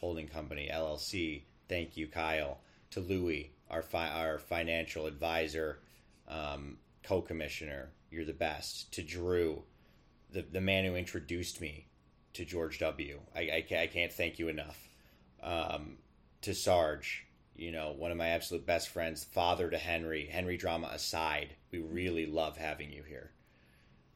[0.00, 2.58] holding company, LLC, thank you, Kyle.
[2.92, 5.80] To Louie, our fi- our financial advisor,
[6.28, 8.92] um, co-commissioner, you're the best.
[8.94, 9.62] To Drew,
[10.30, 11.86] the the man who introduced me
[12.34, 13.20] to George W.
[13.34, 14.88] I, I, can't thank you enough.
[15.42, 15.96] Um,
[16.42, 17.26] to Sarge,
[17.56, 21.78] you know, one of my absolute best friends, father to Henry, Henry drama aside, we
[21.80, 23.30] really love having you here.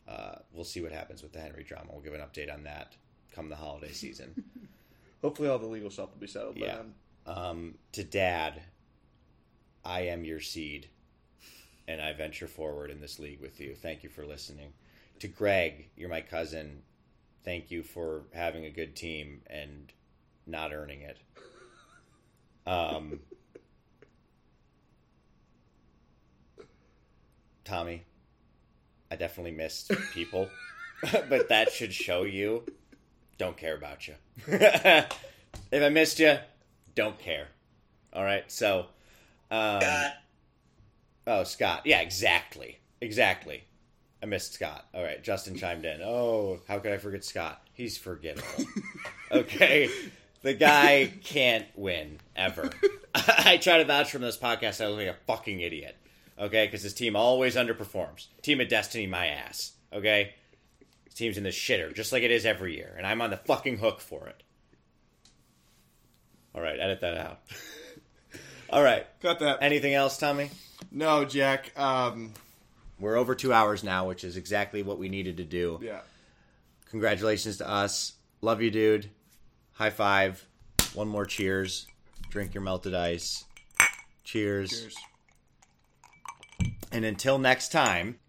[0.06, 1.88] Uh, we'll see what happens with the Henry drama.
[1.90, 2.94] We'll give an update on that
[3.32, 4.44] come the holiday season.
[5.22, 6.76] Hopefully, all the legal stuff will be settled by Yeah.
[6.76, 7.34] then.
[7.36, 8.62] um, to Dad,
[9.84, 10.88] I am your seed,
[11.88, 13.74] and I venture forward in this league with you.
[13.74, 14.72] Thank you for listening.
[15.20, 16.82] To Greg, you're my cousin.
[17.44, 19.92] Thank you for having a good team and
[20.46, 21.18] not earning it.
[22.66, 23.20] Um,
[27.64, 28.02] Tommy,
[29.10, 30.48] I definitely missed people,
[31.28, 32.64] but that should show you
[33.38, 34.14] don't care about you.
[34.46, 35.08] if
[35.72, 36.38] I missed you,
[36.94, 37.48] don't care.
[38.12, 38.86] All right, so.
[39.50, 40.12] Um, God.
[41.26, 41.82] Oh, Scott.
[41.84, 42.78] Yeah, exactly.
[43.00, 43.64] Exactly.
[44.22, 44.86] I missed Scott.
[44.94, 46.00] All right, Justin chimed in.
[46.02, 47.60] Oh, how could I forget Scott?
[47.72, 48.64] He's forgettable.
[49.32, 49.90] okay.
[50.42, 52.70] The guy can't win ever.
[53.14, 54.82] I try to vouch from this podcast.
[54.82, 55.96] I look like a fucking idiot.
[56.38, 58.26] Okay, because his team always underperforms.
[58.42, 59.72] Team of Destiny, my ass.
[59.92, 60.34] Okay,
[61.04, 63.36] his team's in the shitter, just like it is every year, and I'm on the
[63.36, 64.42] fucking hook for it.
[66.54, 67.40] All right, edit that out.
[68.70, 69.06] All right.
[69.20, 69.58] Cut that.
[69.60, 70.50] Anything else, Tommy?
[70.90, 71.78] no, Jack.
[71.78, 72.32] Um,
[73.02, 75.80] We're over two hours now, which is exactly what we needed to do.
[75.82, 76.02] yeah.
[76.88, 78.12] Congratulations to us.
[78.42, 79.10] Love you, dude.
[79.72, 80.46] High five.
[80.94, 81.88] One more cheers.
[82.30, 83.44] Drink your melted ice.
[84.22, 84.70] Cheers.
[84.70, 84.96] Cheers.
[86.92, 88.20] And until next time,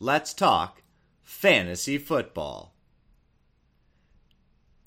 [0.00, 0.82] let's talk
[1.22, 2.72] fantasy football.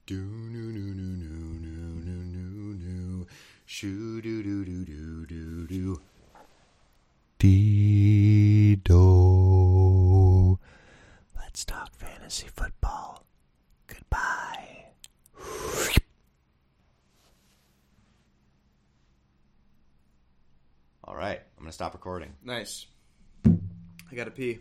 [0.08, 3.28] Do no no no no no no no no.
[3.66, 6.02] Shoo do do do do do do
[8.84, 10.60] do.
[11.36, 13.26] Let's talk fantasy football.
[13.88, 14.86] Goodbye.
[21.04, 22.34] All right, I'm going to stop recording.
[22.44, 22.86] Nice.
[23.46, 24.60] I got to pee.